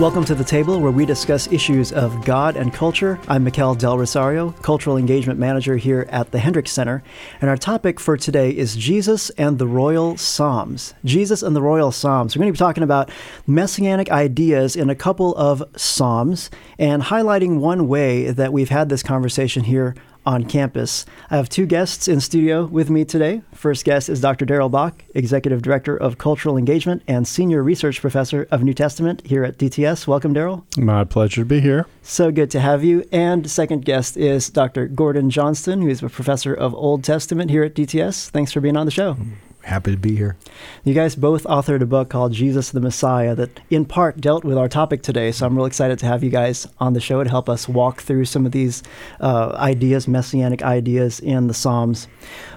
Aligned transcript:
Welcome 0.00 0.24
to 0.24 0.34
the 0.34 0.44
table 0.44 0.80
where 0.80 0.90
we 0.90 1.04
discuss 1.04 1.52
issues 1.52 1.92
of 1.92 2.24
God 2.24 2.56
and 2.56 2.72
culture. 2.72 3.20
I'm 3.28 3.44
Mikel 3.44 3.74
Del 3.74 3.98
Rosario, 3.98 4.52
Cultural 4.62 4.96
Engagement 4.96 5.38
Manager 5.38 5.76
here 5.76 6.06
at 6.08 6.30
the 6.30 6.38
Hendricks 6.38 6.72
Center. 6.72 7.02
And 7.42 7.50
our 7.50 7.58
topic 7.58 8.00
for 8.00 8.16
today 8.16 8.48
is 8.50 8.76
Jesus 8.76 9.28
and 9.36 9.58
the 9.58 9.66
Royal 9.66 10.16
Psalms. 10.16 10.94
Jesus 11.04 11.42
and 11.42 11.54
the 11.54 11.60
Royal 11.60 11.92
Psalms. 11.92 12.34
We're 12.34 12.40
going 12.40 12.54
to 12.54 12.56
be 12.56 12.58
talking 12.58 12.82
about 12.82 13.10
messianic 13.46 14.10
ideas 14.10 14.74
in 14.74 14.88
a 14.88 14.94
couple 14.94 15.36
of 15.36 15.62
Psalms 15.76 16.48
and 16.78 17.02
highlighting 17.02 17.58
one 17.58 17.86
way 17.86 18.30
that 18.30 18.54
we've 18.54 18.70
had 18.70 18.88
this 18.88 19.02
conversation 19.02 19.64
here 19.64 19.94
on 20.30 20.44
campus. 20.44 21.04
I 21.28 21.36
have 21.36 21.48
two 21.48 21.66
guests 21.66 22.06
in 22.06 22.20
studio 22.20 22.64
with 22.64 22.88
me 22.88 23.04
today. 23.04 23.42
First 23.52 23.84
guest 23.84 24.08
is 24.08 24.20
Dr. 24.20 24.44
Darrell 24.44 24.68
Bock, 24.68 25.02
Executive 25.12 25.60
Director 25.60 25.96
of 25.96 26.18
Cultural 26.18 26.56
Engagement 26.56 27.02
and 27.08 27.26
Senior 27.26 27.64
Research 27.64 28.00
Professor 28.00 28.46
of 28.52 28.62
New 28.62 28.72
Testament 28.72 29.26
here 29.26 29.42
at 29.42 29.58
DTS. 29.58 30.06
Welcome, 30.06 30.32
Daryl. 30.32 30.64
My 30.78 31.02
pleasure 31.02 31.40
to 31.40 31.44
be 31.44 31.60
here. 31.60 31.86
So 32.02 32.30
good 32.30 32.50
to 32.52 32.60
have 32.60 32.84
you. 32.84 33.04
And 33.10 33.50
second 33.50 33.84
guest 33.84 34.16
is 34.16 34.48
Dr. 34.50 34.86
Gordon 34.86 35.30
Johnston, 35.30 35.82
who 35.82 35.88
is 35.88 36.00
a 36.00 36.08
professor 36.08 36.54
of 36.54 36.74
Old 36.76 37.02
Testament 37.02 37.50
here 37.50 37.64
at 37.64 37.74
DTS. 37.74 38.30
Thanks 38.30 38.52
for 38.52 38.60
being 38.60 38.76
on 38.76 38.86
the 38.86 38.92
show. 38.92 39.16
Happy 39.62 39.90
to 39.90 39.96
be 39.96 40.16
here. 40.16 40.36
You 40.84 40.94
guys 40.94 41.14
both 41.14 41.44
authored 41.44 41.82
a 41.82 41.86
book 41.86 42.08
called 42.08 42.32
Jesus 42.32 42.70
the 42.70 42.80
Messiah 42.80 43.34
that, 43.34 43.60
in 43.68 43.84
part, 43.84 44.20
dealt 44.20 44.42
with 44.42 44.56
our 44.56 44.68
topic 44.68 45.02
today. 45.02 45.32
So 45.32 45.46
I'm 45.46 45.54
real 45.54 45.66
excited 45.66 45.98
to 45.98 46.06
have 46.06 46.24
you 46.24 46.30
guys 46.30 46.66
on 46.78 46.94
the 46.94 47.00
show 47.00 47.22
to 47.22 47.28
help 47.28 47.48
us 47.48 47.68
walk 47.68 48.00
through 48.00 48.24
some 48.24 48.46
of 48.46 48.52
these 48.52 48.82
uh, 49.20 49.52
ideas, 49.56 50.08
messianic 50.08 50.62
ideas 50.62 51.20
in 51.20 51.46
the 51.46 51.54
Psalms. 51.54 52.08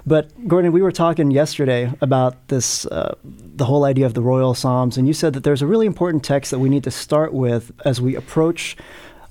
But, 0.05 0.47
Gordon, 0.47 0.71
we 0.71 0.81
were 0.81 0.93
talking 0.93 1.29
yesterday 1.29 1.91
about 1.99 2.47
this, 2.47 2.85
uh, 2.85 3.15
the 3.23 3.65
whole 3.65 3.83
idea 3.83 4.05
of 4.05 4.13
the 4.13 4.21
royal 4.21 4.53
Psalms, 4.53 4.97
and 4.97 5.05
you 5.05 5.13
said 5.13 5.33
that 5.33 5.43
there's 5.43 5.61
a 5.61 5.67
really 5.67 5.85
important 5.85 6.23
text 6.23 6.51
that 6.51 6.59
we 6.59 6.69
need 6.69 6.85
to 6.85 6.91
start 6.91 7.33
with 7.33 7.71
as 7.85 7.99
we 7.99 8.15
approach 8.15 8.77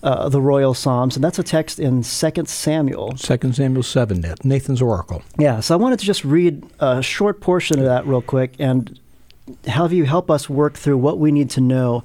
uh, 0.02 0.28
the 0.28 0.40
royal 0.40 0.74
psalms, 0.74 1.16
and 1.16 1.24
that's 1.24 1.38
a 1.38 1.42
text 1.42 1.78
in 1.78 2.02
2 2.02 2.44
Samuel. 2.46 3.12
2 3.12 3.52
Samuel 3.52 3.82
7, 3.82 4.24
Nathan's 4.44 4.82
Oracle. 4.82 5.22
Yeah, 5.38 5.60
so 5.60 5.74
I 5.74 5.76
wanted 5.76 5.98
to 6.00 6.04
just 6.04 6.24
read 6.24 6.64
a 6.80 7.02
short 7.02 7.40
portion 7.40 7.78
of 7.78 7.84
that 7.84 8.06
real 8.06 8.22
quick 8.22 8.54
and 8.58 8.98
have 9.66 9.92
you 9.92 10.04
help 10.04 10.30
us 10.30 10.48
work 10.48 10.74
through 10.74 10.98
what 10.98 11.18
we 11.18 11.32
need 11.32 11.50
to 11.50 11.60
know 11.60 12.02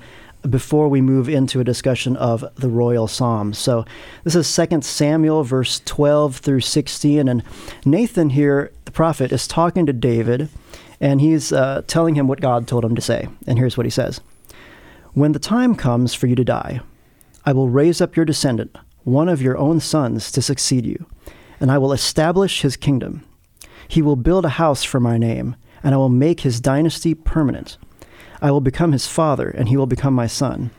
before 0.48 0.88
we 0.88 1.02
move 1.02 1.28
into 1.28 1.60
a 1.60 1.64
discussion 1.64 2.16
of 2.18 2.46
the 2.56 2.70
royal 2.70 3.08
psalms. 3.08 3.58
So 3.58 3.86
this 4.24 4.36
is 4.36 4.56
2 4.56 4.82
Samuel 4.82 5.44
verse 5.44 5.82
12 5.86 6.38
through 6.38 6.62
16 6.62 7.28
and 7.28 7.44
Nathan 7.86 8.32
here 8.32 8.72
the 8.86 8.92
prophet 8.92 9.32
is 9.32 9.48
talking 9.48 9.86
to 9.86 9.94
David 9.94 10.50
and 11.02 11.22
he's 11.22 11.52
uh, 11.52 11.84
telling 11.88 12.16
him 12.16 12.28
what 12.28 12.42
God 12.42 12.68
told 12.68 12.86
him 12.86 12.96
to 12.96 13.02
say. 13.02 13.28
And 13.46 13.58
here's 13.58 13.78
what 13.78 13.86
he 13.86 13.92
says. 13.92 14.22
When 15.14 15.32
the 15.32 15.40
time 15.40 15.76
comes 15.76 16.14
for 16.14 16.28
you 16.28 16.36
to 16.36 16.44
die, 16.44 16.82
I 17.48 17.54
will 17.54 17.70
raise 17.70 18.02
up 18.02 18.18
your 18.18 18.26
descendant, 18.26 18.78
one 19.06 19.30
of 19.30 19.42
your 19.42 19.58
own 19.58 19.80
sons, 19.80 20.34
to 20.34 20.42
succeed 20.42 20.86
you, 20.86 21.06
and 21.62 21.72
I 21.72 21.78
will 21.78 21.94
establish 21.94 22.62
his 22.62 22.76
kingdom. 22.76 23.24
He 23.88 24.02
will 24.02 24.18
build 24.18 24.44
a 24.44 24.60
house 24.60 24.84
for 24.84 25.00
my 25.00 25.18
name, 25.18 25.56
and 25.82 25.96
I 25.96 25.98
will 25.98 26.10
make 26.10 26.42
his 26.42 26.60
dynasty 26.60 27.16
permanent. 27.16 27.78
I 28.42 28.52
will 28.52 28.60
become 28.60 28.92
his 28.92 29.08
father, 29.08 29.50
and 29.50 29.70
he 29.70 29.78
will 29.78 29.86
become 29.86 30.14
my 30.14 30.28
son. 30.28 30.72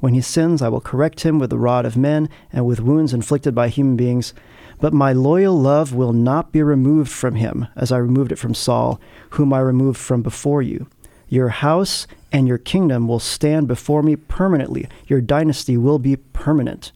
When 0.00 0.12
he 0.12 0.20
sins, 0.20 0.60
I 0.60 0.68
will 0.68 0.80
correct 0.80 1.20
him 1.20 1.38
with 1.38 1.50
the 1.50 1.56
rod 1.58 1.86
of 1.86 1.96
men 1.96 2.28
and 2.52 2.66
with 2.66 2.80
wounds 2.80 3.14
inflicted 3.14 3.54
by 3.54 3.68
human 3.68 3.94
beings. 3.94 4.34
But 4.80 4.92
my 4.92 5.12
loyal 5.12 5.56
love 5.56 5.94
will 5.94 6.12
not 6.12 6.50
be 6.50 6.64
removed 6.64 7.12
from 7.12 7.36
him, 7.36 7.68
as 7.76 7.92
I 7.92 7.98
removed 7.98 8.32
it 8.32 8.40
from 8.40 8.54
Saul, 8.54 9.00
whom 9.30 9.52
I 9.52 9.60
removed 9.60 9.98
from 9.98 10.22
before 10.22 10.62
you. 10.62 10.88
Your 11.28 11.50
house 11.50 12.08
and 12.32 12.46
your 12.46 12.58
kingdom 12.58 13.08
will 13.08 13.20
stand 13.20 13.68
before 13.68 14.02
me 14.02 14.16
permanently. 14.16 14.88
Your 15.06 15.20
dynasty 15.20 15.76
will 15.76 15.98
be 15.98 16.16
permanent. 16.16 16.92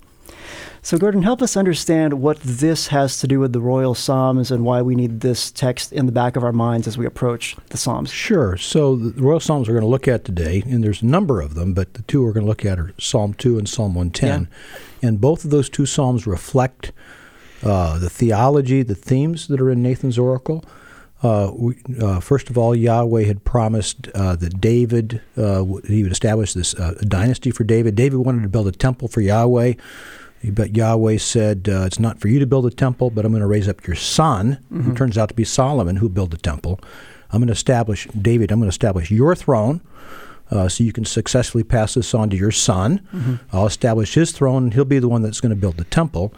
So, 0.85 0.99
Gordon, 0.99 1.23
help 1.23 1.41
us 1.43 1.57
understand 1.57 2.21
what 2.21 2.41
this 2.41 2.89
has 2.89 3.21
to 3.21 3.29
do 3.29 3.39
with 3.39 3.53
the 3.53 3.61
royal 3.61 3.95
Psalms 3.95 4.51
and 4.51 4.65
why 4.65 4.83
we 4.83 4.97
need 4.97 5.21
this 5.21 5.53
text 5.53 5.93
in 5.93 6.07
the 6.07 6.13
back 6.13 6.35
of 6.35 6.43
our 6.43 6.53
minds 6.53 6.89
as 6.89 6.99
we 6.99 7.07
approach 7.07 7.55
the 7.69 7.77
Psalms. 7.77 8.11
Sure. 8.11 8.57
So, 8.57 8.97
the 8.97 9.23
royal 9.23 9.39
Psalms 9.39 9.69
we're 9.69 9.75
going 9.75 9.83
to 9.83 9.89
look 9.89 10.09
at 10.09 10.25
today, 10.25 10.65
and 10.67 10.83
there's 10.83 11.01
a 11.01 11.07
number 11.07 11.41
of 11.41 11.55
them, 11.55 11.73
but 11.73 11.95
the 11.95 12.03
two 12.03 12.25
we're 12.25 12.33
going 12.33 12.47
to 12.47 12.49
look 12.49 12.65
at 12.65 12.81
are 12.81 12.93
Psalm 12.99 13.33
2 13.35 13.59
and 13.59 13.69
Psalm 13.69 13.95
110. 13.95 14.49
Yeah. 15.03 15.09
And 15.09 15.21
both 15.21 15.45
of 15.45 15.51
those 15.51 15.69
two 15.69 15.87
Psalms 15.87 16.27
reflect 16.27 16.91
uh, 17.63 18.01
the 18.01 18.11
theology, 18.11 18.83
the 18.83 18.97
themes 18.97 19.47
that 19.47 19.61
are 19.61 19.71
in 19.71 19.85
Nathan's 19.85 20.19
Oracle. 20.19 20.65
Uh, 21.23 21.53
we, 21.55 21.77
uh, 22.01 22.19
first 22.21 22.51
of 22.51 22.59
all, 22.59 22.75
Yahweh 22.75 23.25
had 23.25 23.45
promised 23.45 24.09
uh, 24.15 24.35
that 24.37 24.61
David, 24.61 25.21
uh, 25.37 25.65
he 25.87 26.03
would 26.03 26.13
establish 26.13 26.53
this 26.53 26.75
uh, 26.75 26.95
dynasty 27.07 27.51
for 27.53 27.63
David. 27.63 27.95
David 27.95 28.19
wanted 28.19 28.43
to 28.43 28.49
build 28.49 28.67
a 28.67 28.73
temple 28.73 29.07
for 29.07 29.21
Yahweh, 29.21 29.75
but 30.51 30.77
Yahweh 30.77 31.19
said, 31.19 31.69
uh, 31.69 31.85
It's 31.87 32.01
not 32.01 32.21
for 32.21 32.27
you 32.27 32.41
to 32.41 32.47
build 32.47 32.67
a 32.67 32.71
temple, 32.71 33.11
but 33.11 33.25
I'm 33.25 33.31
going 33.31 33.43
to 33.43 33.47
raise 33.47 33.69
up 33.69 33.87
your 33.87 33.95
son, 33.95 34.59
mm-hmm. 34.65 34.83
who 34.83 34.95
turns 34.95 35.17
out 35.17 35.29
to 35.29 35.35
be 35.35 35.45
Solomon, 35.45 35.97
who 35.97 36.09
built 36.09 36.33
the 36.33 36.37
temple. 36.37 36.81
I'm 37.31 37.39
going 37.39 37.47
to 37.47 37.53
establish, 37.53 38.09
David, 38.09 38.51
I'm 38.51 38.59
going 38.59 38.69
to 38.69 38.75
establish 38.75 39.11
your 39.11 39.37
throne. 39.37 39.81
so 40.51 40.85
you 40.85 40.93
can 40.93 41.05
successfully 41.05 41.65
pass 41.65 41.95
this 41.95 42.15
on 42.15 42.31
to 42.31 42.37
your 42.37 42.51
son. 42.51 43.01
Mm-hmm. 43.15 43.37
I'll 43.53 43.67
establish 43.67 44.15
his 44.15 44.33
throne, 44.33 44.65
and 44.65 44.75
he'll 44.75 44.85
be 44.85 44.99
the 44.99 45.09
one 45.09 45.23
that's 45.23 45.41
going 45.41 45.51
to 45.51 45.57
build 45.57 45.77
the 45.77 45.85
temple. 45.85 46.35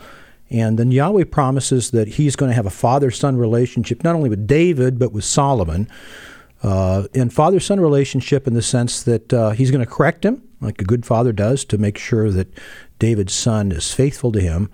And 0.54 0.78
then 0.78 0.92
Yahweh 0.92 1.25
promises 1.25 1.91
that 1.91 2.06
he's 2.06 2.37
going 2.37 2.48
to 2.48 2.54
have 2.54 2.65
a 2.65 2.70
father 2.70 3.10
son 3.10 3.37
relationship, 3.37 4.04
not 4.04 4.15
only 4.15 4.31
with 4.31 4.47
David, 4.47 5.00
but 5.00 5.10
with 5.10 5.25
Solomon. 5.25 5.88
Uh, 6.62 7.09
and 7.12 7.32
father 7.32 7.59
son 7.59 7.81
relationship 7.81 8.47
in 8.47 8.54
the 8.54 8.62
sense 8.62 9.03
that 9.03 9.32
uh, 9.32 9.50
he's 9.50 9.72
going 9.72 9.84
to 9.84 9.91
correct 9.91 10.25
him, 10.25 10.43
like 10.60 10.81
a 10.81 10.84
good 10.84 11.04
father 11.04 11.32
does, 11.32 11.64
to 11.64 11.76
make 11.76 11.98
sure 11.98 12.31
that 12.31 12.47
David's 13.00 13.34
son 13.34 13.72
is 13.72 13.93
faithful 13.93 14.31
to 14.31 14.41
him. 14.41 14.70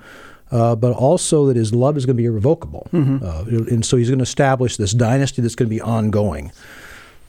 Uh, 0.53 0.75
but 0.75 0.93
also 0.93 1.47
that 1.47 1.57
his 1.57 1.73
love 1.73 1.97
is 1.97 2.05
going 2.05 2.17
to 2.17 2.21
be 2.21 2.27
irrevocable. 2.27 2.89
Mm-hmm. 2.93 3.25
Uh, 3.25 3.69
and 3.73 3.87
so 3.87 3.97
he's 3.97 4.09
going 4.09 4.19
to 4.19 4.25
establish 4.25 4.77
this 4.77 4.93
dynasty 4.93 5.41
that's 5.41 5.55
going 5.55 5.69
to 5.69 5.75
be 5.75 5.81
ongoing. 5.81 6.51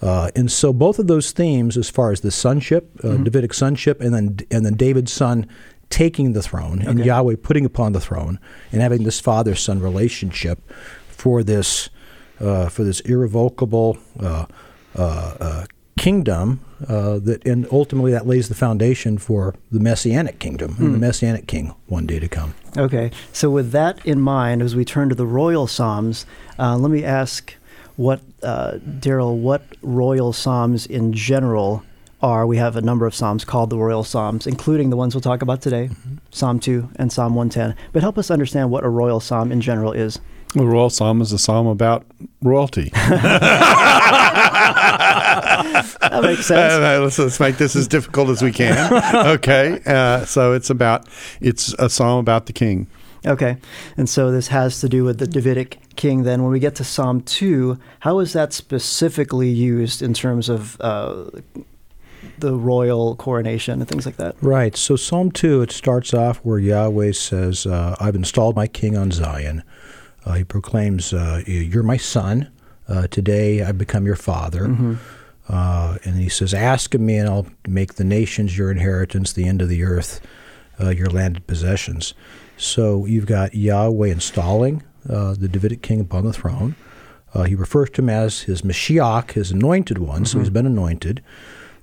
Uh, 0.01 0.31
and 0.35 0.51
so 0.51 0.73
both 0.73 0.97
of 0.97 1.05
those 1.05 1.31
themes, 1.31 1.77
as 1.77 1.89
far 1.89 2.11
as 2.11 2.21
the 2.21 2.31
sonship, 2.31 2.89
uh, 3.03 3.09
mm-hmm. 3.09 3.23
Davidic 3.23 3.53
sonship, 3.53 4.01
and 4.01 4.13
then 4.13 4.39
and 4.49 4.65
then 4.65 4.73
David's 4.73 5.13
son 5.13 5.47
taking 5.91 6.33
the 6.33 6.41
throne 6.41 6.81
and 6.81 7.05
Yahweh 7.05 7.35
putting 7.43 7.65
upon 7.65 7.91
the 7.91 7.99
throne 7.99 8.39
and 8.71 8.81
having 8.81 9.03
this 9.03 9.19
father 9.19 9.53
son 9.53 9.79
relationship 9.79 10.59
for 11.09 11.43
this 11.43 11.89
uh, 12.39 12.69
for 12.69 12.83
this 12.83 13.01
irrevocable 13.01 13.97
uh, 14.19 14.45
uh, 14.97 15.01
uh 15.39 15.65
kingdom 15.99 16.61
uh, 16.87 17.19
that 17.19 17.45
and 17.45 17.67
ultimately 17.71 18.11
that 18.11 18.25
lays 18.25 18.49
the 18.49 18.55
foundation 18.55 19.19
for 19.19 19.53
the 19.71 19.79
messianic 19.79 20.39
kingdom 20.39 20.75
and 20.79 20.87
the 20.87 20.93
hmm. 20.93 20.99
messianic 20.99 21.45
king 21.45 21.75
one 21.85 22.07
day 22.07 22.17
to 22.17 22.27
come. 22.27 22.55
Okay, 22.75 23.11
so 23.31 23.51
with 23.51 23.71
that 23.71 24.03
in 24.03 24.19
mind, 24.19 24.63
as 24.63 24.75
we 24.75 24.83
turn 24.83 25.09
to 25.09 25.15
the 25.15 25.27
royal 25.27 25.67
psalms, 25.67 26.25
uh, 26.57 26.75
let 26.77 26.89
me 26.89 27.03
ask 27.03 27.53
what 27.97 28.21
Darrell, 28.99 29.37
what 29.37 29.61
royal 29.83 30.33
psalms 30.33 30.87
in 30.87 31.13
general 31.13 31.83
are 32.21 32.45
we 32.45 32.57
have 32.57 32.75
a 32.75 32.81
number 32.81 33.05
of 33.05 33.15
psalms 33.15 33.43
called 33.43 33.69
the 33.69 33.77
royal 33.77 34.03
psalms, 34.03 34.47
including 34.47 34.89
the 34.89 34.97
ones 34.97 35.15
we'll 35.15 35.21
talk 35.21 35.41
about 35.41 35.61
today, 35.61 35.89
mm-hmm. 35.91 36.17
Psalm 36.29 36.59
2 36.59 36.89
and 36.95 37.11
Psalm 37.11 37.35
110. 37.35 37.75
But 37.93 38.01
help 38.01 38.17
us 38.17 38.31
understand 38.31 38.71
what 38.71 38.83
a 38.83 38.89
royal 38.89 39.19
psalm 39.19 39.51
in 39.51 39.61
general 39.61 39.91
is. 39.91 40.19
A 40.55 40.65
royal 40.65 40.89
psalm 40.89 41.21
is 41.21 41.31
a 41.31 41.39
psalm 41.39 41.65
about 41.65 42.05
royalty. 42.41 42.91
that 42.93 43.39
makes 46.21 46.45
sense. 46.45 46.73
Uh, 46.73 46.99
let's, 47.01 47.17
let's, 47.17 47.39
make 47.39 47.57
this 47.57 47.75
as 47.75 47.87
difficult 47.87 48.29
as 48.29 48.41
we 48.41 48.51
can. 48.51 49.01
Okay, 49.31 49.79
uh, 49.85 50.25
so 50.25 50.53
it's 50.53 50.69
about 50.69 51.07
it's 51.39 51.73
a 51.79 51.89
psalm 51.89 52.19
about 52.19 52.47
the 52.47 52.53
king. 52.53 52.87
Okay, 53.25 53.57
and 53.97 54.09
so 54.09 54.31
this 54.31 54.47
has 54.47 54.81
to 54.81 54.89
do 54.89 55.03
with 55.03 55.19
the 55.19 55.27
Davidic 55.27 55.77
king. 55.95 56.23
Then, 56.23 56.43
when 56.43 56.51
we 56.51 56.59
get 56.59 56.75
to 56.75 56.83
Psalm 56.83 57.21
two, 57.21 57.77
how 57.99 58.19
is 58.19 58.33
that 58.33 58.51
specifically 58.51 59.49
used 59.49 60.01
in 60.01 60.13
terms 60.13 60.49
of 60.49 60.79
uh, 60.81 61.25
the 62.41 62.55
royal 62.55 63.15
coronation 63.15 63.79
and 63.79 63.87
things 63.87 64.05
like 64.05 64.17
that. 64.17 64.35
Right. 64.41 64.75
So 64.75 64.95
Psalm 64.95 65.31
2, 65.31 65.61
it 65.61 65.71
starts 65.71 66.13
off 66.13 66.37
where 66.39 66.59
Yahweh 66.59 67.13
says, 67.13 67.65
uh, 67.65 67.95
I've 67.99 68.15
installed 68.15 68.55
my 68.55 68.67
king 68.67 68.97
on 68.97 69.11
Zion. 69.11 69.63
Uh, 70.25 70.33
he 70.33 70.43
proclaims, 70.43 71.13
uh, 71.13 71.41
You're 71.47 71.83
my 71.83 71.97
son. 71.97 72.51
Uh, 72.87 73.07
today 73.07 73.63
I've 73.63 73.77
become 73.77 74.05
your 74.05 74.15
father. 74.15 74.67
Mm-hmm. 74.67 74.95
Uh, 75.49 75.97
and 76.03 76.15
he 76.15 76.29
says, 76.29 76.53
Ask 76.53 76.93
of 76.93 77.01
me, 77.01 77.17
and 77.17 77.27
I'll 77.27 77.47
make 77.67 77.95
the 77.95 78.03
nations 78.03 78.57
your 78.57 78.71
inheritance, 78.71 79.33
the 79.33 79.45
end 79.45 79.61
of 79.61 79.69
the 79.69 79.83
earth, 79.83 80.21
uh, 80.79 80.89
your 80.89 81.07
landed 81.07 81.47
possessions. 81.47 82.13
So 82.57 83.05
you've 83.05 83.25
got 83.25 83.55
Yahweh 83.55 84.09
installing 84.09 84.83
the 85.03 85.49
Davidic 85.51 85.81
king 85.81 85.99
upon 85.99 86.25
the 86.25 86.33
throne. 86.33 86.75
he 87.47 87.55
refers 87.55 87.89
to 87.91 88.01
him 88.01 88.09
as 88.09 88.41
his 88.41 88.61
Mashiach, 88.61 89.31
his 89.31 89.51
anointed 89.51 89.97
one, 89.97 90.17
mm-hmm. 90.17 90.25
so 90.25 90.39
he's 90.39 90.51
been 90.51 90.67
anointed. 90.67 91.23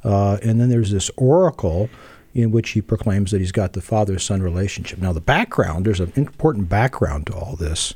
Uh, 0.04 0.38
and 0.42 0.60
then 0.60 0.68
there's 0.68 0.90
this 0.90 1.10
oracle 1.16 1.90
in 2.34 2.50
which 2.50 2.70
he 2.70 2.82
proclaims 2.82 3.30
that 3.30 3.40
he's 3.40 3.52
got 3.52 3.72
the 3.72 3.80
father 3.80 4.18
son 4.18 4.42
relationship. 4.42 4.98
Now, 4.98 5.12
the 5.12 5.20
background, 5.20 5.84
there's 5.84 6.00
an 6.00 6.12
important 6.14 6.68
background 6.68 7.26
to 7.28 7.34
all 7.34 7.56
this, 7.56 7.94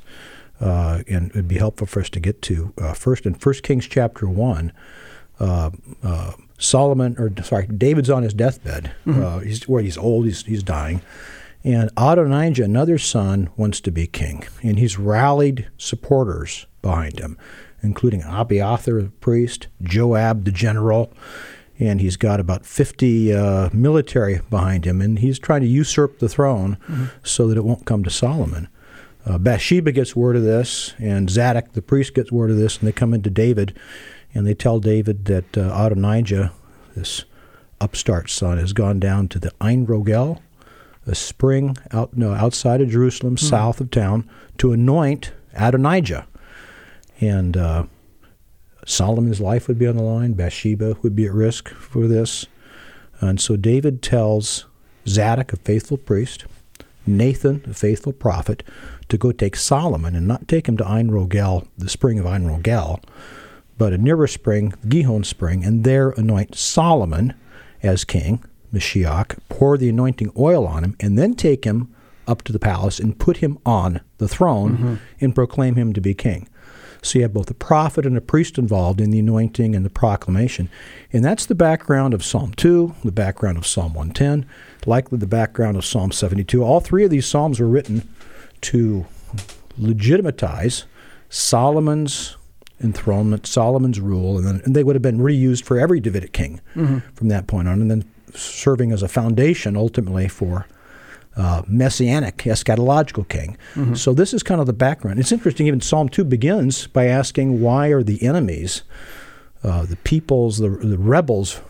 uh, 0.61 1.03
and 1.09 1.31
it'd 1.31 1.49
be 1.49 1.59
helpful 1.59 1.87
for 1.87 2.01
us 2.01 2.11
to 2.11 2.21
get 2.21 2.43
to. 2.43 2.73
Uh, 2.81 2.93
first, 2.93 3.27
in 3.27 3.35
1 3.35 3.55
Kings 3.63 3.87
chapter 3.87 4.27
1, 4.27 4.73
uh, 5.39 5.71
uh, 6.03 6.33
Solomon, 6.59 7.17
or 7.19 7.33
sorry, 7.43 7.67
David's 7.67 8.11
on 8.11 8.23
his 8.23 8.35
deathbed. 8.35 8.93
Uh, 9.07 9.41
he's, 9.41 9.69
well, 9.69 9.83
he's 9.83 9.99
old, 9.99 10.27
he's, 10.27 10.45
he's 10.45 10.63
dying. 10.63 11.03
And 11.65 11.91
Adonijah, 11.97 12.65
another 12.65 12.99
son, 12.99 13.51
wants 13.57 13.81
to 13.83 13.91
be 13.91 14.07
king. 14.07 14.45
And 14.63 14.79
he's 14.79 14.99
rallied 14.99 15.69
supporters 15.77 16.67
behind 16.81 17.21
him, 17.21 17.39
including 17.83 18.23
Abiathar, 18.23 19.03
the 19.03 19.11
priest, 19.11 19.69
Joab, 19.83 20.45
the 20.45 20.53
general, 20.53 21.13
and 21.83 22.01
he's 22.01 22.17
got 22.17 22.39
about 22.39 22.65
50 22.65 23.35
uh, 23.35 23.71
military 23.73 24.41
behind 24.51 24.85
him. 24.85 25.01
And 25.01 25.19
he's 25.19 25.39
trying 25.39 25.63
to 25.63 25.67
usurp 25.67 26.21
the 26.21 26.29
throne 26.29 26.79
so 27.25 27.49
that 27.49 27.59
it 27.59 27.65
won't 27.65 27.87
come 27.87 28.05
to 28.05 28.11
Solomon. 28.11 28.69
Uh, 29.27 29.39
Bathsheba 29.39 29.93
gets 29.93 30.17
word 30.17 30.37
of 30.37 30.43
this, 30.43 30.95
and 30.99 31.31
Zadok, 31.31 31.73
the 31.73 31.83
priest, 31.83 32.15
gets 32.15 32.33
word 32.33 32.51
of 32.51 32.57
this, 32.57 32.79
and 32.79 32.89
they 32.89 32.93
come 32.93 33.15
into 33.15 33.31
David, 33.31 33.79
and 34.35 34.47
they 34.47 34.55
tell 34.55 34.81
David 34.81 35.27
that 35.27 35.57
uh, 35.57 35.73
Adonijah, 35.75 36.53
this 36.97 37.25
upstart 37.81 38.31
son, 38.31 38.59
has 38.59 38.73
gone 38.73 38.99
down 38.99 39.29
to 39.29 39.39
the 39.39 39.53
Ein 39.61 39.87
Rogel, 39.87 40.41
a 41.07 41.15
spring 41.15 41.77
out 41.93 42.17
no, 42.17 42.33
outside 42.33 42.81
of 42.81 42.91
Jerusalem, 42.91 43.37
south 43.37 43.81
of 43.81 43.91
town, 43.91 44.29
to 44.59 44.73
anoint 44.73 45.33
Adonijah. 45.55 46.27
And 47.21 47.57
uh, 47.57 47.85
Solomon's 48.85 49.41
life 49.41 49.69
would 49.69 49.79
be 49.79 49.87
on 49.87 49.97
the 49.97 50.03
line. 50.03 50.33
Bathsheba 50.33 50.97
would 51.03 51.15
be 51.15 51.27
at 51.27 51.33
risk 51.33 51.69
for 51.69 52.07
this. 52.07 52.47
And 53.21 53.41
so 53.41 53.57
David 53.57 54.03
tells 54.03 54.67
Zadok, 55.07 55.53
a 55.53 55.57
faithful 55.57 55.97
priest, 55.97 56.45
Nathan, 57.07 57.65
a 57.69 57.75
faithful 57.75 58.13
prophet, 58.13 58.63
to 59.09 59.19
go 59.19 59.33
take 59.33 59.57
Solomon 59.57 60.15
and 60.15 60.27
not 60.27 60.49
take 60.49 60.69
him 60.69 60.77
to 60.77 60.87
Ein 60.87 61.11
Rogel, 61.11 61.67
the 61.77 61.89
spring 61.89 62.19
of 62.19 62.27
Ein 62.27 62.47
Rogel, 62.47 63.01
but 63.79 63.93
a 63.93 63.99
nearer 63.99 64.27
spring, 64.27 64.75
Gihon 64.89 65.25
spring, 65.25 65.65
and 65.65 65.85
there 65.85 66.11
anoint 66.11 66.55
Solomon 66.55 67.35
as 67.83 68.05
king, 68.05 68.45
Mashiach, 68.73 69.39
pour 69.49 69.77
the 69.77 69.89
anointing 69.89 70.33
oil 70.37 70.67
on 70.67 70.85
him, 70.85 70.97
and 71.01 71.19
then 71.19 71.35
take 71.35 71.65
him 71.65 71.95
up 72.27 72.43
to 72.43 72.53
the 72.53 72.59
palace 72.59 73.01
and 73.01 73.19
put 73.19 73.39
him 73.39 73.59
on 73.67 74.01
the 74.19 74.29
throne 74.29 74.73
mm-hmm. 74.73 74.95
and 75.21 75.35
proclaim 75.35 75.75
him 75.75 75.93
to 75.93 76.01
be 76.01 76.15
king. 76.15 76.49
So 77.03 77.19
you 77.19 77.25
have 77.25 77.35
both 77.35 77.51
a 77.51 77.55
prophet 77.55 78.07
and 78.07 78.17
a 78.17 78.21
priest 78.21 78.59
involved 78.59 79.01
in 79.01 79.11
the 79.11 79.19
anointing 79.19 79.75
and 79.75 79.85
the 79.85 79.91
proclamation. 79.91 80.71
And 81.13 81.25
that's 81.25 81.47
the 81.47 81.55
background 81.55 82.15
of 82.15 82.25
Psalm 82.25 82.53
2, 82.53 82.95
the 83.05 83.13
background 83.13 83.59
of 83.59 83.67
Psalm 83.67 83.93
110, 83.93 84.49
likely 84.87 85.19
the 85.19 85.27
background 85.27 85.77
of 85.77 85.85
Psalm 85.85 86.13
72. 86.13 86.63
All 86.63 86.81
three 86.81 87.05
of 87.05 87.11
these 87.11 87.27
psalms 87.27 87.59
were 87.59 87.67
written 87.67 88.09
to 88.63 89.05
legitimatize 89.77 90.85
Solomon's 91.29 92.37
enthronement, 92.81 93.47
Solomon's 93.47 94.01
rule, 94.01 94.39
and, 94.39 94.47
then, 94.47 94.63
and 94.65 94.77
they 94.77 94.85
would 94.85 94.95
have 94.95 95.03
been 95.03 95.19
reused 95.19 95.65
for 95.65 95.79
every 95.79 96.01
Davidic 96.01 96.33
king 96.33 96.61
mm-hmm. 96.75 96.99
from 97.15 97.29
that 97.29 97.47
point 97.47 97.69
on, 97.69 97.81
and 97.81 97.91
then 97.91 98.05
serving 98.35 98.93
as 98.93 99.03
a 99.03 99.09
foundation 99.09 99.77
ultimately 99.77 100.29
for 100.29 100.67
uh, 101.37 101.63
messianic, 101.67 102.37
eschatological 102.39 103.27
king. 103.29 103.57
So 103.95 104.13
this 104.15 104.35
is 104.35 104.43
kind 104.43 104.61
of 104.61 104.67
the 104.67 104.73
background. 104.73 105.19
It's 105.19 105.33
interesting. 105.33 105.67
Even 105.67 105.81
Psalm 105.81 106.09
two 106.09 106.25
begins 106.25 106.87
by 106.87 107.07
asking, 107.07 107.61
"Why 107.61 107.89
are 107.89 108.03
the 108.03 108.23
enemies, 108.23 108.83
uh, 109.65 109.87
the 109.87 109.97
peoples, 109.97 110.59
the, 110.59 110.69
the 110.69 110.99
rebels, 110.99 111.61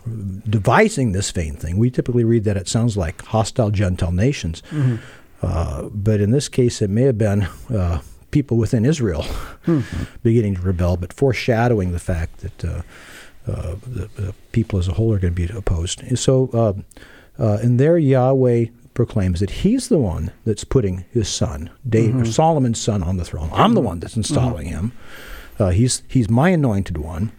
devising 0.49 1.11
this 1.13 1.31
vain 1.31 1.55
thing?" 1.55 1.77
We 1.77 1.89
typically 1.89 2.23
read 2.23 2.43
that 2.43 2.57
it 2.57 2.67
sounds 2.67 2.97
like 2.97 3.21
hostile 3.25 3.71
Gentile 3.71 4.11
nations, 4.11 4.61
uh, 5.41 5.89
but 5.93 6.19
in 6.21 6.31
this 6.31 6.49
case, 6.49 6.81
it 6.81 6.89
may 6.89 7.03
have 7.03 7.17
been. 7.17 7.47
Uh, 7.73 7.99
People 8.31 8.57
within 8.57 8.83
Israel 8.83 9.23
beginning 10.23 10.55
to 10.55 10.61
rebel, 10.61 10.97
but 10.97 11.13
foreshadowing 11.13 11.91
the 11.91 11.99
fact 11.99 12.39
that 12.39 12.65
uh, 12.65 12.81
uh, 13.45 13.75
the, 13.85 14.09
the 14.15 14.33
people 14.51 14.79
as 14.79 14.87
a 14.87 14.93
whole 14.93 15.13
are 15.13 15.19
going 15.19 15.35
to 15.35 15.47
be 15.47 15.53
opposed. 15.55 16.01
And 16.01 16.17
so, 16.17 16.49
uh, 16.51 16.73
uh, 17.39 17.59
and 17.61 17.79
there 17.79 17.95
Yahweh 17.99 18.65
proclaims 18.93 19.39
that 19.39 19.49
He's 19.49 19.89
the 19.89 19.97
one 19.97 20.31
that's 20.45 20.63
putting 20.63 21.05
His 21.11 21.27
son, 21.27 21.69
David, 21.87 22.27
Solomon's 22.33 22.79
son, 22.79 23.03
on 23.03 23.17
the 23.17 23.25
throne. 23.25 23.49
I'm 23.53 23.73
the 23.73 23.81
one 23.81 23.99
that's 23.99 24.17
installing 24.17 24.67
him. 24.67 24.91
Uh, 25.59 25.69
he's 25.69 26.03
He's 26.07 26.29
my 26.29 26.49
anointed 26.49 26.97
one. 26.97 27.31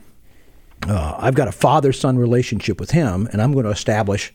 Uh, 0.87 1.17
I've 1.19 1.35
got 1.35 1.49
a 1.49 1.53
father-son 1.53 2.19
relationship 2.19 2.79
with 2.79 2.91
Him, 2.91 3.29
and 3.33 3.41
I'm 3.41 3.53
going 3.53 3.65
to 3.65 3.71
establish 3.71 4.33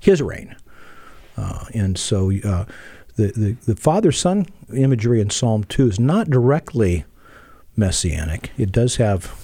His 0.00 0.22
reign. 0.22 0.56
Uh, 1.36 1.66
and 1.74 1.98
so, 1.98 2.30
uh, 2.44 2.64
the 3.16 3.32
the, 3.32 3.56
the 3.66 3.76
father-son 3.76 4.46
imagery 4.74 5.20
in 5.20 5.30
Psalm 5.30 5.64
two 5.64 5.88
is 5.88 6.00
not 6.00 6.30
directly 6.30 7.04
messianic. 7.76 8.52
It 8.56 8.72
does 8.72 8.96
have. 8.96 9.42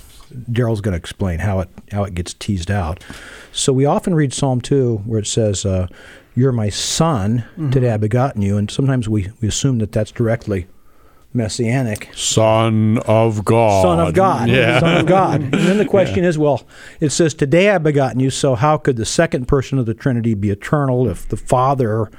Darrell's 0.51 0.81
going 0.81 0.93
to 0.93 0.99
explain 0.99 1.41
how 1.41 1.61
it 1.61 1.69
how 1.91 2.05
it 2.05 2.15
gets 2.15 2.33
teased 2.33 2.71
out. 2.71 3.05
So 3.53 3.71
we 3.71 3.85
often 3.85 4.15
read 4.15 4.33
Psalm 4.33 4.63
two 4.63 5.03
where 5.05 5.19
it 5.19 5.27
says, 5.27 5.67
uh, 5.67 5.89
"You're 6.35 6.53
my 6.53 6.69
son; 6.69 7.45
mm-hmm. 7.53 7.71
today 7.71 7.91
I 7.91 7.97
begotten 7.97 8.43
you," 8.43 8.57
and 8.57 8.71
sometimes 8.71 9.09
we, 9.09 9.31
we 9.41 9.49
assume 9.49 9.79
that 9.79 9.93
that's 9.93 10.11
directly 10.11 10.67
messianic. 11.35 12.11
Son 12.15 12.99
of 13.07 13.45
God. 13.45 13.83
Son 13.83 14.01
of 14.01 14.15
God. 14.15 14.49
Yeah. 14.49 14.81
Son 14.81 14.97
of 14.99 15.07
God. 15.07 15.43
And 15.53 15.53
then 15.53 15.79
the 15.79 15.85
question 15.85 16.25
is, 16.25 16.39
well, 16.39 16.67
it 17.01 17.11
says, 17.11 17.35
Today 17.35 17.71
I 17.71 17.79
begotten 17.79 18.21
you, 18.21 18.31
so 18.31 18.55
how 18.55 18.77
could 18.77 18.97
the 18.97 19.07
second 19.07 19.47
person 19.47 19.79
of 19.79 19.87
the 19.87 19.95
Trinity 19.95 20.35
be 20.35 20.51
eternal 20.51 21.09
if 21.09 21.29
the 21.29 21.37
Father, 21.37 22.11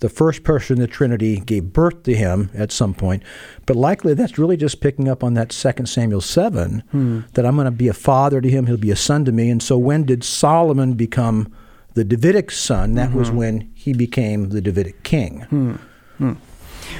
the 0.00 0.08
first 0.08 0.42
person 0.42 0.74
of 0.74 0.80
the 0.80 0.86
Trinity, 0.86 1.40
gave 1.40 1.72
birth 1.72 2.02
to 2.04 2.14
him 2.14 2.50
at 2.54 2.72
some 2.72 2.94
point? 2.94 3.22
But 3.66 3.76
likely 3.76 4.14
that's 4.14 4.38
really 4.38 4.56
just 4.56 4.80
picking 4.80 5.08
up 5.08 5.22
on 5.22 5.34
that 5.34 5.52
Second 5.52 5.86
Samuel 5.86 6.20
7, 6.20 6.82
hmm. 6.90 7.20
that 7.34 7.46
I'm 7.46 7.56
going 7.56 7.66
to 7.66 7.70
be 7.70 7.88
a 7.88 7.94
father 7.94 8.40
to 8.40 8.50
him, 8.50 8.66
he'll 8.66 8.76
be 8.76 8.90
a 8.90 8.96
son 8.96 9.24
to 9.24 9.32
me. 9.32 9.50
And 9.50 9.62
so 9.62 9.78
when 9.78 10.04
did 10.04 10.24
Solomon 10.24 10.94
become 10.94 11.52
the 11.98 12.04
Davidic 12.04 12.52
son? 12.52 12.94
That 12.94 13.12
was 13.12 13.28
mm-hmm. 13.28 13.36
when 13.36 13.70
he 13.74 13.92
became 13.92 14.50
the 14.50 14.60
Davidic 14.60 15.02
king. 15.02 15.40
Hmm. 15.50 15.72
Hmm. 16.18 16.32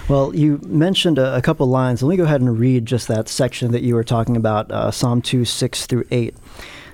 Well, 0.08 0.34
you 0.34 0.60
mentioned 0.64 1.18
a, 1.18 1.36
a 1.36 1.40
couple 1.40 1.68
lines. 1.68 2.02
Let 2.02 2.10
me 2.10 2.16
go 2.16 2.24
ahead 2.24 2.40
and 2.40 2.58
read 2.58 2.84
just 2.84 3.06
that 3.06 3.28
section 3.28 3.70
that 3.70 3.82
you 3.82 3.94
were 3.94 4.04
talking 4.04 4.36
about, 4.36 4.70
uh, 4.72 4.90
Psalm 4.90 5.22
2, 5.22 5.44
6 5.44 5.86
through 5.86 6.04
8. 6.10 6.34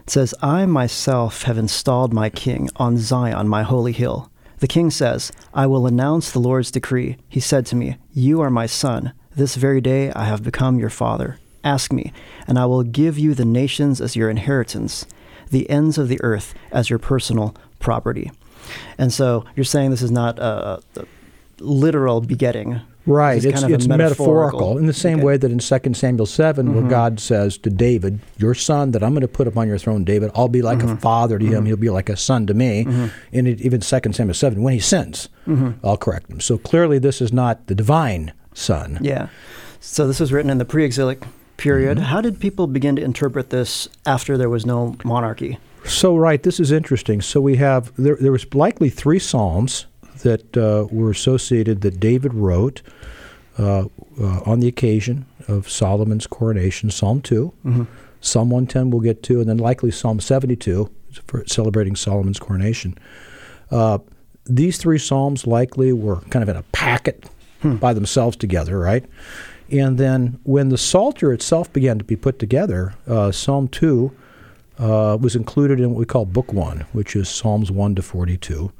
It 0.02 0.10
says, 0.10 0.34
I 0.42 0.66
myself 0.66 1.42
have 1.44 1.56
installed 1.56 2.12
my 2.12 2.28
king 2.28 2.68
on 2.76 2.98
Zion, 2.98 3.48
my 3.48 3.62
holy 3.62 3.92
hill. 3.92 4.30
The 4.58 4.68
king 4.68 4.90
says, 4.90 5.32
I 5.54 5.66
will 5.66 5.86
announce 5.86 6.30
the 6.30 6.38
Lord's 6.40 6.70
decree. 6.70 7.16
He 7.28 7.40
said 7.40 7.64
to 7.66 7.76
me, 7.76 7.96
You 8.12 8.42
are 8.42 8.50
my 8.50 8.66
son. 8.66 9.14
This 9.34 9.56
very 9.56 9.80
day 9.80 10.12
I 10.12 10.24
have 10.24 10.42
become 10.42 10.78
your 10.78 10.90
father. 10.90 11.38
Ask 11.64 11.90
me, 11.90 12.12
and 12.46 12.58
I 12.58 12.66
will 12.66 12.82
give 12.82 13.18
you 13.18 13.34
the 13.34 13.46
nations 13.46 14.00
as 14.00 14.14
your 14.14 14.28
inheritance, 14.28 15.06
the 15.50 15.68
ends 15.70 15.96
of 15.96 16.08
the 16.08 16.20
earth 16.22 16.52
as 16.70 16.90
your 16.90 16.98
personal 16.98 17.54
property. 17.84 18.32
And 18.98 19.12
so 19.12 19.44
you're 19.54 19.64
saying 19.64 19.90
this 19.90 20.02
is 20.02 20.10
not 20.10 20.38
a, 20.40 20.80
a 20.96 21.04
literal 21.60 22.20
begetting. 22.20 22.80
Right. 23.06 23.44
It's, 23.44 23.60
kind 23.60 23.66
of 23.66 23.70
it's 23.78 23.86
metaphorical. 23.86 24.36
metaphorical. 24.60 24.78
in 24.78 24.86
the 24.86 24.94
same 24.94 25.14
Okay. 25.14 25.18
Mm-hmm. 25.18 25.26
way 25.26 25.36
that 25.36 25.50
in 25.52 25.58
2 25.58 25.94
Samuel 25.94 26.24
7, 26.26 26.74
where 26.74 26.88
God 26.88 27.20
says 27.20 27.58
to 27.58 27.68
David, 27.70 28.18
Your 28.38 28.54
son 28.54 28.92
that 28.92 29.02
I'm 29.04 29.10
going 29.12 29.20
to 29.20 29.28
put 29.28 29.46
upon 29.46 29.68
your 29.68 29.76
throne, 29.76 30.04
David, 30.04 30.30
I'll 30.34 30.48
be 30.48 30.62
like 30.62 30.78
Mm-hmm. 30.78 30.92
a 30.92 30.96
father 30.96 31.38
to 31.38 31.44
him. 31.44 31.66
He'll 31.66 31.76
be 31.76 31.90
like 31.90 32.08
a 32.08 32.16
son 32.16 32.46
to 32.46 32.54
me. 32.54 32.86
And 33.32 33.46
it, 33.46 33.60
even 33.60 33.80
2 33.80 34.00
Samuel 34.12 34.32
7, 34.34 34.62
when 34.62 34.72
he 34.72 34.80
sins, 34.80 35.28
Mm-hmm. 35.46 35.86
I'll 35.86 35.98
correct 35.98 36.30
him. 36.30 36.40
So 36.40 36.56
clearly, 36.56 36.98
this 36.98 37.20
is 37.20 37.30
not 37.30 37.66
the 37.66 37.74
divine 37.74 38.32
son. 38.54 38.96
Yeah. 39.02 39.28
So 39.80 40.06
this 40.06 40.18
was 40.20 40.32
written 40.32 40.50
in 40.50 40.56
the 40.56 40.64
pre-exilic 40.64 41.22
period. 41.58 41.98
Mm-hmm. 41.98 42.06
How 42.06 42.22
did 42.22 42.40
people 42.40 42.66
begin 42.66 42.96
to 42.96 43.02
interpret 43.02 43.50
this 43.50 43.86
after 44.06 44.38
there 44.38 44.48
was 44.48 44.64
no 44.64 44.96
monarchy? 45.04 45.58
So, 45.84 46.16
right, 46.16 46.42
this 46.42 46.58
is 46.60 46.72
interesting. 46.72 47.20
So, 47.20 47.40
we 47.40 47.56
have, 47.56 47.92
there, 47.96 48.16
there 48.16 48.32
was 48.32 48.52
likely 48.54 48.88
three 48.88 49.18
Psalms 49.18 49.86
that 50.22 50.56
uh, 50.56 50.86
were 50.90 51.10
associated 51.10 51.82
that 51.82 52.00
David 52.00 52.34
wrote 52.34 52.82
uh, 53.58 53.86
uh, 54.20 54.40
on 54.46 54.60
the 54.60 54.68
occasion 54.68 55.26
of 55.46 55.68
Solomon's 55.68 56.26
coronation 56.26 56.90
Psalm 56.90 57.20
2, 57.20 57.52
Psalm 58.20 58.50
110 58.50 58.90
we'll 58.90 59.00
get 59.00 59.22
to, 59.24 59.40
and 59.40 59.48
then 59.48 59.58
likely 59.58 59.90
Psalm 59.90 60.18
72 60.18 60.90
for 61.26 61.44
celebrating 61.46 61.94
Solomon's 61.94 62.38
coronation. 62.38 62.96
Uh, 63.70 63.98
these 64.46 64.78
three 64.78 64.98
Psalms 64.98 65.46
likely 65.46 65.92
were 65.92 66.20
kind 66.30 66.42
of 66.42 66.48
in 66.48 66.56
a 66.56 66.62
packet 66.72 67.28
by 67.80 67.92
themselves 67.92 68.36
together, 68.36 68.78
right? 68.78 69.04
And 69.70 69.98
then 69.98 70.38
when 70.42 70.68
the 70.68 70.78
Psalter 70.78 71.32
itself 71.32 71.72
began 71.72 71.98
to 71.98 72.04
be 72.04 72.16
put 72.16 72.38
together, 72.38 72.94
uh, 73.06 73.30
Psalm 73.32 73.68
2 73.68 74.14
uh, 74.78 75.16
was 75.20 75.36
included 75.36 75.80
in 75.80 75.90
what 75.90 75.98
we 75.98 76.06
call 76.06 76.24
Book 76.24 76.52
1, 76.52 76.86
which 76.92 77.14
is 77.14 77.28
Psalms 77.28 77.70
1 77.70 77.94
to 77.96 78.02
42. 78.02 78.72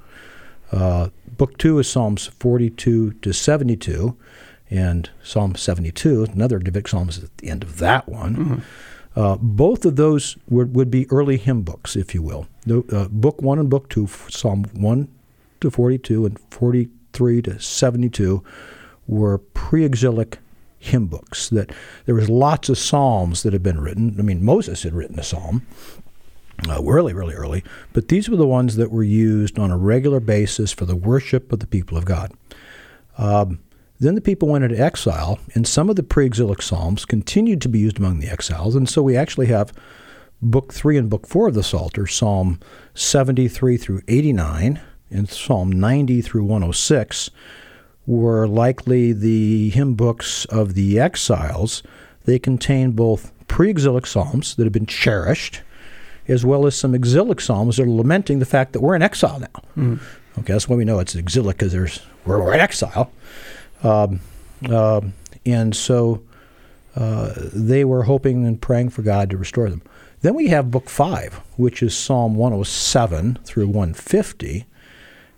Uh, 0.72 1.08
book 1.36 1.56
2 1.58 1.78
is 1.78 1.88
Psalms 1.88 2.26
42 2.26 3.12
to 3.12 3.32
72, 3.32 4.16
and 4.70 5.10
Psalm 5.22 5.54
72, 5.54 6.24
another 6.24 6.58
Davidic 6.58 6.88
Psalm, 6.88 7.08
is 7.08 7.22
at 7.22 7.36
the 7.38 7.48
end 7.48 7.62
of 7.62 7.78
that 7.78 8.08
one. 8.08 8.64
Uh, 9.14 9.36
both 9.36 9.84
of 9.84 9.94
those 9.94 10.36
would, 10.48 10.74
would 10.74 10.90
be 10.90 11.08
early 11.10 11.36
hymn 11.36 11.62
books, 11.62 11.94
if 11.94 12.14
you 12.14 12.22
will. 12.22 12.48
The, 12.66 12.82
uh, 12.90 13.08
book 13.08 13.40
1 13.40 13.58
and 13.60 13.70
Book 13.70 13.88
2, 13.88 14.08
Psalm 14.28 14.64
1 14.72 15.08
to 15.60 15.70
42 15.70 16.26
and 16.26 16.40
43 16.50 17.42
to 17.42 17.60
72 17.60 18.42
were 19.06 19.38
pre-exilic 19.38 20.38
hymn 20.84 21.06
books. 21.06 21.48
That 21.48 21.70
there 22.06 22.14
was 22.14 22.28
lots 22.28 22.68
of 22.68 22.78
psalms 22.78 23.42
that 23.42 23.52
had 23.52 23.62
been 23.62 23.80
written. 23.80 24.14
I 24.18 24.22
mean, 24.22 24.44
Moses 24.44 24.82
had 24.82 24.94
written 24.94 25.18
a 25.18 25.22
psalm 25.22 25.66
uh, 26.68 26.82
really, 26.82 27.12
really 27.12 27.34
early, 27.34 27.64
but 27.92 28.08
these 28.08 28.28
were 28.28 28.36
the 28.36 28.46
ones 28.46 28.76
that 28.76 28.90
were 28.90 29.02
used 29.02 29.58
on 29.58 29.70
a 29.70 29.76
regular 29.78 30.20
basis 30.20 30.72
for 30.72 30.84
the 30.84 30.96
worship 30.96 31.52
of 31.52 31.60
the 31.60 31.66
people 31.66 31.98
of 31.98 32.04
God. 32.04 32.32
Um, 33.18 33.60
then 34.00 34.14
the 34.14 34.20
people 34.20 34.48
went 34.48 34.64
into 34.64 34.78
exile, 34.78 35.38
and 35.54 35.66
some 35.66 35.88
of 35.88 35.96
the 35.96 36.02
pre-exilic 36.02 36.60
psalms 36.60 37.04
continued 37.04 37.60
to 37.62 37.68
be 37.68 37.78
used 37.78 37.98
among 37.98 38.18
the 38.18 38.28
exiles, 38.28 38.74
and 38.74 38.88
so 38.88 39.02
we 39.02 39.16
actually 39.16 39.46
have 39.46 39.72
book 40.42 40.72
three 40.74 40.98
and 40.98 41.08
book 41.08 41.26
four 41.26 41.48
of 41.48 41.54
the 41.54 41.62
Psalter, 41.62 42.06
Psalm 42.06 42.60
73 42.94 43.76
through 43.76 44.02
89, 44.06 44.80
and 45.10 45.28
Psalm 45.28 45.72
90 45.72 46.20
through 46.22 46.44
106 46.44 47.30
were 48.06 48.46
likely 48.46 49.12
the 49.12 49.70
hymn 49.70 49.94
books 49.94 50.44
of 50.46 50.74
the 50.74 50.98
exiles. 51.00 51.82
They 52.24 52.38
contain 52.38 52.92
both 52.92 53.32
pre 53.48 53.70
exilic 53.70 54.06
psalms 54.06 54.54
that 54.56 54.64
have 54.64 54.72
been 54.72 54.86
cherished, 54.86 55.62
as 56.28 56.44
well 56.44 56.66
as 56.66 56.76
some 56.76 56.94
exilic 56.94 57.40
psalms 57.40 57.76
that 57.76 57.84
are 57.84 57.90
lamenting 57.90 58.38
the 58.38 58.46
fact 58.46 58.72
that 58.72 58.80
we're 58.80 58.94
in 58.94 59.02
exile 59.02 59.40
now. 59.40 59.62
Mm. 59.76 60.00
Okay, 60.38 60.52
that's 60.52 60.68
why 60.68 60.76
we 60.76 60.84
know 60.84 60.98
it's 60.98 61.14
exilic 61.14 61.58
because 61.58 61.72
there's 61.72 62.00
we're, 62.24 62.42
we're 62.42 62.54
in 62.54 62.60
exile, 62.60 63.10
um, 63.82 64.20
uh, 64.68 65.00
and 65.46 65.76
so 65.76 66.22
uh, 66.96 67.32
they 67.52 67.84
were 67.84 68.04
hoping 68.04 68.46
and 68.46 68.60
praying 68.60 68.90
for 68.90 69.02
God 69.02 69.30
to 69.30 69.36
restore 69.36 69.70
them. 69.70 69.82
Then 70.22 70.34
we 70.34 70.48
have 70.48 70.70
Book 70.70 70.88
Five, 70.88 71.34
which 71.56 71.82
is 71.82 71.96
Psalm 71.96 72.34
107 72.34 73.38
through 73.44 73.66
150, 73.66 74.64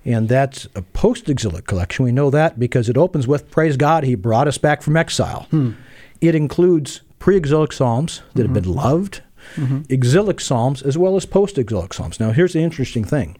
and 0.06 0.28
that's 0.28 0.68
a 0.76 0.82
post 0.82 1.28
exilic 1.28 1.66
collection. 1.66 2.04
We 2.04 2.12
know 2.12 2.30
that 2.30 2.58
because 2.58 2.88
it 2.88 2.96
opens 2.96 3.26
with 3.26 3.50
Praise 3.50 3.76
God, 3.76 4.04
He 4.04 4.14
brought 4.14 4.46
us 4.46 4.56
back 4.56 4.80
from 4.80 4.96
exile. 4.96 5.48
Hmm. 5.50 5.72
It 6.20 6.34
includes 6.34 7.02
pre 7.18 7.36
exilic 7.36 7.72
psalms 7.72 8.22
that 8.34 8.44
mm-hmm. 8.44 8.54
have 8.54 8.62
been 8.62 8.72
loved, 8.72 9.22
mm-hmm. 9.56 9.82
exilic 9.88 10.40
psalms, 10.40 10.80
as 10.80 10.96
well 10.96 11.16
as 11.16 11.26
post 11.26 11.58
exilic 11.58 11.92
psalms. 11.92 12.20
Now, 12.20 12.30
here's 12.30 12.52
the 12.52 12.60
interesting 12.60 13.04
thing. 13.04 13.36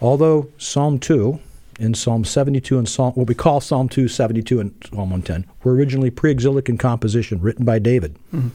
Although 0.00 0.48
Psalm 0.58 0.98
2 0.98 1.38
and 1.78 1.96
Psalm 1.96 2.24
72 2.24 2.76
and 2.76 2.88
Psalm, 2.88 3.12
what 3.14 3.28
we 3.28 3.34
call 3.34 3.60
Psalm 3.60 3.88
2, 3.88 4.08
72, 4.08 4.60
and 4.60 4.74
Psalm 4.90 5.10
110, 5.10 5.46
were 5.62 5.72
originally 5.72 6.10
pre 6.10 6.32
exilic 6.32 6.68
in 6.68 6.78
composition, 6.78 7.40
written 7.40 7.64
by 7.64 7.78
David. 7.78 8.18
Mm-hmm. 8.34 8.48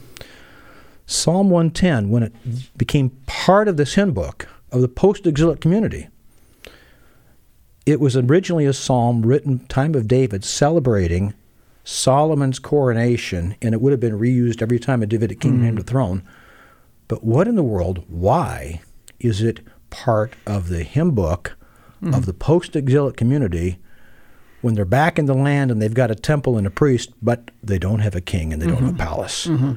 Psalm 1.06 1.48
110, 1.48 2.10
when 2.10 2.22
it 2.22 2.32
became 2.76 3.10
part 3.26 3.68
of 3.68 3.78
this 3.78 3.94
hymn 3.94 4.12
book 4.12 4.48
of 4.70 4.82
the 4.82 4.88
post 4.88 5.26
exilic 5.26 5.60
community, 5.60 6.08
it 7.84 8.00
was 8.00 8.16
originally 8.16 8.66
a 8.66 8.72
psalm 8.72 9.22
written 9.22 9.60
time 9.66 9.94
of 9.94 10.08
David 10.08 10.44
celebrating 10.44 11.34
Solomon's 11.84 12.58
coronation, 12.58 13.56
and 13.60 13.74
it 13.74 13.80
would 13.80 13.90
have 13.90 14.00
been 14.00 14.18
reused 14.18 14.62
every 14.62 14.78
time 14.78 15.02
a 15.02 15.06
Davidic 15.06 15.40
king 15.40 15.58
mm. 15.58 15.62
named 15.62 15.78
the 15.78 15.82
throne. 15.82 16.22
But 17.08 17.24
what 17.24 17.48
in 17.48 17.56
the 17.56 17.62
world? 17.62 18.04
Why 18.08 18.80
is 19.18 19.42
it 19.42 19.60
part 19.90 20.34
of 20.46 20.68
the 20.68 20.84
hymn 20.84 21.10
book 21.10 21.56
mm. 22.02 22.16
of 22.16 22.26
the 22.26 22.32
post-exilic 22.32 23.16
community 23.16 23.78
when 24.60 24.74
they're 24.74 24.84
back 24.84 25.18
in 25.18 25.26
the 25.26 25.34
land 25.34 25.72
and 25.72 25.82
they've 25.82 25.92
got 25.92 26.10
a 26.10 26.14
temple 26.14 26.56
and 26.56 26.66
a 26.66 26.70
priest, 26.70 27.10
but 27.20 27.50
they 27.62 27.78
don't 27.78 27.98
have 27.98 28.14
a 28.14 28.20
king 28.20 28.52
and 28.52 28.62
they 28.62 28.66
mm-hmm. 28.66 28.74
don't 28.76 28.84
have 28.84 28.94
a 28.94 28.98
mm-hmm. 28.98 29.08
palace? 29.08 29.46
Mm-hmm. 29.46 29.72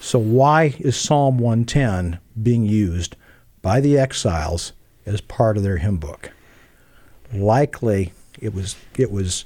So 0.00 0.18
why 0.20 0.76
is 0.78 0.96
Psalm 0.96 1.38
110 1.38 2.20
being 2.40 2.64
used 2.64 3.16
by 3.62 3.80
the 3.80 3.98
exiles 3.98 4.72
as 5.04 5.20
part 5.20 5.56
of 5.56 5.64
their 5.64 5.78
hymn 5.78 5.96
book? 5.96 6.30
Likely 7.32 8.12
it 8.40 8.54
was 8.54 8.76
it 8.96 9.10
was 9.10 9.44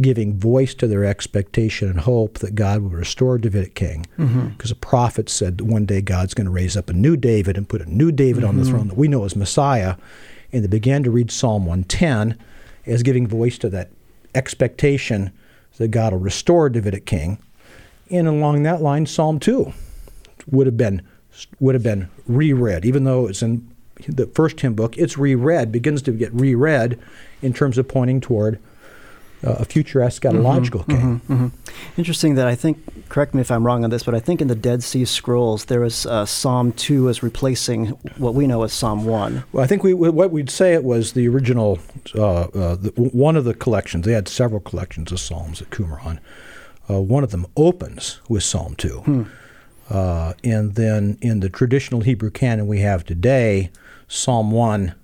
giving 0.00 0.36
voice 0.36 0.74
to 0.74 0.86
their 0.88 1.04
expectation 1.04 1.88
and 1.88 2.00
hope 2.00 2.40
that 2.40 2.54
God 2.54 2.82
would 2.82 2.92
restore 2.92 3.38
Davidic 3.38 3.74
king. 3.74 4.06
Because 4.16 4.32
mm-hmm. 4.32 4.72
a 4.72 4.74
prophet 4.74 5.28
said 5.28 5.60
one 5.60 5.86
day 5.86 6.00
God's 6.00 6.34
going 6.34 6.46
to 6.46 6.50
raise 6.50 6.76
up 6.76 6.90
a 6.90 6.92
new 6.92 7.16
David 7.16 7.56
and 7.56 7.68
put 7.68 7.80
a 7.80 7.90
new 7.90 8.10
David 8.10 8.40
mm-hmm. 8.40 8.48
on 8.48 8.56
the 8.56 8.62
mm-hmm. 8.62 8.72
throne 8.72 8.88
that 8.88 8.96
we 8.98 9.08
know 9.08 9.24
as 9.24 9.36
Messiah. 9.36 9.96
And 10.52 10.64
they 10.64 10.68
began 10.68 11.02
to 11.04 11.10
read 11.10 11.30
Psalm 11.30 11.64
110 11.66 12.36
as 12.86 13.02
giving 13.02 13.26
voice 13.26 13.56
to 13.58 13.68
that 13.70 13.90
expectation 14.34 15.32
that 15.78 15.88
God 15.88 16.12
will 16.12 16.20
restore 16.20 16.68
Davidic 16.68 17.06
king. 17.06 17.38
And 18.10 18.28
along 18.28 18.62
that 18.64 18.82
line, 18.82 19.06
Psalm 19.06 19.38
2 19.38 19.72
would 20.50 20.66
have 20.66 20.76
been 20.76 21.02
would 21.58 21.74
have 21.74 21.82
been 21.82 22.08
reread, 22.28 22.84
even 22.84 23.04
though 23.04 23.26
it's 23.26 23.42
in 23.42 23.68
the 24.08 24.26
first 24.26 24.60
hymn 24.60 24.74
book, 24.74 24.96
it's 24.98 25.16
reread, 25.16 25.72
begins 25.72 26.02
to 26.02 26.12
get 26.12 26.32
reread 26.32 26.98
in 27.42 27.52
terms 27.52 27.78
of 27.78 27.88
pointing 27.88 28.20
toward 28.20 28.58
uh, 29.44 29.56
a 29.58 29.64
future 29.64 30.00
eschatological 30.00 30.84
mm-hmm, 30.84 30.90
king. 30.90 31.20
Mm-hmm, 31.20 31.32
mm-hmm. 31.32 32.00
Interesting 32.00 32.34
that 32.36 32.46
I 32.46 32.54
think, 32.54 33.08
correct 33.08 33.34
me 33.34 33.40
if 33.40 33.50
I'm 33.50 33.64
wrong 33.64 33.84
on 33.84 33.90
this, 33.90 34.02
but 34.02 34.14
I 34.14 34.20
think 34.20 34.40
in 34.40 34.48
the 34.48 34.54
Dead 34.54 34.82
Sea 34.82 35.04
Scrolls 35.04 35.66
there 35.66 35.80
was 35.80 36.06
uh, 36.06 36.24
Psalm 36.24 36.72
2 36.72 37.08
as 37.08 37.22
replacing 37.22 37.88
what 38.16 38.34
we 38.34 38.46
know 38.46 38.62
as 38.62 38.72
Psalm 38.72 39.04
1. 39.04 39.44
Well, 39.52 39.62
I 39.62 39.66
think 39.66 39.82
we, 39.82 39.92
what 39.92 40.30
we'd 40.30 40.50
say 40.50 40.72
it 40.72 40.84
was 40.84 41.12
the 41.12 41.28
original, 41.28 41.78
uh, 42.14 42.42
uh 42.42 42.76
the, 42.76 42.90
one 42.96 43.36
of 43.36 43.44
the 43.44 43.54
collections. 43.54 44.06
They 44.06 44.12
had 44.12 44.28
several 44.28 44.60
collections 44.60 45.12
of 45.12 45.20
Psalms 45.20 45.60
at 45.60 45.70
Qumran. 45.70 46.20
Uh, 46.88 47.00
one 47.00 47.24
of 47.24 47.30
them 47.30 47.46
opens 47.56 48.20
with 48.28 48.42
Psalm 48.42 48.74
2. 48.76 48.88
Hmm. 49.00 49.22
Uh, 49.90 50.32
and 50.42 50.74
then 50.76 51.18
in 51.20 51.40
the 51.40 51.50
traditional 51.50 52.00
Hebrew 52.00 52.30
canon 52.30 52.66
we 52.66 52.80
have 52.80 53.04
today, 53.04 53.70
Psalm 54.08 54.50
1 54.50 54.94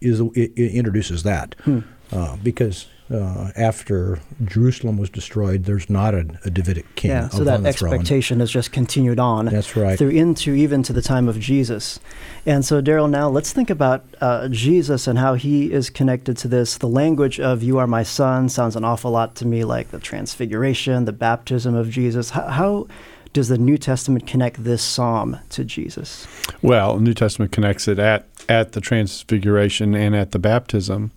is 0.00 0.20
introduces 0.20 1.22
that. 1.22 1.54
Hmm. 1.64 1.80
Uh, 2.12 2.36
because 2.42 2.86
uh, 3.10 3.50
after 3.56 4.18
Jerusalem 4.44 4.96
was 4.96 5.10
destroyed, 5.10 5.64
there's 5.64 5.90
not 5.90 6.14
a, 6.14 6.26
a 6.44 6.50
Davidic 6.50 6.94
king. 6.94 7.10
Yeah, 7.10 7.28
so 7.28 7.44
that 7.44 7.64
expectation 7.66 8.40
has 8.40 8.50
just 8.50 8.72
continued 8.72 9.18
on. 9.18 9.46
That's 9.46 9.76
right. 9.76 9.98
Through 9.98 10.10
into 10.10 10.54
even 10.54 10.82
to 10.84 10.92
the 10.92 11.02
time 11.02 11.28
of 11.28 11.38
Jesus. 11.38 12.00
And 12.46 12.64
so, 12.64 12.80
Darrell, 12.80 13.08
now 13.08 13.28
let's 13.28 13.52
think 13.52 13.68
about 13.68 14.04
uh, 14.20 14.48
Jesus 14.48 15.06
and 15.06 15.18
how 15.18 15.34
he 15.34 15.72
is 15.72 15.90
connected 15.90 16.36
to 16.38 16.48
this. 16.48 16.78
The 16.78 16.88
language 16.88 17.38
of 17.38 17.62
"You 17.62 17.78
are 17.78 17.86
my 17.86 18.02
son" 18.02 18.48
sounds 18.48 18.74
an 18.76 18.84
awful 18.84 19.10
lot 19.10 19.34
to 19.36 19.46
me 19.46 19.64
like 19.64 19.90
the 19.90 19.98
Transfiguration, 19.98 21.04
the 21.04 21.12
baptism 21.12 21.74
of 21.74 21.90
Jesus. 21.90 22.30
How, 22.30 22.48
how 22.48 22.88
does 23.34 23.48
the 23.48 23.58
New 23.58 23.76
Testament 23.76 24.26
connect 24.26 24.62
this 24.62 24.80
psalm 24.80 25.38
to 25.50 25.64
Jesus? 25.64 26.26
Well, 26.62 26.98
New 27.00 27.12
Testament 27.12 27.52
connects 27.52 27.88
it 27.88 27.98
at 27.98 28.33
at 28.48 28.72
the 28.72 28.80
transfiguration 28.80 29.94
and 29.94 30.14
at 30.14 30.32
the 30.32 30.38
baptism. 30.38 31.12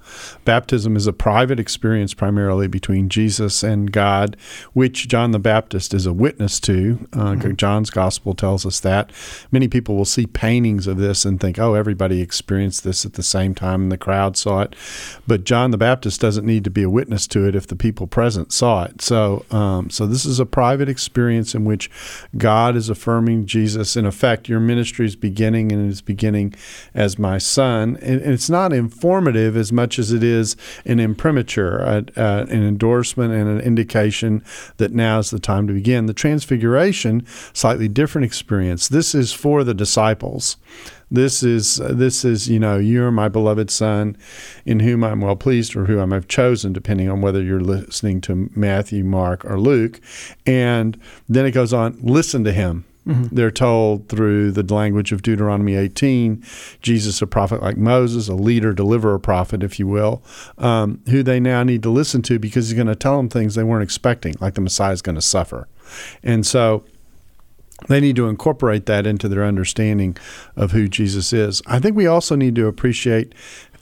Baptism 0.46 0.96
is 0.96 1.08
a 1.08 1.14
private 1.14 1.60
experience 1.60 2.14
primarily 2.14 2.68
between 2.68 3.10
Jesus 3.10 3.64
and 3.64 3.92
God, 3.92 4.38
which 4.74 5.08
John 5.08 5.32
the 5.32 5.40
Baptist 5.40 5.94
is 5.94 6.06
a 6.06 6.14
witness 6.14 6.60
to. 6.62 7.08
Uh, 7.14 7.34
mm-hmm. 7.34 7.56
John's 7.56 7.90
gospel 7.90 8.34
tells 8.34 8.66
us 8.66 8.80
that. 8.82 9.12
Many 9.52 9.68
people 9.68 9.96
will 9.96 10.06
see 10.06 10.26
paintings 10.26 10.88
of 10.88 10.98
this 10.98 11.26
and 11.26 11.40
think, 11.40 11.60
oh, 11.60 11.74
everybody 11.74 12.22
experienced 12.22 12.84
this 12.84 13.06
at 13.06 13.14
the 13.14 13.24
same 13.24 13.56
time 13.56 13.84
and 13.84 13.92
the 13.92 13.98
crowd 13.98 14.38
saw 14.38 14.62
it. 14.62 14.76
But 15.28 15.44
John 15.44 15.72
the 15.72 15.78
Baptist 15.78 16.22
doesn't 16.22 16.46
need 16.46 16.64
to 16.64 16.70
be 16.70 16.84
a 16.84 16.90
witness 16.90 17.28
to 17.28 17.48
it 17.48 17.56
if 17.56 17.68
the 17.68 17.76
people 17.76 18.08
present 18.08 18.52
saw 18.52 18.84
it. 18.84 19.02
So, 19.02 19.46
um, 19.52 19.90
so 19.90 20.06
this 20.08 20.26
is 20.26 20.40
a 20.40 20.46
private 20.46 20.90
experience 20.90 21.54
in 21.54 21.66
which 21.66 21.90
God 22.38 22.76
is 22.76 22.90
affirming 22.90 23.46
Jesus. 23.46 23.96
In 23.96 24.06
effect, 24.06 24.50
your 24.50 24.60
ministry 24.60 25.06
is 25.06 25.16
beginning 25.16 25.72
and 25.72 25.90
it's 25.90 26.02
beginning 26.02 26.54
as 26.94 27.17
my 27.20 27.38
son. 27.38 27.98
And 28.02 28.22
it's 28.22 28.50
not 28.50 28.74
informative 28.74 29.56
as 29.56 29.72
much 29.72 30.00
as 30.00 30.12
it 30.12 30.24
is 30.24 30.56
an 30.86 31.00
imprimatur, 31.00 31.78
an 32.16 32.50
endorsement 32.50 33.34
and 33.34 33.50
an 33.50 33.60
indication 33.62 34.44
that 34.78 34.94
now 34.94 35.20
is 35.20 35.30
the 35.30 35.40
time 35.40 35.68
to 35.68 35.74
begin. 35.74 36.06
The 36.06 36.14
Transfiguration, 36.14 37.26
slightly 37.54 37.88
different 37.88 38.26
experience. 38.26 38.88
This 38.88 39.16
is 39.16 39.34
for 39.34 39.64
the 39.64 39.74
disciples. 39.74 40.58
This 41.10 41.42
is 41.42 41.78
this 41.78 42.26
is 42.26 42.50
you 42.50 42.60
know 42.60 42.78
you 42.78 43.02
are 43.04 43.12
my 43.12 43.30
beloved 43.30 43.72
son, 43.72 44.18
in 44.66 44.82
whom 44.82 45.06
I'm 45.06 45.22
well 45.22 45.38
pleased, 45.38 45.74
or 45.76 45.86
who 45.86 46.02
I 46.02 46.08
have 46.14 46.28
chosen, 46.28 46.74
depending 46.74 47.10
on 47.10 47.22
whether 47.22 47.42
you're 47.42 47.62
listening 47.62 48.20
to 48.22 48.50
Matthew, 48.54 49.06
Mark, 49.06 49.46
or 49.46 49.58
Luke. 49.58 50.02
And 50.46 51.00
then 51.30 51.46
it 51.46 51.52
goes 51.52 51.72
on, 51.72 51.98
listen 52.02 52.44
to 52.44 52.52
him 52.52 52.84
Mm-hmm. 53.08 53.36
They're 53.36 53.52
told 53.52 54.10
through 54.10 54.52
the 54.52 54.64
language 54.64 55.14
of 55.14 55.22
Deuteronomy 55.22 55.76
18, 55.76 56.44
Jesus, 56.82 57.22
a 57.22 57.28
prophet 57.28 57.62
like 57.62 57.78
Moses, 57.78 58.28
a 58.28 58.34
leader, 58.34 58.74
deliverer, 58.74 59.18
prophet, 59.18 59.64
if 59.64 59.80
you 59.80 59.88
will, 59.88 60.22
um, 60.58 61.02
who 61.10 61.24
they 61.24 61.40
now 61.40 61.64
need 61.64 61.84
to 61.84 61.90
listen 61.90 62.22
to 62.24 62.38
because 62.38 62.68
he's 62.68 62.76
going 62.76 62.88
to 62.88 62.96
tell 62.96 63.16
them 63.16 63.30
things 63.30 63.56
they 63.56 63.64
weren't 63.64 63.84
expecting, 63.84 64.36
like 64.42 64.56
the 64.56 64.62
Messiah 64.62 64.92
is 64.92 65.02
going 65.02 65.16
to 65.16 65.22
suffer. 65.22 65.70
And 66.22 66.46
so 66.46 66.84
they 67.88 68.02
need 68.02 68.16
to 68.16 68.28
incorporate 68.28 68.88
that 68.88 69.06
into 69.06 69.30
their 69.30 69.46
understanding 69.46 70.18
of 70.56 70.72
who 70.72 70.88
Jesus 70.88 71.32
is. 71.32 71.62
I 71.66 71.80
think 71.80 71.96
we 71.96 72.08
also 72.08 72.36
need 72.36 72.56
to 72.56 72.68
appreciate 72.68 73.34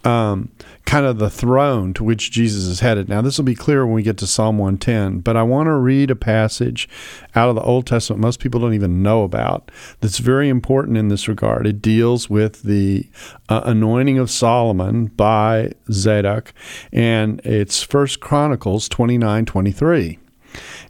um, 0.06 0.50
kind 0.86 1.06
of 1.06 1.18
the 1.18 1.30
throne 1.30 1.94
to 1.96 2.04
which 2.04 2.32
Jesus 2.32 2.66
is 2.66 2.80
headed. 2.82 3.10
Now, 3.10 3.22
this 3.22 3.38
will 3.38 3.46
be 3.46 3.56
clear 3.56 3.86
when 3.86 3.96
we 3.96 4.04
get 4.04 4.18
to 4.18 4.28
Psalm 4.28 4.58
110, 4.58 5.20
but 5.20 5.36
I 5.36 5.44
want 5.44 5.68
to 5.68 5.74
read 5.74 6.12
a 6.12 6.16
passage 6.16 6.88
out 7.34 7.50
of 7.50 7.56
the 7.56 7.62
Old 7.62 7.88
Testament 7.88 8.22
most 8.22 8.40
people 8.40 8.60
don't 8.60 8.74
even 8.74 9.04
know 9.04 9.24
about 9.24 9.72
that's 10.00 10.20
very 10.20 10.50
important 10.50 10.98
in 10.98 11.10
this 11.10 11.28
regard. 11.28 11.68
It 11.68 11.82
deals 11.82 12.30
with 12.30 12.64
the 12.64 13.08
uh, 13.50 13.62
anointing 13.66 14.18
of 14.18 14.30
Solomon 14.30 15.08
by 15.08 15.74
Zadok, 15.92 16.54
and 16.92 17.42
it's 17.44 17.84
First 17.84 18.20
Chronicles 18.20 18.88
29 18.90 19.46
23. 19.46 20.20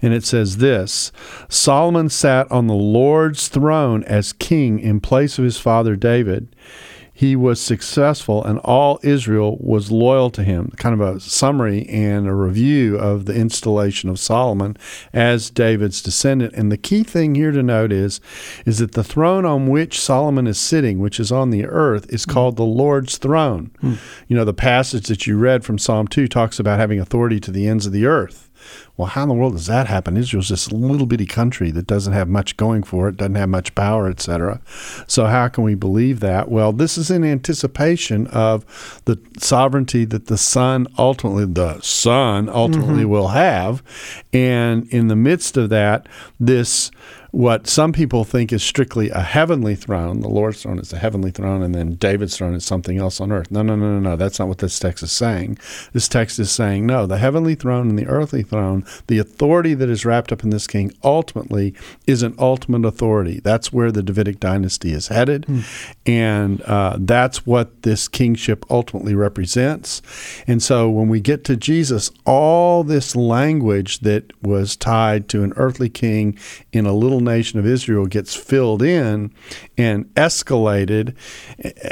And 0.02 0.14
it 0.14 0.24
says 0.24 0.58
this 0.58 1.12
Solomon 1.50 2.10
sat 2.10 2.52
on 2.52 2.68
the 2.68 2.74
Lord's 2.74 3.48
throne 3.48 4.04
as 4.04 4.34
king 4.34 4.80
in 4.80 5.00
place 5.00 5.38
of 5.38 5.46
his 5.46 5.58
father 5.58 5.96
David 5.96 6.56
he 7.18 7.34
was 7.34 7.62
successful 7.62 8.44
and 8.44 8.60
all 8.60 9.00
Israel 9.02 9.56
was 9.62 9.90
loyal 9.90 10.30
to 10.32 10.44
him. 10.44 10.74
Kind 10.76 11.00
of 11.00 11.16
a 11.16 11.22
summary 11.22 11.88
and 11.88 12.28
a 12.28 12.34
review 12.34 12.98
of 12.98 13.24
the 13.24 13.34
installation 13.34 14.10
of 14.10 14.20
Solomon 14.20 14.76
as 15.14 15.50
David's 15.50 16.02
descendant. 16.02 16.54
And 16.56 16.70
the 16.70 16.78
key 16.78 17.04
thing 17.04 17.34
here 17.34 17.54
to 17.54 17.64
note 17.64 17.94
is 17.94 18.20
is 18.66 18.80
that 18.80 18.92
the 18.92 19.04
throne 19.04 19.46
on 19.46 19.70
which 19.70 19.98
Solomon 19.98 20.46
is 20.46 20.60
sitting, 20.60 21.00
which 21.00 21.18
is 21.18 21.32
on 21.32 21.52
the 21.52 21.66
earth, 21.66 22.06
is 22.14 22.26
called 22.26 22.58
the 22.58 22.64
Lord's 22.64 23.18
throne. 23.18 23.72
Hmm. 23.80 23.94
You 24.28 24.36
know, 24.36 24.44
the 24.44 24.54
passage 24.54 25.08
that 25.08 25.26
you 25.26 25.38
read 25.38 25.64
from 25.64 25.78
Psalm 25.78 26.10
2 26.10 26.28
talks 26.28 26.60
about 26.60 26.80
having 26.80 27.00
authority 27.00 27.40
to 27.40 27.52
the 27.52 27.66
ends 27.66 27.86
of 27.86 27.94
the 27.94 28.06
earth. 28.06 28.52
Well, 28.98 29.08
how 29.08 29.24
in 29.24 29.30
the 29.30 29.36
world 29.36 29.54
does 29.54 29.68
that 29.68 29.88
happen? 29.88 30.16
Israel's 30.16 30.50
this 30.50 30.72
little 30.72 31.06
bitty 31.06 31.26
country 31.26 31.72
that 31.72 31.88
doesn't 31.88 32.14
have 32.14 32.30
much 32.30 32.56
going 32.58 32.84
for 32.84 33.10
it, 33.10 33.18
doesn't 33.18 33.36
have 33.36 33.50
much 33.50 33.76
power, 33.76 34.08
etc. 34.08 34.62
So 35.08 35.26
how 35.26 35.48
can 35.50 35.64
we 35.64 35.76
believe 35.76 36.22
that? 36.22 36.50
Well, 36.50 36.72
this 36.72 36.98
is 36.98 37.12
in 37.12 37.24
anticipation 37.24 38.28
of 38.28 39.02
the 39.06 39.20
sovereignty 39.38 40.06
that 40.06 40.28
the 40.28 40.38
Son 40.38 40.88
ultimately, 40.98 41.46
the 41.46 41.80
Son 41.82 42.48
ultimately 42.48 43.04
mm-hmm. 43.04 43.12
will 43.12 43.30
have, 43.30 43.84
and 44.32 44.88
in 44.90 45.08
the 45.08 45.16
midst 45.16 45.58
of 45.58 45.70
that, 45.70 46.08
this 46.40 46.92
what 47.36 47.68
some 47.68 47.92
people 47.92 48.24
think 48.24 48.54
is 48.54 48.64
strictly 48.64 49.10
a 49.10 49.20
heavenly 49.20 49.76
throne. 49.76 50.22
The 50.22 50.30
Lord's 50.30 50.64
throne 50.64 50.80
is 50.80 50.94
a 50.94 50.98
heavenly 50.98 51.32
throne, 51.32 51.62
and 51.62 51.76
then 51.76 51.96
David's 51.96 52.38
throne 52.38 52.54
is 52.54 52.64
something 52.64 52.98
else 52.98 53.20
on 53.20 53.30
earth. 53.30 53.52
No, 53.52 53.62
no, 53.62 53.76
no, 53.76 54.00
no, 54.00 54.00
no. 54.00 54.16
That's 54.16 54.40
not 54.40 54.48
what 54.48 54.60
this 54.60 54.80
text 54.80 55.04
is 55.04 55.12
saying. 55.12 55.58
This 55.92 56.08
text 56.08 56.40
is 56.40 56.50
saying, 56.50 56.86
no, 56.86 57.06
the 57.06 57.18
heavenly 57.18 57.56
throne 57.56 57.90
and 57.90 58.00
the 58.00 58.08
earthly 58.08 58.42
throne, 58.42 58.85
the 59.08 59.18
authority 59.20 59.74
that 59.74 59.90
is 59.90 60.06
wrapped 60.06 60.32
up 60.32 60.44
in 60.44 60.50
this 60.50 60.68
king 60.68 60.92
ultimately 61.04 61.74
is 62.08 62.24
an 62.24 62.36
ultimate 62.38 62.86
authority. 62.88 63.40
That's 63.44 63.72
where 63.72 63.92
the 63.92 64.04
Davidic 64.04 64.40
dynasty 64.40 64.92
is 64.92 65.08
headed, 65.08 65.46
hmm. 65.46 65.62
and 66.06 66.62
uh, 66.64 66.98
that's 67.00 67.46
what 67.46 67.84
this 67.84 68.08
kingship 68.08 68.66
ultimately 68.70 69.16
represents. 69.16 70.02
And 70.48 70.62
so 70.62 70.90
when 70.90 71.10
we 71.10 71.20
get 71.20 71.44
to 71.46 71.56
Jesus, 71.56 72.12
all 72.26 72.84
this 72.84 73.16
language 73.16 74.00
that 74.00 74.32
was 74.42 74.76
tied 74.76 75.28
to 75.30 75.44
an 75.44 75.54
earthly 75.56 75.90
king 75.90 76.38
in 76.72 76.86
a 76.86 76.94
little 76.94 77.20
nation 77.20 77.60
of 77.60 77.66
Israel 77.66 78.06
gets 78.06 78.36
filled 78.36 78.82
in 78.82 79.34
and 79.78 80.06
escalated. 80.16 81.16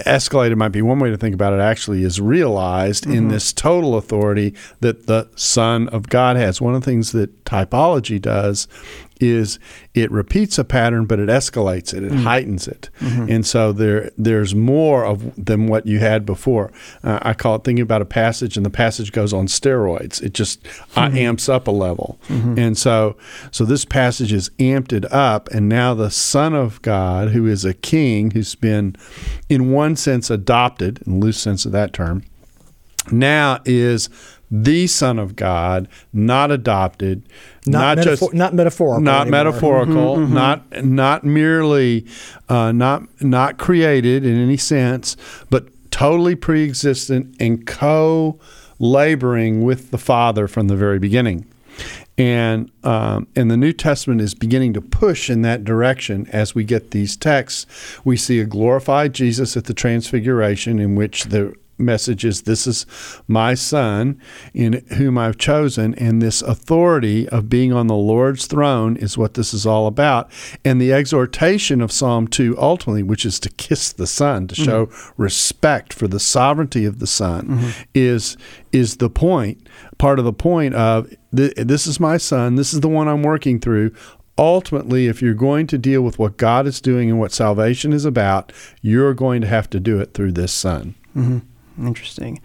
Escalated 0.05 0.57
might 0.57 0.69
be 0.69 0.81
one 0.81 0.99
way 0.99 1.09
to 1.09 1.17
think 1.17 1.33
about 1.33 1.53
it, 1.53 1.59
actually, 1.59 2.03
is 2.03 2.19
realized 2.19 3.05
mm-hmm. 3.05 3.15
in 3.17 3.27
this 3.29 3.51
total 3.53 3.95
authority 3.95 4.53
that 4.79 5.07
the 5.07 5.29
Son 5.35 5.87
of 5.89 6.09
God 6.09 6.35
has. 6.35 6.61
One 6.61 6.75
of 6.75 6.82
the 6.83 6.91
things 6.91 7.11
that 7.13 7.43
typology 7.45 8.21
does 8.21 8.67
is 9.19 9.57
it 9.93 10.11
repeats 10.11 10.57
a 10.57 10.63
pattern, 10.63 11.05
but 11.05 11.19
it 11.19 11.29
escalates 11.29 11.93
it, 11.93 12.03
it 12.03 12.11
mm-hmm. 12.11 12.23
heightens 12.23 12.67
it, 12.67 12.89
mm-hmm. 12.99 13.29
and 13.29 13.45
so 13.45 13.71
there 13.71 14.11
there's 14.17 14.53
more 14.53 15.05
of 15.05 15.33
than 15.43 15.67
what 15.67 15.85
you 15.85 15.99
had 15.99 16.25
before. 16.25 16.71
Uh, 17.03 17.19
I 17.21 17.33
call 17.33 17.55
it 17.55 17.63
thinking 17.63 17.83
about 17.83 18.01
a 18.01 18.05
passage, 18.05 18.57
and 18.57 18.65
the 18.65 18.69
passage 18.69 19.11
goes 19.11 19.31
on 19.31 19.47
steroids. 19.47 20.21
It 20.21 20.33
just 20.33 20.65
uh, 20.95 21.07
mm-hmm. 21.07 21.17
amps 21.17 21.47
up 21.47 21.67
a 21.67 21.71
level, 21.71 22.19
mm-hmm. 22.27 22.59
and 22.59 22.77
so 22.77 23.15
so 23.51 23.65
this 23.65 23.85
passage 23.85 24.33
is 24.33 24.49
amped 24.59 24.91
it 24.91 25.11
up, 25.11 25.47
and 25.49 25.69
now 25.69 25.93
the 25.93 26.11
Son 26.11 26.53
of 26.53 26.81
God, 26.81 27.29
who 27.29 27.47
is 27.47 27.63
a 27.63 27.73
King, 27.73 28.31
who's 28.31 28.55
been 28.55 28.95
in 29.47 29.71
one 29.71 29.95
sense 29.95 30.29
adopted, 30.29 31.01
in 31.05 31.19
loose 31.19 31.37
sense 31.37 31.65
of 31.65 31.71
that 31.71 31.93
term, 31.93 32.23
now 33.11 33.59
is 33.65 34.09
the 34.51 34.85
Son 34.87 35.17
of 35.17 35.35
God, 35.35 35.87
not 36.11 36.51
adopted, 36.51 37.23
not, 37.65 37.97
not 37.97 38.03
just 38.03 38.33
not 38.33 38.53
metaphorical, 38.53 39.01
not 39.01 39.27
anymore. 39.27 39.43
metaphorical, 39.43 40.15
mm-hmm, 40.17 40.25
mm-hmm. 40.25 40.33
not 40.33 40.83
not 40.85 41.23
merely 41.23 42.05
uh, 42.49 42.71
not 42.71 43.03
not 43.21 43.57
created 43.57 44.25
in 44.25 44.37
any 44.37 44.57
sense, 44.57 45.17
but 45.49 45.67
totally 45.89 46.35
pre-existent 46.35 47.35
and 47.39 47.65
co-laboring 47.65 49.63
with 49.63 49.91
the 49.91 49.97
Father 49.97 50.47
from 50.47 50.67
the 50.67 50.75
very 50.75 50.99
beginning. 50.99 51.45
And 52.15 52.71
um, 52.83 53.25
and 53.35 53.49
the 53.49 53.57
New 53.57 53.73
Testament 53.73 54.21
is 54.21 54.35
beginning 54.35 54.73
to 54.73 54.81
push 54.81 55.31
in 55.31 55.41
that 55.41 55.63
direction 55.63 56.27
as 56.31 56.53
we 56.53 56.63
get 56.63 56.91
these 56.91 57.17
texts. 57.17 57.65
We 58.05 58.17
see 58.17 58.39
a 58.39 58.45
glorified 58.45 59.13
Jesus 59.13 59.57
at 59.57 59.65
the 59.65 59.73
Transfiguration, 59.73 60.77
in 60.77 60.93
which 60.93 61.23
the 61.25 61.55
message 61.77 62.23
is 62.23 62.43
this 62.43 62.67
is 62.67 62.85
my 63.27 63.53
son 63.53 64.19
in 64.53 64.85
whom 64.97 65.17
I've 65.17 65.37
chosen 65.37 65.93
and 65.95 66.21
this 66.21 66.41
authority 66.41 67.27
of 67.29 67.49
being 67.49 67.73
on 67.73 67.87
the 67.87 67.95
Lord's 67.95 68.45
throne 68.45 68.95
is 68.95 69.17
what 69.17 69.33
this 69.33 69.53
is 69.53 69.65
all 69.65 69.87
about 69.87 70.31
and 70.63 70.79
the 70.79 70.93
exhortation 70.93 71.81
of 71.81 71.91
Psalm 71.91 72.27
2 72.27 72.55
ultimately 72.57 73.03
which 73.03 73.25
is 73.25 73.39
to 73.41 73.49
kiss 73.49 73.91
the 73.91 74.07
son 74.07 74.47
to 74.47 74.55
show 74.55 74.85
mm-hmm. 74.85 75.21
respect 75.21 75.93
for 75.93 76.07
the 76.07 76.19
sovereignty 76.19 76.85
of 76.85 76.99
the 76.99 77.07
son 77.07 77.47
mm-hmm. 77.47 77.81
is 77.93 78.37
is 78.71 78.97
the 78.97 79.09
point 79.09 79.67
part 79.97 80.19
of 80.19 80.25
the 80.25 80.33
point 80.33 80.75
of 80.75 81.11
this 81.31 81.87
is 81.87 81.99
my 81.99 82.17
son 82.17 82.55
this 82.55 82.73
is 82.73 82.81
the 82.81 82.89
one 82.89 83.07
I'm 83.07 83.23
working 83.23 83.59
through 83.59 83.91
ultimately, 84.37 85.07
if 85.07 85.21
you're 85.21 85.33
going 85.33 85.67
to 85.67 85.77
deal 85.77 86.01
with 86.01 86.19
what 86.19 86.37
God 86.37 86.65
is 86.65 86.81
doing 86.81 87.09
and 87.09 87.19
what 87.19 87.31
salvation 87.31 87.93
is 87.93 88.05
about, 88.05 88.51
you're 88.81 89.13
going 89.13 89.41
to 89.41 89.47
have 89.47 89.69
to 89.71 89.79
do 89.79 89.99
it 89.99 90.13
through 90.13 90.31
this 90.31 90.51
Son. 90.51 90.95
Mm-hmm. 91.15 91.39
Interesting. 91.77 92.41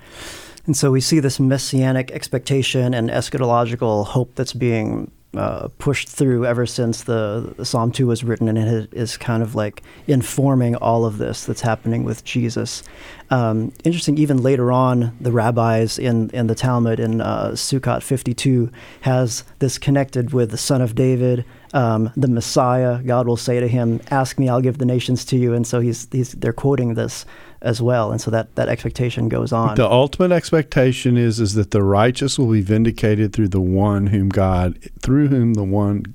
And 0.66 0.76
so 0.76 0.90
we 0.90 1.00
see 1.00 1.20
this 1.20 1.40
messianic 1.40 2.10
expectation 2.10 2.92
and 2.92 3.08
eschatological 3.08 4.06
hope 4.06 4.34
that's 4.34 4.52
being 4.52 5.10
uh, 5.36 5.68
pushed 5.78 6.08
through 6.08 6.46
ever 6.46 6.64
since 6.64 7.04
the, 7.04 7.54
the, 7.56 7.64
Psalm 7.64 7.92
2 7.92 8.06
was 8.06 8.24
written, 8.24 8.48
and 8.48 8.58
it 8.58 8.92
is 8.92 9.16
kind 9.16 9.42
of 9.42 9.54
like 9.54 9.82
informing 10.06 10.74
all 10.76 11.04
of 11.04 11.18
this 11.18 11.44
that's 11.44 11.60
happening 11.60 12.02
with 12.02 12.24
Jesus. 12.24 12.82
Um, 13.30 13.72
interesting, 13.84 14.16
even 14.16 14.42
later 14.42 14.72
on, 14.72 15.16
the 15.20 15.30
rabbis 15.30 15.98
in, 15.98 16.30
in 16.30 16.46
the 16.46 16.54
Talmud 16.54 16.98
in 16.98 17.20
uh, 17.20 17.50
Sukkot 17.50 18.02
52 18.02 18.70
has 19.02 19.44
this 19.58 19.76
connected 19.76 20.32
with 20.32 20.50
the 20.50 20.56
Son 20.56 20.80
of 20.80 20.94
David, 20.94 21.44
um, 21.74 22.10
the 22.16 22.28
Messiah. 22.28 23.02
God 23.02 23.26
will 23.26 23.36
say 23.36 23.60
to 23.60 23.68
him, 23.68 24.00
"Ask 24.10 24.38
me, 24.38 24.48
I'll 24.48 24.62
give 24.62 24.78
the 24.78 24.86
nations 24.86 25.26
to 25.26 25.36
you." 25.36 25.52
And 25.52 25.66
so 25.66 25.80
he's, 25.80 26.08
he's 26.10 26.32
they're 26.32 26.54
quoting 26.54 26.94
this 26.94 27.26
as 27.60 27.82
well, 27.82 28.12
and 28.12 28.20
so 28.20 28.30
that, 28.30 28.54
that 28.54 28.68
expectation 28.68 29.28
goes 29.28 29.52
on. 29.52 29.74
The 29.74 29.88
ultimate 29.88 30.32
expectation 30.32 31.16
is 31.16 31.40
is 31.40 31.54
that 31.54 31.70
the 31.70 31.82
righteous 31.82 32.38
will 32.38 32.52
be 32.52 32.62
vindicated 32.62 33.32
through 33.32 33.48
the 33.48 33.60
one 33.60 34.08
whom 34.08 34.28
God 34.28 34.78
through 35.02 35.28
whom 35.28 35.54
the 35.54 35.64
one 35.64 36.14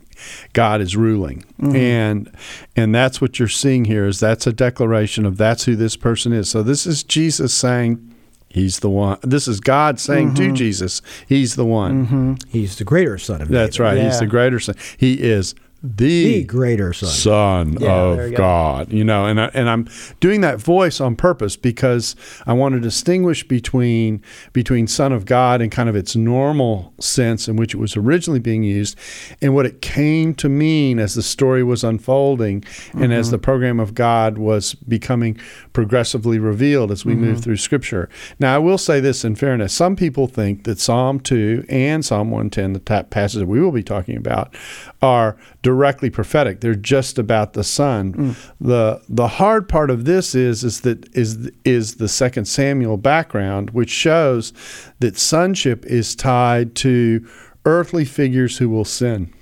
God 0.54 0.82
is 0.82 0.96
ruling. 0.96 1.44
Mm-hmm. 1.62 1.76
And 1.76 2.32
and 2.76 2.96
that's 2.96 3.20
what 3.22 3.40
you're 3.40 3.48
seeing 3.48 3.86
here 3.86 4.06
is 4.06 4.20
that's 4.20 4.48
a 4.48 4.54
declaration 4.54 5.26
of 5.26 5.38
that's 5.38 5.66
who 5.66 5.76
this 5.76 5.96
person 5.96 6.34
is. 6.34 6.50
So 6.50 6.64
this 6.64 6.86
is 6.86 7.04
Jesus 7.04 7.54
saying 7.54 8.10
He's 8.54 8.80
the 8.80 8.90
one. 8.90 9.18
This 9.24 9.48
is 9.48 9.60
God 9.60 10.00
saying 10.00 10.34
mm-hmm. 10.34 10.52
to 10.52 10.52
Jesus, 10.52 11.02
He's 11.28 11.56
the 11.56 11.66
one. 11.66 12.06
Mm-hmm. 12.06 12.34
He's 12.50 12.78
the 12.78 12.84
greater 12.84 13.18
Son 13.18 13.42
of 13.42 13.50
That's 13.50 13.80
right. 13.80 13.98
Yeah. 13.98 14.06
He's 14.06 14.20
the 14.20 14.28
greater 14.28 14.60
Son. 14.60 14.76
He 14.98 15.22
is 15.22 15.56
the, 15.86 16.40
the 16.40 16.44
greater 16.46 16.94
son, 16.94 17.10
son 17.10 17.78
yeah, 17.78 17.92
of 17.94 18.36
God. 18.36 18.94
You 18.94 19.04
know, 19.04 19.26
and 19.26 19.42
I, 19.42 19.52
and 19.54 19.70
I'm 19.70 19.90
doing 20.22 20.40
that 20.40 20.58
voice 20.58 21.02
on 21.02 21.18
purpose 21.18 21.58
because 21.58 22.16
I 22.48 22.54
want 22.54 22.74
to 22.76 22.80
distinguish 22.80 23.46
between 23.46 24.24
between 24.54 24.88
son 24.88 25.12
of 25.12 25.26
God 25.26 25.62
and 25.62 25.70
kind 25.70 25.90
of 25.90 25.96
its 25.98 26.16
normal 26.16 26.94
sense 27.02 27.50
in 27.50 27.58
which 27.58 27.74
it 27.74 27.78
was 27.78 27.98
originally 27.98 28.40
being 28.40 28.64
used, 28.64 28.98
and 29.42 29.54
what 29.54 29.66
it 29.66 29.82
came 29.82 30.34
to 30.36 30.48
mean 30.48 31.00
as 31.00 31.16
the 31.16 31.22
story 31.22 31.64
was 31.64 31.84
unfolding 31.84 32.62
mm-hmm. 32.62 33.04
and 33.04 33.12
as 33.12 33.28
mm-hmm. 33.28 33.32
the 33.32 33.40
program 33.40 33.80
of 33.82 33.94
God 33.94 34.38
was 34.38 34.76
becoming 34.76 35.38
progressively 35.74 36.40
revealed 36.40 36.92
as 36.92 37.04
we 37.04 37.12
mm-hmm. 37.12 37.26
move 37.26 37.44
through 37.44 37.58
Scripture. 37.58 38.10
Now, 38.40 38.56
I 38.56 38.60
will 38.60 38.78
say 38.78 39.02
this 39.02 39.26
in 39.26 39.36
fairness: 39.36 39.74
some 39.74 39.98
people 39.98 40.28
think 40.28 40.64
that 40.64 40.80
Psalm 40.80 41.20
two 41.20 41.66
and 41.68 42.06
Psalm 42.06 42.32
one 42.32 42.50
ten, 42.50 42.72
the 42.72 42.80
passages 42.80 43.42
that 43.42 43.48
we 43.48 43.60
will 43.60 43.74
be 43.74 43.84
talking 43.84 44.16
about, 44.16 44.56
are 45.02 45.36
directly 45.74 46.12
prophetic. 46.12 46.62
They're 46.62 46.76
just 46.76 47.18
about 47.18 47.54
the 47.54 47.64
Son. 47.64 48.14
Mm. 48.14 48.52
the 48.62 49.02
The 49.10 49.28
hard 49.28 49.68
part 49.68 49.90
of 49.90 50.06
this 50.06 50.36
is 50.36 50.64
is 50.64 50.82
that 50.82 51.12
is 51.16 51.50
is 51.66 51.96
the 51.96 52.08
Second 52.08 52.46
Samuel 52.46 52.98
background, 52.98 53.72
which 53.72 53.90
shows 53.90 54.54
that 55.00 55.18
sonship 55.18 55.84
is 55.86 56.16
tied 56.16 56.76
to 56.76 57.28
earthly 57.66 58.06
figures 58.06 58.58
who 58.58 58.70
will 58.70 58.86
sin, 58.86 59.34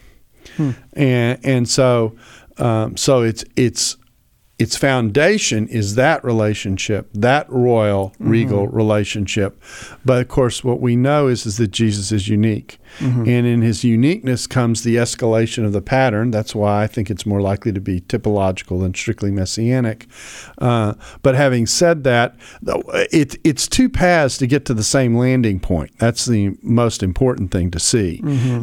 hmm. 0.56 0.72
and 0.94 1.40
and 1.44 1.68
so 1.68 2.16
um, 2.58 2.96
so 2.96 3.24
it's 3.24 3.44
it's 3.58 3.98
its 4.58 4.78
foundation 4.78 5.68
is 5.68 5.96
that 5.96 6.24
relationship, 6.24 7.10
that 7.16 7.50
royal, 7.50 8.14
regal 8.20 8.68
relationship. 8.68 9.60
But 10.06 10.22
of 10.22 10.28
course, 10.28 10.64
what 10.64 10.80
we 10.80 10.96
know 10.96 11.28
is, 11.28 11.48
is 11.48 11.58
that 11.58 11.72
Jesus 11.72 12.12
is 12.12 12.28
unique. 12.28 12.78
And 13.00 13.28
in 13.28 13.62
his 13.62 13.84
uniqueness 13.84 14.48
comes 14.48 14.84
the 14.84 14.96
escalation 14.98 15.66
of 15.66 15.74
the 15.74 15.82
pattern. 15.82 16.30
That's 16.32 16.54
why 16.54 16.84
I 16.84 16.88
think 16.88 17.10
it's 17.10 17.26
more 17.26 17.42
likely 17.42 17.72
to 17.72 17.80
be 17.82 18.02
typological 18.02 18.80
than 18.82 18.94
strictly 18.94 19.32
messianic. 19.32 20.08
Uh, 20.58 20.94
but 21.24 21.36
having 21.36 21.66
said 21.66 22.04
that, 22.04 22.36
it, 23.12 23.38
it's 23.44 23.68
two 23.68 23.90
paths 23.90 24.38
to 24.38 24.48
get 24.48 24.66
to 24.66 24.74
the 24.74 24.84
same 24.84 25.16
landing 25.18 25.60
point. 25.60 25.92
That's 25.98 26.26
the 26.26 26.58
most 26.62 27.02
important 27.04 27.52
thing 27.52 27.72
to 27.72 27.80
see. 27.80 28.22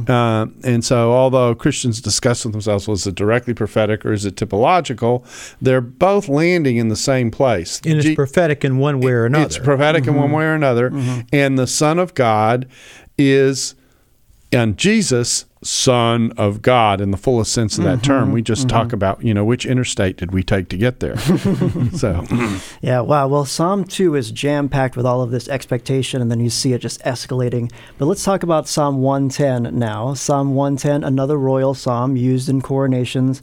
Uh, 0.09 0.47
and 0.65 0.85
so, 0.85 1.13
although 1.13 1.55
Christians 1.55 2.01
discuss 2.01 2.45
with 2.45 2.53
themselves, 2.53 2.87
well, 2.87 2.95
is 2.95 3.07
it 3.07 3.15
directly 3.15 3.55
prophetic 3.55 4.05
or 4.07 4.13
is 4.13 4.25
it 4.25 4.37
typological? 4.37 5.25
They're 5.61 5.81
both 5.81 6.29
landing 6.29 6.77
in 6.77 6.89
the 6.89 6.97
same 6.97 7.31
place. 7.31 7.81
And 7.85 7.95
it's 7.99 8.05
Je- 8.07 8.15
prophetic 8.15 8.65
in 8.65 8.79
one 8.79 9.01
way 9.01 9.13
or 9.13 9.25
another. 9.27 9.45
it's 9.47 9.59
prophetic 9.59 10.07
in 10.07 10.15
one 10.15 10.31
way 10.33 10.45
or 10.45 10.55
another. 10.55 10.93
And 11.33 11.59
the 11.59 11.67
Son 11.67 11.99
of 11.99 12.15
God 12.15 12.69
is, 13.17 13.75
and 14.53 14.79
Jesus, 14.79 15.45
Son 15.63 16.33
of 16.37 16.63
God 16.63 17.01
in 17.01 17.11
the 17.11 17.17
fullest 17.17 17.53
sense 17.53 17.79
of 17.79 17.85
that 17.85 17.99
mm-hmm, 17.99 18.07
term. 18.07 18.33
We 18.33 18.43
just 18.43 18.69
talk 18.69 18.89
mm-hmm. 18.89 18.95
about, 18.95 19.25
you 19.25 19.35
know, 19.35 19.45
which 19.45 19.67
interstate 19.67 20.17
did 20.17 20.33
we 20.33 20.43
take 20.43 20.69
to 20.69 20.77
get 20.77 21.01
there? 21.01 21.19
so, 21.95 22.25
Yeah, 22.81 23.01
wow. 23.01 23.27
Well, 23.29 23.45
Psalm 23.45 23.85
2 23.85 24.15
is 24.15 24.31
jam 24.31 24.69
packed 24.69 24.97
with 24.97 25.05
all 25.05 25.21
of 25.21 25.31
this 25.31 25.49
expectation, 25.49 26.23
and 26.23 26.31
then 26.31 26.41
you 26.41 26.49
see 26.49 26.73
it 26.73 26.79
just 26.79 27.03
escalating. 27.03 27.71
But 27.99 28.07
let's 28.07 28.25
talk 28.25 28.43
about 28.43 28.69
Psalm 28.69 29.03
110 29.03 29.77
now. 29.77 30.15
Psalm 30.15 30.55
110, 30.55 31.03
another 31.05 31.37
royal 31.37 31.75
psalm 31.75 32.17
used 32.17 32.49
in 32.49 32.63
coronations. 32.63 33.43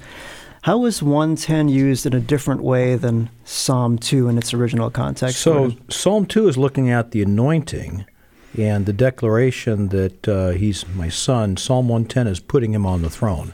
How 0.63 0.80
was 0.80 1.04
110 1.04 1.68
used 1.68 2.08
in 2.08 2.13
a 2.13 2.20
different 2.20 2.63
way 2.63 2.96
than 2.96 3.30
Psalm 3.44 4.00
2 4.00 4.30
in 4.30 4.38
its 4.38 4.54
original 4.54 4.89
context? 4.89 5.38
So 5.38 5.74
Psalm 5.89 6.26
2 6.26 6.48
is 6.48 6.58
looking 6.58 6.89
at 6.89 7.12
the 7.12 7.22
anointing 7.22 8.06
and 8.58 8.86
the 8.86 8.94
declaration 8.94 9.89
that 9.89 10.28
uh, 10.28 10.50
he's 10.50 10.88
my 10.89 11.10
son. 11.10 11.58
Psalm 11.58 11.88
110 11.88 12.28
is 12.28 12.39
putting 12.39 12.74
him 12.74 12.86
on 12.86 13.02
the 13.02 13.10
throne. 13.10 13.54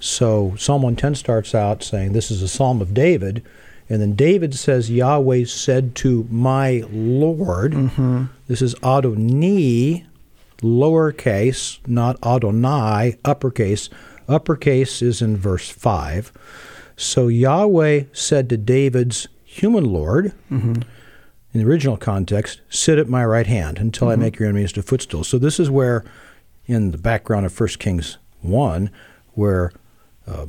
So 0.00 0.54
Psalm 0.56 0.82
110 0.82 1.14
starts 1.14 1.54
out 1.54 1.82
saying, 1.82 2.12
This 2.12 2.30
is 2.30 2.42
a 2.42 2.48
psalm 2.48 2.80
of 2.80 2.94
David. 2.94 3.44
And 3.88 4.00
then 4.00 4.14
David 4.14 4.54
says, 4.54 4.90
Yahweh 4.90 5.44
said 5.44 5.94
to 5.96 6.26
my 6.30 6.82
Lord. 6.90 7.74
This 8.48 8.62
is 8.62 8.74
Adoni, 8.76 10.06
lowercase, 10.60 11.78
not 11.86 12.16
Adonai, 12.24 13.18
uppercase. 13.24 13.90
Uppercase 14.28 15.02
is 15.02 15.20
in 15.20 15.36
verse 15.36 15.68
5. 15.68 16.32
So 16.96 17.28
Yahweh 17.28 18.04
said 18.12 18.48
to 18.50 18.56
David's 18.56 19.28
human 19.44 19.84
Lord, 19.84 20.32
in 21.52 21.60
the 21.60 21.66
original 21.66 21.96
context, 21.96 22.60
sit 22.70 22.98
at 22.98 23.08
my 23.08 23.24
right 23.24 23.46
hand 23.46 23.78
until 23.78 24.08
I 24.08 24.16
make 24.16 24.38
your 24.38 24.48
enemies 24.48 24.72
to 24.72 24.82
footstools. 24.82 25.28
So 25.28 25.38
this 25.38 25.60
is 25.60 25.70
where, 25.70 26.04
in 26.66 26.92
the 26.92 26.98
background 26.98 27.44
of 27.44 27.58
1 27.58 27.68
Kings 27.78 28.18
1, 28.40 28.90
where 29.34 29.72
uh, 30.26 30.46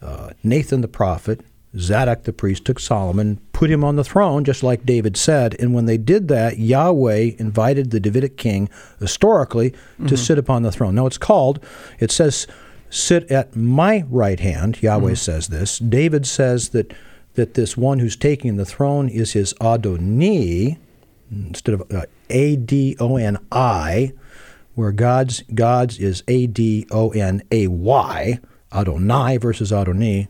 uh, 0.00 0.30
Nathan 0.44 0.80
the 0.80 0.88
prophet, 0.88 1.40
Zadok 1.76 2.22
the 2.22 2.32
priest 2.32 2.64
took 2.64 2.78
Solomon, 2.78 3.40
put 3.52 3.70
him 3.70 3.82
on 3.84 3.96
the 3.96 4.04
throne, 4.04 4.44
just 4.44 4.62
like 4.62 4.86
David 4.86 5.16
said. 5.16 5.56
And 5.60 5.74
when 5.74 5.86
they 5.86 5.98
did 5.98 6.28
that, 6.28 6.58
Yahweh 6.58 7.32
invited 7.38 7.90
the 7.90 8.00
Davidic 8.00 8.36
king 8.36 8.70
historically 9.00 9.74
to 10.06 10.16
sit 10.16 10.38
upon 10.38 10.62
the 10.62 10.72
throne. 10.72 10.94
Now 10.94 11.06
it's 11.06 11.18
called, 11.18 11.62
it 11.98 12.10
says, 12.10 12.46
sit 12.90 13.30
at 13.30 13.54
my 13.54 14.04
right 14.08 14.40
hand. 14.40 14.82
Yahweh 14.82 15.14
says 15.14 15.48
this. 15.48 15.78
David 15.78 16.26
says 16.26 16.70
that 16.70 16.94
that 17.38 17.54
this 17.54 17.76
one 17.76 18.00
who's 18.00 18.16
taking 18.16 18.56
the 18.56 18.64
throne 18.64 19.08
is 19.08 19.32
his 19.32 19.54
Adoni, 19.54 20.76
instead 21.30 21.72
of 21.72 21.92
uh, 21.92 22.02
A 22.28 22.56
D 22.56 22.96
O 22.98 23.16
N 23.16 23.38
I, 23.52 24.12
where 24.74 24.90
God's 24.90 25.44
God's 25.54 25.98
is 25.98 26.24
A 26.26 26.48
D 26.48 26.84
O 26.90 27.10
N 27.10 27.42
A 27.52 27.68
Y, 27.68 28.40
Adonai 28.72 29.36
versus 29.36 29.70
Adoni. 29.70 30.26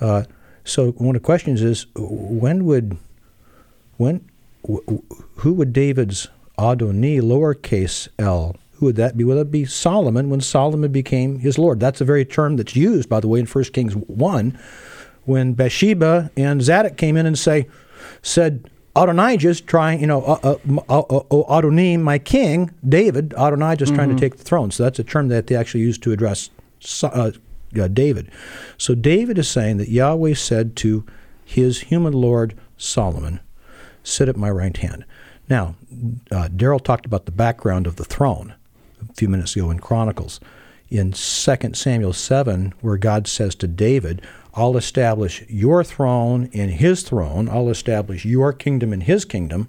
Uh, 0.00 0.22
so 0.62 0.92
one 0.92 1.16
of 1.16 1.22
the 1.22 1.26
questions 1.26 1.62
is, 1.62 1.86
when 1.96 2.64
would 2.64 2.96
when 3.96 4.24
wh- 4.64 4.88
wh- 4.88 5.14
who 5.38 5.52
would 5.54 5.72
David's 5.72 6.28
Adoni 6.56 7.20
lowercase 7.20 8.06
l 8.20 8.54
who 8.74 8.86
would 8.86 8.96
that 8.96 9.16
be? 9.16 9.24
Would 9.24 9.36
that 9.36 9.50
be 9.50 9.64
Solomon 9.64 10.30
when 10.30 10.40
Solomon 10.40 10.92
became 10.92 11.40
his 11.40 11.58
Lord? 11.58 11.80
That's 11.80 12.00
a 12.00 12.04
very 12.04 12.24
term 12.24 12.56
that's 12.56 12.76
used, 12.76 13.08
by 13.08 13.18
the 13.20 13.28
way, 13.28 13.40
in 13.40 13.46
1 13.46 13.64
Kings 13.64 13.94
1, 13.94 14.58
when 15.24 15.54
Bathsheba 15.54 16.30
and 16.36 16.62
Zadok 16.62 16.96
came 16.96 17.16
in 17.16 17.26
and 17.26 17.38
say, 17.38 17.68
said, 18.22 18.70
Adonijah's 18.96 19.60
trying, 19.60 20.00
you 20.00 20.06
know, 20.06 20.22
uh, 20.24 20.58
uh, 20.88 21.00
uh, 21.00 21.18
uh, 21.30 21.70
my 21.98 22.18
king, 22.18 22.74
David, 22.86 23.32
Adonijah's 23.36 23.90
trying 23.90 24.08
to 24.08 24.16
take 24.16 24.36
the 24.36 24.42
throne. 24.42 24.70
So 24.70 24.82
that's 24.82 24.98
a 24.98 25.04
term 25.04 25.28
that 25.28 25.46
they 25.46 25.54
actually 25.54 25.82
used 25.82 26.02
to 26.02 26.12
address 26.12 26.50
David. 27.72 28.30
So 28.78 28.94
David 28.94 29.38
is 29.38 29.48
saying 29.48 29.76
that 29.76 29.88
Yahweh 29.88 30.34
said 30.34 30.74
to 30.76 31.04
his 31.44 31.80
human 31.82 32.12
lord 32.12 32.54
Solomon, 32.76 33.40
sit 34.02 34.28
at 34.28 34.36
my 34.36 34.50
right 34.50 34.76
hand. 34.76 35.04
Now, 35.48 35.76
uh, 36.30 36.48
Darrell 36.48 36.78
talked 36.78 37.06
about 37.06 37.26
the 37.26 37.32
background 37.32 37.86
of 37.86 37.96
the 37.96 38.04
throne 38.04 38.54
a 39.08 39.12
few 39.14 39.28
minutes 39.28 39.56
ago 39.56 39.70
in 39.70 39.80
Chronicles. 39.80 40.40
In 40.88 41.12
2 41.12 41.74
Samuel 41.74 42.12
7, 42.12 42.74
where 42.80 42.96
God 42.96 43.28
says 43.28 43.54
to 43.56 43.68
David, 43.68 44.22
I'll 44.54 44.76
establish 44.76 45.44
your 45.48 45.84
throne 45.84 46.48
in 46.52 46.70
his 46.70 47.02
throne, 47.02 47.48
I'll 47.48 47.68
establish 47.68 48.24
your 48.24 48.52
kingdom 48.52 48.92
in 48.92 49.02
his 49.02 49.24
kingdom. 49.24 49.68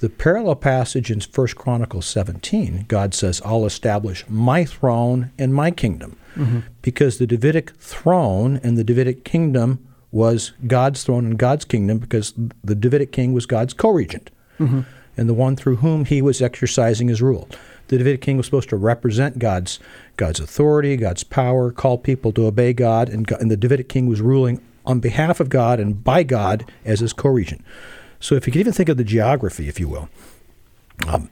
The 0.00 0.08
parallel 0.08 0.56
passage 0.56 1.12
in 1.12 1.20
1 1.20 1.46
Chronicles 1.48 2.06
17, 2.06 2.86
God 2.88 3.14
says, 3.14 3.40
I'll 3.44 3.64
establish 3.64 4.24
my 4.28 4.64
throne 4.64 5.30
and 5.38 5.54
my 5.54 5.70
kingdom. 5.70 6.16
Mm-hmm. 6.34 6.60
Because 6.80 7.18
the 7.18 7.26
Davidic 7.26 7.70
throne 7.76 8.58
and 8.64 8.76
the 8.76 8.82
Davidic 8.82 9.24
kingdom 9.24 9.86
was 10.10 10.52
God's 10.66 11.04
throne 11.04 11.24
and 11.24 11.38
God's 11.38 11.64
kingdom 11.64 11.98
because 11.98 12.34
the 12.62 12.74
Davidic 12.74 13.12
king 13.12 13.32
was 13.32 13.46
God's 13.46 13.74
co 13.74 13.90
regent 13.90 14.30
mm-hmm. 14.58 14.80
and 15.16 15.28
the 15.28 15.34
one 15.34 15.56
through 15.56 15.76
whom 15.76 16.04
he 16.04 16.20
was 16.20 16.42
exercising 16.42 17.08
his 17.08 17.22
rule. 17.22 17.48
The 17.92 17.98
Davidic 17.98 18.22
king 18.22 18.38
was 18.38 18.46
supposed 18.46 18.70
to 18.70 18.76
represent 18.76 19.38
God's 19.38 19.78
God's 20.16 20.40
authority, 20.40 20.96
God's 20.96 21.24
power, 21.24 21.70
call 21.70 21.98
people 21.98 22.32
to 22.32 22.46
obey 22.46 22.72
God, 22.72 23.10
and, 23.10 23.26
God, 23.26 23.42
and 23.42 23.50
the 23.50 23.56
Davidic 23.56 23.90
king 23.90 24.06
was 24.06 24.22
ruling 24.22 24.62
on 24.86 24.98
behalf 24.98 25.40
of 25.40 25.50
God 25.50 25.78
and 25.78 26.02
by 26.02 26.22
God 26.22 26.64
as 26.86 27.00
his 27.00 27.12
co-regent. 27.12 27.62
So, 28.18 28.34
if 28.34 28.46
you 28.46 28.52
could 28.54 28.60
even 28.60 28.72
think 28.72 28.88
of 28.88 28.96
the 28.96 29.04
geography, 29.04 29.68
if 29.68 29.78
you 29.78 29.88
will, 29.88 30.08
um, 31.06 31.28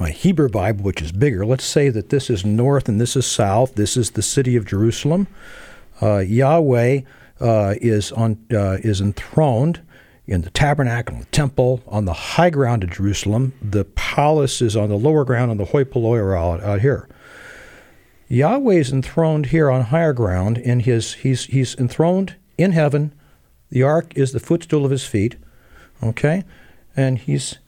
my 0.00 0.10
Hebrew 0.10 0.48
Bible, 0.48 0.82
which 0.82 1.00
is 1.00 1.12
bigger, 1.12 1.46
let's 1.46 1.62
say 1.62 1.90
that 1.90 2.08
this 2.08 2.28
is 2.28 2.44
north 2.44 2.88
and 2.88 3.00
this 3.00 3.14
is 3.14 3.24
south. 3.24 3.76
This 3.76 3.96
is 3.96 4.10
the 4.10 4.22
city 4.22 4.56
of 4.56 4.66
Jerusalem. 4.66 5.28
Uh, 6.02 6.18
Yahweh 6.18 7.02
uh, 7.40 7.74
is 7.80 8.10
on 8.10 8.36
uh, 8.52 8.78
is 8.82 9.00
enthroned 9.00 9.80
in 10.26 10.42
the 10.42 10.50
tabernacle, 10.50 11.18
the 11.18 11.24
temple, 11.26 11.82
on 11.86 12.04
the 12.04 12.12
high 12.12 12.50
ground 12.50 12.84
of 12.84 12.90
Jerusalem. 12.90 13.52
The 13.60 13.84
palace 13.84 14.62
is 14.62 14.76
on 14.76 14.88
the 14.88 14.96
lower 14.96 15.24
ground, 15.24 15.50
on 15.50 15.56
the 15.56 15.66
hoi 15.66 15.84
polloi 15.84 16.20
out, 16.36 16.62
out 16.62 16.80
here. 16.80 17.08
Yahweh 18.28 18.74
is 18.74 18.92
enthroned 18.92 19.46
here 19.46 19.70
on 19.70 19.82
higher 19.82 20.12
ground, 20.12 20.56
and 20.58 20.82
his 20.82 21.14
he's 21.14 21.46
he's 21.46 21.74
enthroned 21.74 22.36
in 22.56 22.72
heaven. 22.72 23.12
The 23.70 23.82
ark 23.82 24.12
is 24.16 24.30
the 24.30 24.38
footstool 24.38 24.84
of 24.84 24.92
his 24.92 25.04
feet. 25.04 25.36
Okay, 26.00 26.44
and 26.96 27.18
he's 27.18 27.58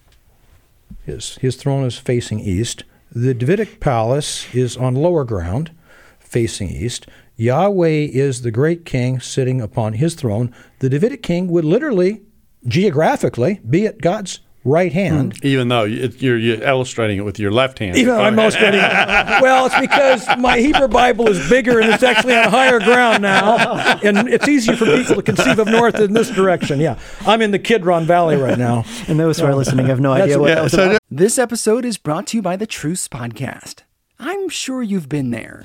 his 1.05 1.35
his 1.37 1.57
throne 1.57 1.85
is 1.85 1.99
facing 1.99 2.39
east. 2.39 2.85
The 3.11 3.35
Davidic 3.35 3.81
palace 3.81 4.55
is 4.55 4.77
on 4.77 4.95
lower 4.95 5.25
ground, 5.25 5.73
facing 6.21 6.71
east. 6.71 7.07
Yahweh 7.37 8.09
is 8.13 8.43
the 8.43 8.51
great 8.51 8.85
king 8.85 9.19
sitting 9.21 9.61
upon 9.61 9.95
his 9.95 10.15
throne. 10.15 10.55
The 10.79 10.89
Davidic 10.89 11.23
king 11.23 11.49
would 11.49 11.65
literally, 11.65 12.23
geographically, 12.67 13.61
be 13.69 13.87
at 13.87 14.01
God's 14.01 14.41
right 14.65 14.93
hand. 14.93 15.37
Hmm. 15.39 15.47
even 15.47 15.69
though 15.69 15.85
it, 15.85 16.23
you're, 16.23 16.39
you're 16.39 16.63
illustrating 16.63 17.19
it 17.19 17.23
with 17.23 17.39
your 17.39 17.51
left 17.51 17.81
hand. 17.81 17.97
Even 17.97 18.15
though 18.15 18.23
I'm 18.23 18.37
most 18.37 18.61
ready. 18.61 18.79
Well, 19.43 19.67
it's 19.67 19.79
because 19.81 20.25
my 20.39 20.59
Hebrew 20.59 20.87
Bible 20.87 21.27
is 21.29 21.49
bigger 21.49 21.81
and 21.81 21.93
it's 21.93 22.03
actually 22.03 22.37
on 22.37 22.49
higher 22.49 22.79
ground 22.79 23.23
now, 23.23 23.99
and 24.05 24.29
it's 24.29 24.47
easier 24.47 24.77
for 24.77 24.85
people 24.85 25.17
to 25.17 25.23
conceive 25.23 25.59
of 25.59 25.67
north 25.67 25.97
in 25.97 26.13
this 26.13 26.31
direction. 26.31 26.79
Yeah, 26.79 26.99
I'm 27.27 27.43
in 27.43 27.51
the 27.51 27.59
Kidron 27.59 28.05
Valley 28.05 28.37
right 28.37 28.59
now. 28.59 28.85
and 29.09 29.19
those 29.19 29.39
who 29.39 29.47
are 29.47 29.55
listening 29.55 29.87
have 29.87 29.99
no 30.01 30.15
That's 30.15 30.25
idea 30.25 30.39
what 30.39 30.51
okay. 30.51 30.55
that 30.55 30.63
was 30.63 30.73
so 30.73 30.91
about. 30.91 31.01
This 31.11 31.39
episode 31.39 31.85
is 31.85 31.99
brought 31.99 32.29
to 32.29 32.37
you 32.37 32.43
by 32.43 32.57
the 32.57 32.67
Truce 32.67 33.09
Podcast. 33.09 33.81
I'm 34.21 34.49
sure 34.49 34.83
you've 34.83 35.09
been 35.09 35.31
there. 35.33 35.65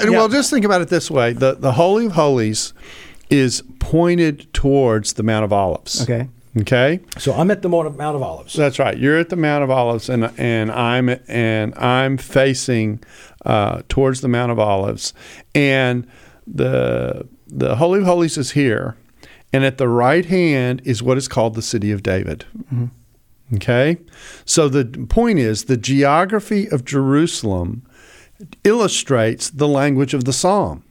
And 0.00 0.10
Well, 0.10 0.28
just 0.28 0.50
think 0.50 0.64
about 0.64 0.80
it 0.80 0.88
this 0.88 1.10
way: 1.10 1.32
the 1.32 1.54
the 1.54 1.72
Holy 1.72 2.06
of 2.06 2.12
Holies 2.12 2.72
is 3.30 3.62
pointed 3.78 4.52
towards 4.52 5.14
the 5.14 5.22
Mount 5.22 5.44
of 5.44 5.52
Olives. 5.52 6.02
Okay. 6.02 6.28
Okay. 6.60 7.00
So 7.18 7.32
I'm 7.32 7.50
at 7.50 7.62
the 7.62 7.68
Mount 7.70 7.86
of, 7.86 7.96
Mount 7.96 8.14
of 8.14 8.22
Olives. 8.22 8.52
That's 8.52 8.78
right. 8.78 8.96
You're 8.98 9.18
at 9.18 9.30
the 9.30 9.36
Mount 9.36 9.64
of 9.64 9.70
Olives, 9.70 10.08
and 10.08 10.30
and 10.38 10.70
I'm 10.70 11.08
and 11.28 11.74
I'm 11.76 12.18
facing 12.18 13.00
uh, 13.46 13.82
towards 13.88 14.20
the 14.20 14.28
Mount 14.28 14.52
of 14.52 14.58
Olives, 14.58 15.14
and 15.54 16.06
the 16.46 17.26
the 17.46 17.76
Holy 17.76 18.00
of 18.00 18.04
Holies 18.06 18.36
is 18.36 18.50
here, 18.50 18.96
and 19.52 19.64
at 19.64 19.78
the 19.78 19.88
right 19.88 20.26
hand 20.26 20.82
is 20.84 21.02
what 21.02 21.16
is 21.16 21.26
called 21.26 21.54
the 21.54 21.62
City 21.62 21.90
of 21.90 22.02
David. 22.02 22.44
Okay, 23.54 23.98
so 24.44 24.68
the 24.68 24.84
point 25.08 25.38
is 25.38 25.64
the 25.64 25.76
geography 25.76 26.68
of 26.68 26.84
Jerusalem 26.84 27.82
illustrates 28.64 29.50
the 29.50 29.68
language 29.68 30.14
of 30.14 30.24
the 30.24 30.32
psalm. 30.32 30.82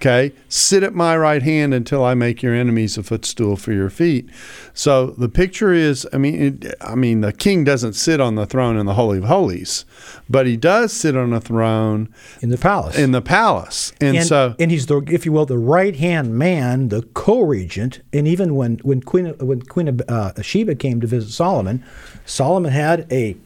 Okay, 0.00 0.32
sit 0.48 0.84
at 0.84 0.94
my 0.94 1.16
right 1.16 1.42
hand 1.42 1.74
until 1.74 2.04
I 2.04 2.14
make 2.14 2.40
your 2.40 2.54
enemies 2.54 2.96
a 2.96 3.02
footstool 3.02 3.56
for 3.56 3.72
your 3.72 3.90
feet. 3.90 4.30
So 4.72 5.06
the 5.06 5.28
picture 5.28 5.72
is, 5.72 6.06
I 6.12 6.18
mean, 6.18 6.40
it, 6.40 6.74
I 6.80 6.94
mean, 6.94 7.20
the 7.20 7.32
king 7.32 7.64
doesn't 7.64 7.94
sit 7.94 8.20
on 8.20 8.36
the 8.36 8.46
throne 8.46 8.76
in 8.76 8.86
the 8.86 8.94
Holy 8.94 9.18
of 9.18 9.24
Holies, 9.24 9.84
but 10.30 10.46
he 10.46 10.56
does 10.56 10.92
sit 10.92 11.16
on 11.16 11.32
a 11.32 11.40
throne 11.40 12.14
in 12.40 12.50
the 12.50 12.56
palace. 12.56 12.96
in 12.96 13.10
the 13.10 13.20
palace, 13.20 13.92
and, 14.00 14.18
and, 14.18 14.26
so 14.26 14.54
and 14.60 14.70
he's 14.70 14.86
the, 14.86 15.02
if 15.10 15.26
you 15.26 15.32
will, 15.32 15.46
the 15.46 15.58
right 15.58 15.96
hand 15.96 16.38
man, 16.38 16.90
the 16.90 17.02
co-regent. 17.02 18.00
And 18.12 18.28
even 18.28 18.54
when 18.54 18.78
when 18.84 19.00
Queen 19.00 19.34
when 19.38 19.62
Queen 19.62 20.00
uh, 20.08 20.40
Sheba 20.40 20.76
came 20.76 21.00
to 21.00 21.08
visit 21.08 21.32
Solomon, 21.32 21.84
Solomon 22.24 22.70
had 22.70 23.12
a 23.12 23.36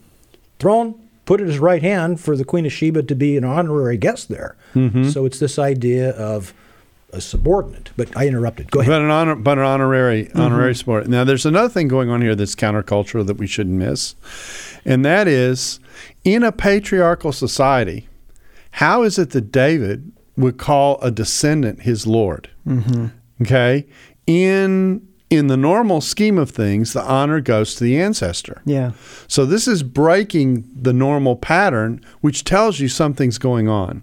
throne 0.59 1.02
put 1.25 1.41
at 1.41 1.47
his 1.47 1.59
right 1.59 1.83
hand 1.83 2.21
for 2.21 2.37
the 2.37 2.45
Queen 2.45 2.67
of 2.67 2.73
Sheba 2.73 3.03
to 3.05 3.15
be 3.15 3.37
an 3.37 3.45
honorary 3.45 3.97
guest 3.97 4.29
there. 4.29 4.57
Mm-hmm. 4.75 5.09
So 5.09 5.25
it's 5.25 5.39
this 5.39 5.59
idea 5.59 6.11
of 6.11 6.53
a 7.13 7.21
subordinate. 7.21 7.91
But 7.97 8.17
I 8.17 8.27
interrupted. 8.27 8.71
Go 8.71 8.81
ahead. 8.81 8.91
But 8.91 9.03
an 9.03 9.11
honor, 9.11 9.35
but 9.37 9.59
an 9.59 9.65
honorary 9.65 10.33
honorary 10.35 10.75
sport. 10.75 11.09
Now, 11.09 11.25
there's 11.25 11.47
another 11.47 11.69
thing 11.69 11.87
going 11.89 12.09
on 12.09 12.23
here 12.23 12.35
that's 12.35 12.55
countercultural 12.55 13.27
that 13.27 13.37
we 13.37 13.47
shouldn't 13.47 13.79
miss, 13.79 14.15
and 14.85 15.05
that 15.05 15.29
is, 15.29 15.79
in 16.25 16.43
a 16.43 16.53
patriarchal 16.53 17.33
society, 17.33 18.09
how 18.73 19.03
is 19.03 19.19
it 19.19 19.31
that 19.31 19.53
David 19.53 20.11
would 20.39 20.57
call 20.57 20.99
a 21.03 21.11
descendant 21.11 21.83
his 21.83 22.07
lord? 22.07 22.49
Okay, 23.43 23.87
in 24.27 25.07
in 25.33 25.47
the 25.47 25.57
normal 25.57 26.03
scheme 26.03 26.37
of 26.37 26.51
things, 26.51 26.93
the 26.93 27.01
honor 27.01 27.41
goes 27.41 27.75
to 27.77 27.85
the 27.85 27.99
ancestor. 27.99 28.61
Yeah. 28.67 28.93
So 29.29 29.47
this 29.47 29.67
is 29.67 29.83
breaking 29.83 30.69
the 30.75 30.93
normal 30.93 31.37
pattern, 31.37 32.05
which 32.21 32.45
tells 32.45 32.81
you 32.81 32.89
something's 32.89 33.39
going 33.39 33.67
on. 33.67 34.03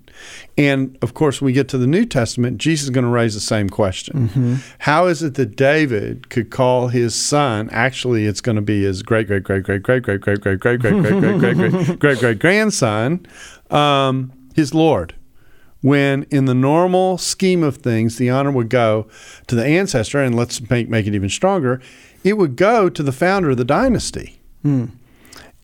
And 0.57 0.97
of 1.03 1.13
course, 1.13 1.39
when 1.39 1.45
we 1.45 1.53
get 1.53 1.69
to 1.69 1.77
the 1.77 1.85
New 1.85 2.05
Testament, 2.05 2.57
Jesus 2.57 2.85
is 2.85 2.89
going 2.89 3.03
to 3.03 3.11
raise 3.11 3.35
the 3.35 3.41
same 3.41 3.69
question. 3.69 4.59
How 4.79 5.05
is 5.05 5.21
it 5.21 5.35
that 5.35 5.55
David 5.55 6.31
could 6.31 6.49
call 6.49 6.87
his 6.87 7.13
son? 7.13 7.69
Actually, 7.71 8.25
it's 8.25 8.41
going 8.41 8.55
to 8.55 8.63
be 8.63 8.81
his 8.81 9.03
great 9.03 9.27
great 9.27 9.43
great 9.43 9.61
great 9.61 9.83
great 9.83 10.01
great 10.01 10.23
great 10.23 10.41
great 10.41 10.59
great 10.59 10.79
great 10.79 10.79
great 10.79 10.79
great 10.79 10.79
great 10.79 11.21
great 11.21 11.57
great 11.57 11.99
great 11.99 12.19
great 12.19 12.39
grandson, 12.39 13.23
um, 13.69 14.33
his 14.55 14.73
Lord. 14.73 15.13
When 15.81 16.23
in 16.23 16.45
the 16.45 16.53
normal 16.53 17.17
scheme 17.17 17.63
of 17.63 17.77
things, 17.77 18.17
the 18.17 18.29
honor 18.29 18.51
would 18.51 18.69
go 18.69 19.07
to 19.47 19.55
the 19.55 19.65
ancestor, 19.65 20.21
and 20.21 20.35
let's 20.35 20.69
make 20.69 20.89
make 20.89 21.07
it 21.07 21.15
even 21.15 21.29
stronger, 21.29 21.81
it 22.23 22.37
would 22.37 22.55
go 22.55 22.89
to 22.89 23.03
the 23.03 23.11
founder 23.11 23.51
of 23.51 23.57
the 23.57 23.65
dynasty. 23.65 24.39
Hmm. 24.61 24.85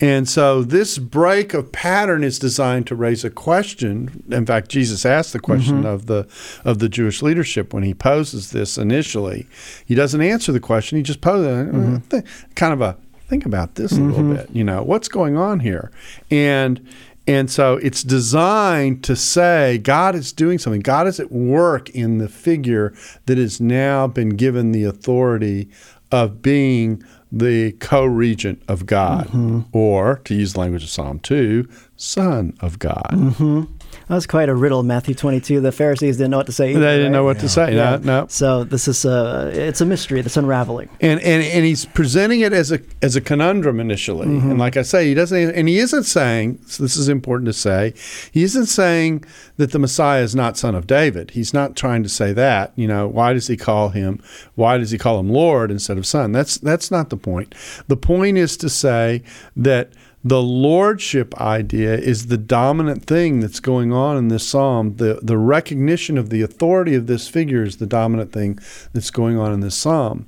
And 0.01 0.27
so 0.27 0.61
this 0.61 0.97
break 0.97 1.53
of 1.53 1.71
pattern 1.71 2.23
is 2.23 2.37
designed 2.37 2.85
to 2.87 2.95
raise 2.95 3.23
a 3.23 3.29
question. 3.29 4.23
In 4.29 4.45
fact, 4.45 4.69
Jesus 4.69 5.05
asked 5.05 5.31
the 5.31 5.39
question 5.39 5.77
mm-hmm. 5.77 5.85
of 5.85 6.07
the 6.07 6.27
of 6.65 6.79
the 6.79 6.89
Jewish 6.89 7.21
leadership 7.21 7.73
when 7.73 7.83
he 7.83 7.93
poses 7.93 8.51
this 8.51 8.77
initially. 8.77 9.47
He 9.85 9.95
doesn't 9.95 10.21
answer 10.21 10.51
the 10.51 10.59
question. 10.59 10.97
He 10.97 11.03
just 11.03 11.21
poses 11.21 11.47
uh, 11.47 11.71
mm-hmm. 11.71 11.97
th- 12.09 12.25
kind 12.55 12.73
of 12.73 12.81
a 12.81 12.97
think 13.27 13.45
about 13.45 13.75
this 13.75 13.93
a 13.93 14.01
little 14.01 14.19
mm-hmm. 14.19 14.35
bit. 14.35 14.49
You 14.51 14.65
know 14.65 14.83
what's 14.83 15.07
going 15.07 15.37
on 15.37 15.61
here, 15.61 15.91
and 16.29 16.85
and 17.27 17.49
so 17.49 17.77
it's 17.77 18.03
designed 18.03 19.03
to 19.05 19.15
say 19.15 19.77
God 19.79 20.15
is 20.15 20.31
doing 20.31 20.59
something. 20.59 20.81
God 20.81 21.07
is 21.07 21.19
at 21.19 21.31
work 21.31 21.89
in 21.89 22.19
the 22.19 22.29
figure 22.29 22.93
that 23.25 23.37
has 23.37 23.59
now 23.59 24.07
been 24.07 24.29
given 24.29 24.71
the 24.71 24.83
authority 24.83 25.69
of 26.11 26.41
being 26.41 27.03
the 27.31 27.71
co-regent 27.73 28.61
of 28.67 28.85
God, 28.85 29.27
mm-hmm. 29.27 29.61
or 29.73 30.21
to 30.25 30.33
use 30.35 30.53
the 30.53 30.59
language 30.59 30.83
of 30.83 30.89
Psalm 30.89 31.19
2, 31.19 31.67
son 31.97 32.55
of 32.61 32.79
God. 32.79 33.09
That 33.11 33.84
was 34.13 34.27
quite 34.27 34.49
a 34.49 34.55
riddle, 34.55 34.83
Matthew 34.83 35.15
22. 35.15 35.61
The 35.61 35.71
Pharisees 35.71 36.17
didn't 36.17 36.31
know 36.31 36.37
what 36.37 36.45
to 36.45 36.51
say. 36.51 36.73
They 36.73 36.97
didn't 36.97 37.11
know 37.11 37.25
right? 37.25 37.35
what 37.35 37.39
to 37.39 37.49
say. 37.49 37.75
Yeah. 37.75 37.97
No, 37.97 38.21
no. 38.21 38.27
So 38.29 38.63
this 38.63 38.87
is 38.87 39.03
a, 39.03 39.51
it's 39.53 39.81
a 39.81 39.85
mystery 39.85 40.21
that's 40.21 40.37
unraveling. 40.37 40.89
And, 41.01 41.19
and 41.21 41.43
and 41.43 41.65
he's 41.65 41.85
presenting 41.85 42.41
it 42.41 42.53
as 42.53 42.71
a 42.71 42.79
as 43.01 43.15
a 43.15 43.21
conundrum 43.21 43.79
initially, 43.79 44.27
mm-hmm. 44.27 44.51
and 44.51 44.59
like 44.59 44.77
I 44.77 44.83
say, 44.83 45.07
he 45.07 45.13
doesn't, 45.13 45.55
and 45.55 45.67
he 45.67 45.79
isn't 45.79 46.03
saying. 46.03 46.59
So 46.67 46.83
this 46.83 46.97
is 46.97 47.09
important 47.09 47.47
to 47.47 47.53
say. 47.53 47.93
He 48.31 48.43
isn't 48.43 48.67
saying 48.67 49.23
that 49.57 49.71
the 49.71 49.79
Messiah 49.79 50.21
is 50.21 50.35
not 50.35 50.57
son 50.57 50.75
of 50.75 50.85
David. 50.85 51.31
He's 51.31 51.53
not 51.53 51.75
trying 51.75 52.03
to 52.03 52.09
say 52.09 52.33
that. 52.33 52.73
You 52.75 52.87
know, 52.87 53.07
why 53.07 53.33
does 53.33 53.47
he 53.47 53.57
call 53.57 53.89
him? 53.89 54.21
Why 54.55 54.77
does 54.77 54.91
he 54.91 54.97
call 54.97 55.19
him 55.19 55.29
Lord 55.29 55.71
instead 55.71 55.97
of 55.97 56.05
son? 56.05 56.31
That's 56.31 56.57
that's 56.57 56.91
not 56.91 57.09
the 57.09 57.17
point. 57.17 57.55
The 57.87 57.97
point 57.97 58.37
is 58.37 58.57
to 58.57 58.69
say 58.69 59.23
that 59.55 59.91
the 60.25 60.41
lordship 60.41 61.39
idea 61.39 61.93
is 61.93 62.27
the 62.27 62.37
dominant 62.37 63.05
thing 63.05 63.41
that's 63.41 63.59
going 63.59 63.93
on 63.93 64.17
in 64.17 64.29
this 64.29 64.45
psalm. 64.45 64.95
The 64.95 65.19
the 65.21 65.37
recognition 65.37 66.17
of 66.17 66.31
the 66.31 66.41
authority 66.41 66.95
of 66.95 67.05
this 67.05 67.27
figure 67.27 67.61
is 67.61 67.77
the 67.77 67.85
dominant 67.85 68.31
thing 68.33 68.57
that's 68.91 69.11
going 69.11 69.37
on 69.37 69.53
in 69.53 69.59
this 69.59 69.75
psalm. 69.75 70.25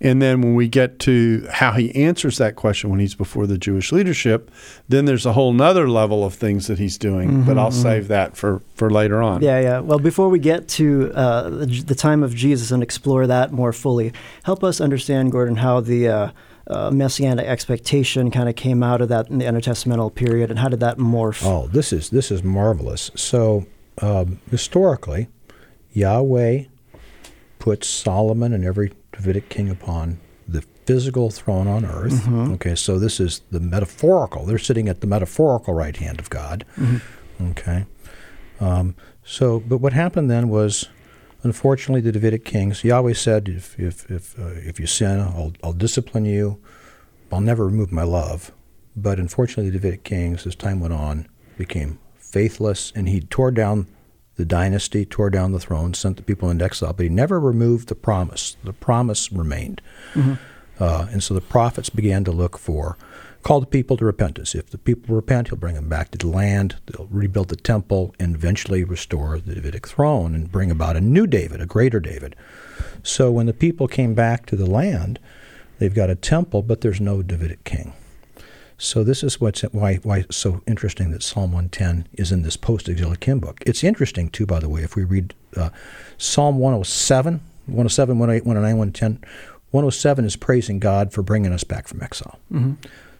And 0.00 0.22
then 0.22 0.40
when 0.40 0.54
we 0.54 0.66
get 0.66 0.98
to 1.00 1.46
how 1.52 1.72
he 1.72 1.94
answers 1.94 2.38
that 2.38 2.56
question 2.56 2.88
when 2.88 3.00
he's 3.00 3.14
before 3.14 3.46
the 3.46 3.58
Jewish 3.58 3.92
leadership, 3.92 4.50
then 4.88 5.04
there's 5.04 5.26
a 5.26 5.34
whole 5.34 5.52
nother 5.52 5.90
level 5.90 6.24
of 6.24 6.32
things 6.32 6.66
that 6.68 6.78
he's 6.78 6.96
doing. 6.96 7.44
But 7.44 7.58
I'll 7.58 7.70
save 7.70 8.08
that 8.08 8.36
for, 8.36 8.62
for 8.74 8.90
later 8.90 9.22
on. 9.22 9.42
Yeah, 9.42 9.60
yeah. 9.60 9.78
Well, 9.80 9.98
before 9.98 10.28
we 10.28 10.38
get 10.38 10.68
to 10.68 11.12
uh, 11.14 11.50
the, 11.50 11.66
the 11.86 11.94
time 11.94 12.22
of 12.22 12.34
Jesus 12.34 12.70
and 12.70 12.82
explore 12.82 13.26
that 13.26 13.52
more 13.52 13.72
fully, 13.72 14.12
help 14.44 14.64
us 14.64 14.80
understand, 14.80 15.32
Gordon, 15.32 15.56
how 15.56 15.80
the 15.80 16.08
uh, 16.08 16.30
uh, 16.66 16.90
messianic 16.90 17.46
expectation 17.46 18.30
kind 18.30 18.48
of 18.48 18.56
came 18.56 18.82
out 18.82 19.00
of 19.00 19.08
that 19.08 19.28
in 19.28 19.38
the 19.38 19.44
intertestamental 19.44 20.14
period, 20.14 20.50
and 20.50 20.58
how 20.58 20.68
did 20.68 20.80
that 20.80 20.98
morph? 20.98 21.44
Oh, 21.44 21.66
this 21.68 21.92
is 21.92 22.10
this 22.10 22.30
is 22.30 22.42
marvelous. 22.42 23.10
So 23.14 23.66
um, 24.00 24.40
historically, 24.50 25.28
Yahweh 25.92 26.64
puts 27.58 27.86
Solomon 27.86 28.52
and 28.52 28.64
every 28.64 28.92
Davidic 29.12 29.48
king 29.48 29.68
upon 29.70 30.18
the 30.48 30.62
physical 30.86 31.30
throne 31.30 31.66
on 31.66 31.84
earth. 31.84 32.28
Okay, 32.28 32.74
so 32.74 32.98
this 32.98 33.20
is 33.20 33.40
the 33.50 33.60
metaphorical. 33.60 34.44
They're 34.44 34.58
sitting 34.58 34.88
at 34.88 35.00
the 35.00 35.06
metaphorical 35.06 35.74
right 35.74 35.96
hand 35.96 36.18
of 36.18 36.28
God. 36.30 36.64
Okay, 37.40 37.86
um, 38.60 38.94
so 39.24 39.60
but 39.60 39.78
what 39.78 39.92
happened 39.92 40.30
then 40.30 40.48
was. 40.48 40.88
Unfortunately, 41.44 42.00
the 42.00 42.10
Davidic 42.10 42.44
kings, 42.46 42.82
Yahweh 42.82 43.12
said, 43.12 43.48
"If 43.48 43.78
if 43.78 44.10
if 44.10 44.38
uh, 44.38 44.54
if 44.54 44.80
you 44.80 44.86
sin, 44.86 45.20
I'll 45.20 45.52
I'll 45.62 45.74
discipline 45.74 46.24
you. 46.24 46.58
I'll 47.30 47.42
never 47.42 47.66
remove 47.66 47.92
my 47.92 48.02
love." 48.02 48.50
But 48.96 49.18
unfortunately, 49.18 49.70
the 49.70 49.78
Davidic 49.78 50.04
kings, 50.04 50.46
as 50.46 50.56
time 50.56 50.80
went 50.80 50.94
on, 50.94 51.28
became 51.58 51.98
faithless, 52.16 52.92
and 52.96 53.08
he 53.08 53.20
tore 53.20 53.50
down 53.50 53.86
the 54.36 54.46
dynasty, 54.46 55.04
tore 55.04 55.30
down 55.30 55.52
the 55.52 55.60
throne, 55.60 55.92
sent 55.92 56.16
the 56.16 56.22
people 56.22 56.48
into 56.50 56.64
exile. 56.64 56.94
But 56.94 57.04
he 57.04 57.08
never 57.10 57.38
removed 57.38 57.88
the 57.88 57.94
promise. 57.94 58.56
The 58.64 58.72
promise 58.72 59.30
remained, 59.30 59.82
uh, 60.80 61.08
and 61.12 61.22
so 61.22 61.34
the 61.34 61.42
prophets 61.42 61.90
began 61.90 62.24
to 62.24 62.32
look 62.32 62.56
for 62.56 62.96
call 63.44 63.60
the 63.60 63.66
people 63.66 63.96
to 63.98 64.04
repentance. 64.04 64.54
If 64.54 64.70
the 64.70 64.78
people 64.78 65.14
repent, 65.14 65.48
he'll 65.48 65.58
bring 65.58 65.74
them 65.74 65.88
back 65.88 66.10
to 66.10 66.18
the 66.18 66.26
land. 66.26 66.76
They'll 66.86 67.08
rebuild 67.10 67.50
the 67.50 67.56
temple 67.56 68.14
and 68.18 68.34
eventually 68.34 68.82
restore 68.84 69.38
the 69.38 69.54
Davidic 69.54 69.86
throne 69.86 70.34
and 70.34 70.50
bring 70.50 70.70
about 70.70 70.96
a 70.96 71.00
new 71.00 71.26
David, 71.26 71.60
a 71.60 71.66
greater 71.66 72.00
David. 72.00 72.34
So 73.02 73.30
when 73.30 73.44
the 73.46 73.52
people 73.52 73.86
came 73.86 74.14
back 74.14 74.46
to 74.46 74.56
the 74.56 74.66
land, 74.66 75.18
they've 75.78 75.94
got 75.94 76.08
a 76.08 76.14
temple, 76.14 76.62
but 76.62 76.80
there's 76.80 77.02
no 77.02 77.22
Davidic 77.22 77.64
king. 77.64 77.92
So 78.78 79.04
this 79.04 79.22
is 79.22 79.40
what's 79.40 79.60
why 79.60 79.96
why 79.96 80.18
it's 80.20 80.36
so 80.36 80.62
interesting 80.66 81.10
that 81.12 81.22
Psalm 81.22 81.52
110 81.52 82.08
is 82.14 82.32
in 82.32 82.42
this 82.42 82.56
post-exilic 82.56 83.22
hymn 83.22 83.40
book. 83.40 83.62
It's 83.66 83.84
interesting 83.84 84.30
too, 84.30 84.46
by 84.46 84.58
the 84.58 84.68
way, 84.70 84.82
if 84.82 84.96
we 84.96 85.04
read 85.04 85.34
uh, 85.54 85.68
Psalm 86.18 86.58
107, 86.58 87.40
107, 87.66 88.18
108, 88.18 88.46
109, 88.46 88.78
110. 88.78 89.30
107 89.70 90.24
is 90.24 90.36
praising 90.36 90.78
God 90.78 91.12
for 91.12 91.22
bringing 91.22 91.52
us 91.52 91.64
back 91.64 91.88
from 91.88 92.00
exile. 92.02 92.38
Mm-hmm. 92.52 92.74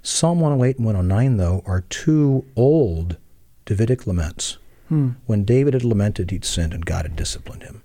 Psalm 0.04 0.38
108 0.38 0.76
and 0.76 0.84
109, 0.84 1.36
though, 1.38 1.62
are 1.64 1.80
two 1.80 2.44
old 2.56 3.16
Davidic 3.64 4.06
laments. 4.06 4.58
Hmm. 4.90 5.12
When 5.24 5.44
David 5.44 5.72
had 5.72 5.82
lamented, 5.82 6.30
he'd 6.30 6.44
sinned 6.44 6.74
and 6.74 6.84
God 6.84 7.06
had 7.06 7.16
disciplined 7.16 7.62
him. 7.62 7.82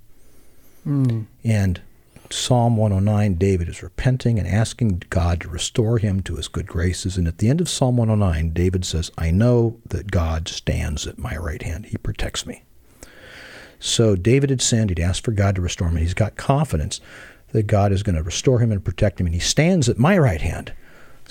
Hmm. 0.83 1.21
And 1.45 1.81
Psalm 2.29 2.75
109, 2.75 3.35
David 3.35 3.69
is 3.69 3.81
repenting 3.81 4.37
and 4.37 4.45
asking 4.45 5.03
God 5.09 5.39
to 5.41 5.47
restore 5.47 5.97
him 5.97 6.21
to 6.23 6.35
his 6.35 6.49
good 6.49 6.67
graces. 6.67 7.15
And 7.17 7.25
at 7.25 7.37
the 7.37 7.47
end 7.47 7.61
of 7.61 7.69
Psalm 7.69 7.95
109, 7.95 8.51
David 8.51 8.83
says, 8.83 9.11
I 9.17 9.31
know 9.31 9.79
that 9.87 10.11
God 10.11 10.49
stands 10.49 11.07
at 11.07 11.17
my 11.17 11.37
right 11.37 11.61
hand. 11.61 11.85
He 11.85 11.97
protects 11.97 12.45
me. 12.45 12.63
So 13.79 14.17
David 14.17 14.49
had 14.49 14.61
sinned. 14.61 14.89
He'd 14.89 14.99
asked 14.99 15.23
for 15.23 15.31
God 15.31 15.55
to 15.55 15.61
restore 15.61 15.87
him. 15.87 15.95
And 15.95 16.03
he's 16.03 16.13
got 16.13 16.35
confidence 16.35 16.99
that 17.53 17.65
God 17.65 17.93
is 17.93 18.03
going 18.03 18.17
to 18.17 18.23
restore 18.23 18.59
him 18.59 18.73
and 18.73 18.83
protect 18.83 19.21
him. 19.21 19.25
And 19.25 19.33
he 19.33 19.39
stands 19.39 19.87
at 19.87 19.97
my 19.97 20.17
right 20.17 20.41
hand. 20.41 20.73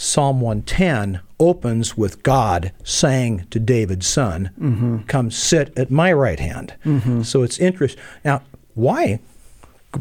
Psalm 0.00 0.40
110 0.40 1.20
opens 1.40 1.96
with 1.96 2.22
God 2.22 2.70
saying 2.84 3.48
to 3.50 3.58
David's 3.58 4.06
son, 4.06 4.50
Mm-hmm. 4.58 4.98
Come 5.08 5.32
sit 5.32 5.76
at 5.76 5.90
my 5.90 6.12
right 6.12 6.38
hand. 6.38 6.74
So 7.24 7.42
it's 7.42 7.58
interesting. 7.58 8.00
Now, 8.24 8.42
why, 8.74 9.18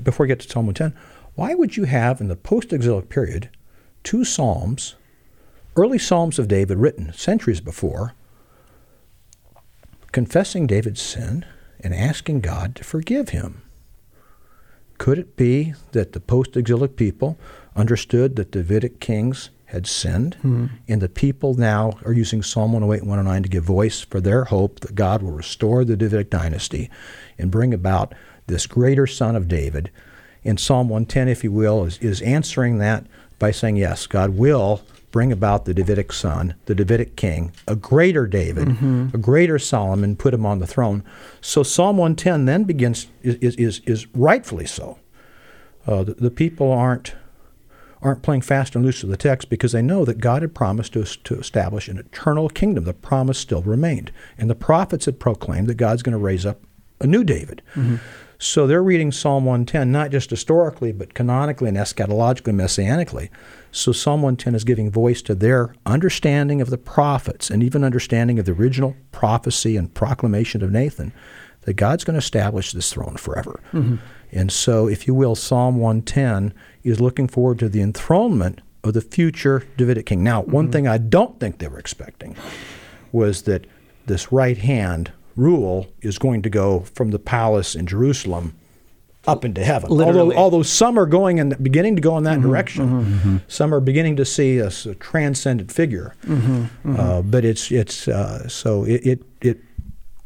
before 0.03 0.25
we 0.25 0.27
get 0.27 0.39
to 0.41 0.49
Psalm 0.49 0.67
110, 0.67 0.97
why 1.33 1.55
would 1.55 1.77
you 1.77 1.85
have 1.85 2.21
in 2.21 2.27
the 2.27 2.35
post 2.35 2.71
exilic 2.71 3.09
period 3.09 3.49
two 4.03 4.23
Psalms, 4.23 4.93
early 5.75 5.97
Psalms 5.97 6.37
of 6.37 6.47
David 6.47 6.77
written 6.77 7.11
centuries 7.13 7.59
before, 7.59 8.13
confessing 10.11 10.67
David's 10.67 11.01
sin 11.01 11.43
and 11.79 11.95
asking 11.95 12.41
God 12.41 12.75
to 12.75 12.83
forgive 12.83 13.29
him? 13.29 13.63
Could 14.99 15.17
it 15.17 15.35
be 15.35 15.73
that 15.93 16.13
the 16.13 16.19
post 16.19 16.55
exilic 16.55 16.95
people 16.95 17.37
understood 17.75 18.35
that 18.35 18.51
Davidic 18.51 18.99
kings 18.99 19.49
had 19.67 19.85
sinned, 19.85 20.37
and 20.87 21.01
the 21.01 21.09
people 21.09 21.53
now 21.53 21.91
are 22.05 22.13
using 22.13 22.41
Psalm 22.41 22.71
108 22.71 23.01
and 23.01 23.09
109 23.09 23.43
to 23.43 23.49
give 23.49 23.63
voice 23.65 23.99
for 24.01 24.21
their 24.21 24.45
hope 24.45 24.79
that 24.79 24.95
God 24.95 25.21
will 25.21 25.31
restore 25.31 25.83
the 25.83 25.97
Davidic 25.97 26.29
dynasty 26.29 26.89
and 27.37 27.51
bring 27.51 27.73
about 27.73 28.15
this 28.47 28.65
greater 28.65 29.05
son 29.05 29.35
of 29.35 29.49
David? 29.49 29.91
And 30.45 30.57
Psalm 30.57 30.87
110, 30.87 31.27
if 31.27 31.43
you 31.43 31.51
will, 31.51 31.83
is, 31.83 31.97
is 31.97 32.21
answering 32.21 32.77
that 32.77 33.05
by 33.39 33.51
saying, 33.51 33.75
yes, 33.75 34.07
God 34.07 34.31
will 34.31 34.81
bring 35.11 35.33
about 35.33 35.65
the 35.65 35.73
Davidic 35.73 36.13
son, 36.13 36.53
the 36.65 36.75
Davidic 36.75 37.17
king, 37.17 37.51
a 37.67 37.75
greater 37.75 38.25
David, 38.25 38.69
a 39.13 39.17
greater 39.17 39.59
Solomon, 39.59 40.15
put 40.15 40.33
him 40.33 40.45
on 40.45 40.59
the 40.59 40.67
throne. 40.67 41.03
So 41.41 41.61
Psalm 41.63 41.97
110 41.97 42.45
then 42.45 42.63
begins, 42.63 43.07
is, 43.21 43.35
is, 43.35 43.55
is, 43.55 43.81
is 43.85 44.07
rightfully 44.13 44.65
so. 44.65 44.97
Uh, 45.85 46.03
the, 46.03 46.13
the 46.13 46.31
people 46.31 46.71
aren't 46.71 47.15
aren't 48.01 48.23
playing 48.23 48.41
fast 48.41 48.75
and 48.75 48.85
loose 48.85 49.01
with 49.01 49.11
the 49.11 49.17
text 49.17 49.49
because 49.49 49.71
they 49.71 49.81
know 49.81 50.05
that 50.05 50.19
God 50.19 50.41
had 50.41 50.53
promised 50.53 50.93
to, 50.93 51.03
to 51.03 51.39
establish 51.39 51.87
an 51.87 51.97
eternal 51.97 52.49
kingdom. 52.49 52.83
The 52.83 52.93
promise 52.93 53.37
still 53.37 53.61
remained. 53.63 54.11
And 54.37 54.49
the 54.49 54.55
prophets 54.55 55.05
had 55.05 55.19
proclaimed 55.19 55.67
that 55.67 55.75
God's 55.75 56.03
going 56.03 56.13
to 56.13 56.19
raise 56.19 56.45
up 56.45 56.61
a 56.99 57.07
new 57.07 57.23
David. 57.23 57.61
Mm-hmm. 57.75 57.97
So 58.39 58.67
they're 58.67 58.83
reading 58.83 59.11
Psalm 59.11 59.45
110, 59.45 59.91
not 59.91 60.11
just 60.11 60.29
historically, 60.29 60.91
but 60.91 61.15
canonically 61.15 61.69
and 61.69 61.77
eschatologically, 61.77 62.53
messianically. 62.53 63.29
So 63.71 63.91
Psalm 63.91 64.21
110 64.21 64.53
is 64.53 64.63
giving 64.63 64.91
voice 64.91 65.23
to 65.23 65.33
their 65.33 65.73
understanding 65.85 66.61
of 66.61 66.69
the 66.69 66.77
prophets 66.77 67.49
and 67.49 67.63
even 67.63 67.83
understanding 67.83 68.37
of 68.37 68.45
the 68.45 68.51
original 68.51 68.95
prophecy 69.11 69.75
and 69.75 69.93
proclamation 69.93 70.63
of 70.63 70.71
Nathan 70.71 71.13
that 71.61 71.73
God's 71.73 72.03
going 72.03 72.13
to 72.13 72.19
establish 72.19 72.71
this 72.71 72.93
throne 72.93 73.17
forever. 73.17 73.59
Mm-hmm. 73.73 73.95
And 74.31 74.51
so, 74.51 74.87
if 74.87 75.07
you 75.07 75.13
will, 75.13 75.35
Psalm 75.35 75.77
110 75.77 76.53
is 76.87 76.99
looking 76.99 77.27
forward 77.27 77.59
to 77.59 77.69
the 77.69 77.81
enthronement 77.81 78.61
of 78.83 78.93
the 78.93 79.01
future 79.01 79.65
Davidic 79.77 80.05
king. 80.05 80.23
Now, 80.23 80.41
one 80.41 80.65
mm-hmm. 80.65 80.71
thing 80.71 80.87
I 80.87 80.97
don't 80.97 81.39
think 81.39 81.59
they 81.59 81.67
were 81.67 81.79
expecting 81.79 82.35
was 83.11 83.43
that 83.43 83.65
this 84.05 84.31
right 84.31 84.57
hand 84.57 85.11
rule 85.35 85.87
is 86.01 86.17
going 86.17 86.41
to 86.41 86.49
go 86.49 86.81
from 86.95 87.11
the 87.11 87.19
palace 87.19 87.75
in 87.75 87.85
Jerusalem 87.85 88.55
up 89.27 89.43
into 89.43 89.63
heaven. 89.63 89.89
Literally. 89.89 90.35
Although, 90.35 90.37
although 90.37 90.63
some 90.63 90.97
are 90.97 91.05
going 91.05 91.39
and 91.39 91.61
beginning 91.61 91.95
to 91.97 92.01
go 92.01 92.17
in 92.17 92.23
that 92.23 92.39
mm-hmm. 92.39 92.47
direction, 92.49 93.03
mm-hmm. 93.03 93.37
some 93.47 93.73
are 93.73 93.81
beginning 93.81 94.15
to 94.15 94.25
see 94.25 94.59
a 94.59 94.69
transcendent 94.95 95.71
figure. 95.71 96.15
Uh, 96.97 97.21
but 97.21 97.43
it's 97.43 97.69
it's 97.71 98.07
uh, 98.07 98.47
so 98.47 98.85
it, 98.85 99.05
it 99.05 99.23
it 99.41 99.59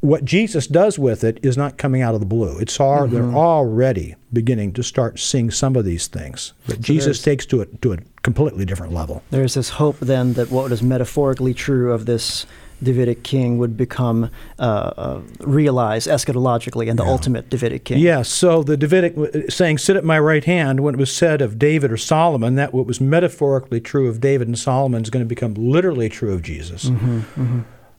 what 0.02 0.26
Jesus 0.26 0.68
does 0.68 1.00
with 1.00 1.24
it 1.24 1.40
is 1.44 1.56
not 1.56 1.78
coming 1.78 2.02
out 2.02 2.14
of 2.16 2.20
the 2.20 2.26
blue. 2.26 2.58
It's 2.58 2.80
all 2.80 3.08
they're 3.08 3.24
already 3.24 4.16
beginning 4.34 4.74
to 4.74 4.84
start 4.84 5.20
seeing 5.20 5.52
some 5.52 5.76
of 5.76 5.86
these 5.86 6.08
things. 6.08 6.54
But 6.68 6.82
Jesus 6.82 7.22
takes 7.22 7.46
to 7.48 7.62
it 7.62 7.82
to 7.84 7.94
a 7.94 7.98
completely 8.24 8.66
different 8.66 8.94
level. 8.94 9.24
There's 9.30 9.54
this 9.54 9.70
hope 9.70 10.00
then 10.00 10.34
that 10.34 10.50
what 10.50 10.72
is 10.72 10.82
metaphorically 10.82 11.54
true 11.54 11.94
of 11.94 12.08
this 12.08 12.46
Davidic 12.84 13.22
king 13.22 13.60
would 13.60 13.78
become 13.78 14.32
uh, 14.58 14.62
uh, 14.62 15.22
realized 15.42 16.08
eschatologically 16.08 16.88
in 16.88 16.96
the 16.96 17.04
ultimate 17.04 17.48
Davidic 17.50 17.84
king. 17.84 18.00
Yes, 18.00 18.28
so 18.28 18.64
the 18.64 18.76
Davidic 18.76 19.52
saying, 19.52 19.78
Sit 19.78 19.96
at 19.96 20.04
my 20.04 20.18
right 20.18 20.44
hand, 20.44 20.80
when 20.80 20.96
it 20.96 20.98
was 20.98 21.16
said 21.16 21.44
of 21.44 21.60
David 21.60 21.92
or 21.92 21.98
Solomon, 21.98 22.56
that 22.56 22.74
what 22.74 22.88
was 22.88 23.00
metaphorically 23.00 23.80
true 23.80 24.10
of 24.10 24.20
David 24.20 24.48
and 24.48 24.58
Solomon 24.58 25.04
is 25.04 25.12
going 25.12 25.24
to 25.24 25.30
become 25.30 25.54
literally 25.54 26.10
true 26.10 26.34
of 26.34 26.42
Jesus. 26.42 26.90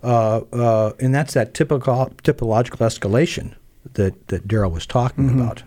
Uh, 0.03 0.41
uh, 0.53 0.93
and 0.99 1.15
that's 1.15 1.35
that 1.35 1.55
typical, 1.55 2.11
typological 2.23 2.79
escalation 2.79 3.55
that, 3.95 4.29
that 4.29 4.49
Darrell 4.49 4.71
was 4.71 4.87
talking 4.87 5.31
about. 5.31 5.63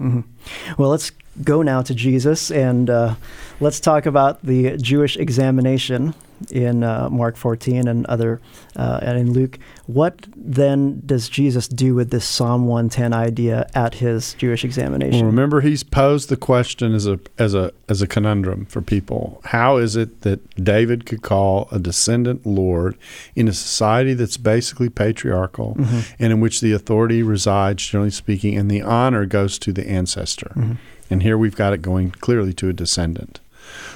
Well, 0.77 0.89
let's 0.89 1.11
go 1.43 1.61
now 1.61 1.81
to 1.81 1.93
Jesus 1.93 2.51
and 2.51 2.89
uh, 2.89 3.15
let's 3.59 3.79
talk 3.79 4.05
about 4.05 4.43
the 4.43 4.77
Jewish 4.77 5.17
examination 5.17 6.13
in 6.51 6.83
uh, 6.83 7.09
Mark 7.09 7.37
14 7.37 7.87
and 7.87 8.05
other 8.07 8.41
uh, 8.75 8.99
and 9.01 9.17
in 9.17 9.33
Luke. 9.33 9.57
What 9.87 10.25
then 10.35 11.01
does 11.05 11.29
Jesus 11.29 11.67
do 11.67 11.95
with 11.95 12.09
this 12.09 12.25
Psalm 12.25 12.67
110 12.67 13.13
idea 13.13 13.69
at 13.73 13.95
his 13.95 14.33
Jewish 14.33 14.63
examination? 14.63 15.21
Well, 15.21 15.27
remember, 15.27 15.61
he's 15.61 15.83
posed 15.83 16.29
the 16.29 16.37
question 16.37 16.93
as 16.93 17.07
a 17.07 17.19
as 17.37 17.53
a 17.53 17.71
as 17.87 18.01
a 18.01 18.07
conundrum 18.07 18.65
for 18.65 18.81
people. 18.81 19.41
How 19.45 19.77
is 19.77 19.95
it 19.95 20.21
that 20.21 20.63
David 20.63 21.05
could 21.05 21.21
call 21.21 21.67
a 21.71 21.79
descendant 21.79 22.45
Lord 22.45 22.97
in 23.35 23.47
a 23.47 23.53
society 23.53 24.13
that's 24.13 24.37
basically 24.37 24.89
patriarchal, 24.89 25.77
and 26.19 26.33
in 26.33 26.39
which 26.39 26.61
the 26.61 26.73
authority 26.73 27.23
resides, 27.23 27.85
generally 27.85 28.11
speaking, 28.11 28.57
and 28.57 28.69
the 28.69 28.81
honor 28.81 29.25
goes 29.25 29.57
to 29.59 29.71
the 29.71 29.87
ancestor? 29.87 30.77
And 31.09 31.23
here 31.23 31.37
we've 31.37 31.55
got 31.55 31.73
it 31.73 31.81
going 31.81 32.11
clearly 32.11 32.53
to 32.53 32.69
a 32.69 32.73
descendant. 32.73 33.39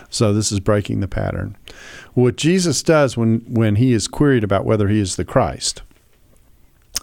So 0.09 0.33
this 0.33 0.51
is 0.51 0.59
breaking 0.59 0.99
the 0.99 1.07
pattern. 1.07 1.55
What 2.13 2.35
Jesus 2.35 2.81
does 2.81 3.15
when 3.15 3.39
when 3.47 3.75
he 3.75 3.93
is 3.93 4.07
queried 4.07 4.43
about 4.43 4.65
whether 4.65 4.87
he 4.87 4.99
is 4.99 5.15
the 5.15 5.25
Christ 5.25 5.83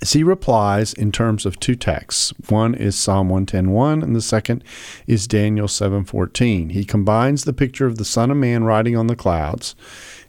is 0.03 0.13
he 0.13 0.23
replies 0.23 0.93
in 0.93 1.11
terms 1.13 1.47
of 1.47 1.59
two 1.59 1.75
texts. 1.75 2.33
One 2.49 2.75
is 2.75 2.97
Psalm 2.97 3.29
110.1 3.29 4.03
and 4.03 4.15
the 4.15 4.21
second 4.21 4.63
is 5.07 5.27
Daniel 5.27 5.67
7.14. 5.67 6.73
He 6.73 6.85
combines 6.85 7.45
the 7.45 7.53
picture 7.53 7.87
of 7.87 7.97
the 7.99 8.05
Son 8.05 8.31
of 8.31 8.37
Man 8.37 8.65
riding 8.65 8.97
on 8.97 9.07
the 9.07 9.17
clouds, 9.17 9.75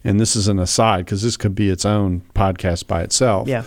and 0.03 0.19
this 0.19 0.35
is 0.35 0.47
an 0.47 0.59
aside 0.59 1.05
because 1.05 1.21
this 1.21 1.37
could 1.37 1.55
be 1.55 1.69
its 1.69 1.85
own 1.85 2.21
podcast 2.33 2.87
by 2.87 3.01
itself. 3.03 3.47
yeah. 3.47 3.63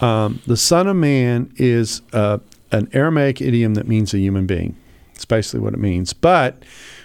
Um, 0.00 0.40
the 0.46 0.56
Son 0.56 0.86
of 0.86 0.96
Man 0.96 1.52
is 1.56 2.00
uh, 2.12 2.38
an 2.72 2.88
Aramaic 2.92 3.40
idiom 3.42 3.74
that 3.74 3.86
means 3.86 4.14
a 4.14 4.18
human 4.18 4.46
being. 4.46 4.76
It's 5.20 5.26
basically 5.26 5.60
what 5.60 5.74
it 5.74 5.80
means. 5.80 6.14
But 6.14 6.62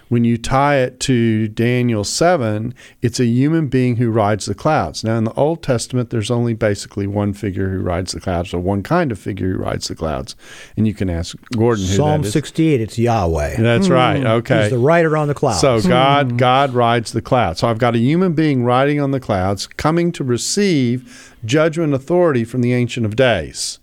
when 0.08 0.23
you 0.23 0.38
tie 0.38 0.78
it 0.78 1.01
to 1.01 1.49
Daniel 1.49 2.06
7, 2.06 2.73
it's 3.01 3.19
a 3.19 3.25
human 3.25 3.67
being 3.67 3.97
who 3.97 4.10
rides 4.10 4.45
the 4.45 4.56
clouds. 4.56 5.04
Now, 5.04 5.17
in 5.17 5.25
the 5.25 5.34
Old 5.34 5.62
Testament, 5.62 6.12
there's 6.12 6.32
only 6.32 6.54
basically 6.54 7.08
one 7.08 7.34
figure 7.34 7.71
who 7.71 7.80
rides 7.80 8.13
the 8.13 8.21
clouds, 8.21 8.54
or 8.54 8.60
one 8.60 8.84
kind 8.84 9.12
of 9.12 9.19
figure 9.19 9.51
who 9.51 9.58
rides 9.58 9.89
the 9.89 9.95
clouds. 9.95 10.38
And 10.78 10.88
you 10.88 10.93
can 10.93 11.10
ask 11.10 11.36
Gordon 11.58 11.84
who 11.84 11.91
Psalm 11.91 12.21
that 12.21 12.28
is. 12.28 12.34
68, 12.34 12.80
it's 12.80 12.97
Yahweh. 12.97 13.62
That's 13.62 13.88
hmm. 13.88 13.93
right. 13.93 14.25
Okay. 14.25 14.62
He's 14.62 14.71
the 14.71 14.78
rider 14.78 15.17
on 15.17 15.28
the 15.28 15.34
clouds. 15.34 15.60
So 15.60 15.82
hmm. 15.82 15.89
God, 15.89 16.37
God 16.37 16.73
rides 16.73 17.12
the 17.12 17.21
clouds. 17.21 17.60
So 17.60 17.67
I've 17.67 17.79
got 17.79 17.96
a 17.96 18.00
human 18.00 18.31
being 18.31 18.63
riding 18.63 19.02
on 19.02 19.12
the 19.12 19.19
clouds, 19.19 19.67
coming 19.67 20.13
to 20.13 20.23
receive 20.23 21.35
judgment 21.44 21.94
authority 21.94 22.46
from 22.46 22.62
the 22.62 22.71
Ancient 22.71 23.06
of 23.06 23.17
Days. 23.17 23.79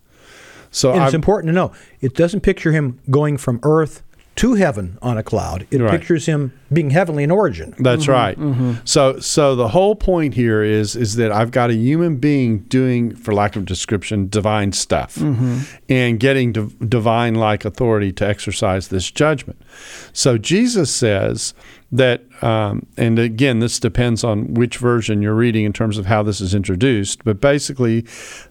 So 0.70 0.92
and 0.92 1.04
it's 1.04 1.12
important 1.12 1.50
to 1.50 1.52
know 1.52 1.72
it 2.00 2.14
doesn't 2.14 2.40
picture 2.40 2.72
him 2.72 2.98
going 3.10 3.36
from 3.36 3.60
earth 3.62 4.02
to 4.34 4.54
heaven 4.54 4.98
on 5.02 5.18
a 5.18 5.22
cloud. 5.22 5.66
It 5.70 5.80
Right. 5.80 5.90
pictures 5.90 6.26
him 6.26 6.52
being 6.72 6.90
heavenly 6.90 7.22
in 7.22 7.30
origin. 7.30 7.74
That's 7.78 8.04
mm-hmm. 8.04 8.12
right. 8.12 8.38
Mm-hmm. 8.38 8.72
So 8.84 9.18
so 9.18 9.54
the 9.54 9.68
whole 9.68 9.94
point 9.94 10.34
here 10.34 10.62
is 10.62 10.96
is 10.96 11.16
that 11.16 11.30
I've 11.30 11.50
got 11.50 11.70
a 11.70 11.74
human 11.74 12.16
being 12.16 12.60
doing, 12.60 13.14
for 13.14 13.34
lack 13.34 13.56
of 13.56 13.66
description, 13.66 14.28
divine 14.28 14.72
stuff, 14.72 15.16
mm-hmm. 15.16 15.58
and 15.88 16.18
getting 16.18 16.52
div- 16.52 16.88
divine 16.88 17.34
like 17.34 17.64
authority 17.64 18.12
to 18.12 18.26
exercise 18.26 18.88
this 18.88 19.10
judgment. 19.10 19.60
So 20.12 20.38
Jesus 20.38 20.90
says 20.90 21.52
that, 21.90 22.22
um, 22.42 22.86
and 22.96 23.18
again, 23.18 23.58
this 23.58 23.78
depends 23.78 24.24
on 24.24 24.54
which 24.54 24.78
version 24.78 25.20
you're 25.20 25.34
reading 25.34 25.64
in 25.66 25.74
terms 25.74 25.98
of 25.98 26.06
how 26.06 26.22
this 26.22 26.40
is 26.40 26.54
introduced, 26.54 27.22
but 27.22 27.38
basically, 27.38 28.06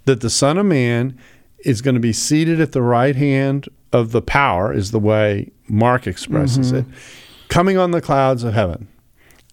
that 0.06 0.22
the 0.22 0.30
Son 0.30 0.60
of 0.60 0.68
Man 0.68 1.18
is 1.66 1.82
going 1.82 1.96
to 1.96 2.02
be 2.02 2.14
seated 2.14 2.62
at 2.62 2.72
the 2.72 2.82
right 2.82 3.16
hand 3.16 3.68
of 3.92 4.12
the 4.12 4.22
power, 4.22 4.72
is 4.72 4.92
the 4.92 5.00
way 5.00 5.52
Mark 5.72 6.06
expresses 6.06 6.72
it, 6.72 6.86
coming 7.48 7.78
on 7.78 7.92
the 7.92 8.02
clouds 8.02 8.44
of 8.44 8.54
heaven. 8.54 8.88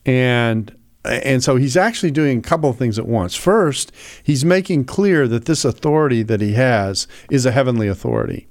And 0.05 0.75
and 1.05 1.43
so 1.43 1.57
he's 1.57 1.77
actually 1.77 2.11
doing 2.11 2.39
a 2.39 2.43
couple 2.43 2.69
of 2.69 2.77
things 2.77 2.99
at 2.99 3.07
once. 3.07 3.35
First, 3.35 3.93
he's 4.23 4.45
making 4.45 4.85
clear 4.85 5.27
that 5.29 5.47
this 5.47 5.65
authority 5.65 6.23
that 6.25 6.41
he 6.41 6.53
has 6.55 7.07
is 7.31 7.47
a 7.47 7.53
heavenly 7.53 7.89
authority. 7.89 8.49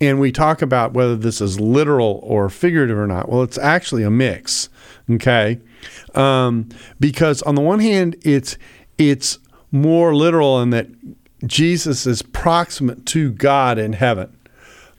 And 0.00 0.20
we 0.20 0.32
talk 0.32 0.62
about 0.62 0.94
whether 0.94 1.16
this 1.16 1.40
is 1.40 1.60
literal 1.60 2.20
or 2.22 2.48
figurative 2.48 2.96
or 2.96 3.06
not. 3.06 3.28
Well, 3.28 3.42
it's 3.42 3.58
actually 3.58 4.04
a 4.04 4.10
mix. 4.10 4.68
Okay? 5.10 5.60
Um, 6.14 6.68
because 7.00 7.42
on 7.42 7.56
the 7.56 7.60
one 7.60 7.80
hand, 7.80 8.16
it's 8.22 8.56
it's 8.96 9.38
more 9.70 10.14
literal 10.14 10.62
in 10.62 10.70
that 10.70 10.88
Jesus 11.46 12.06
is 12.06 12.22
proximate 12.22 13.06
to 13.06 13.32
God 13.32 13.78
in 13.78 13.92
heaven. 13.92 14.37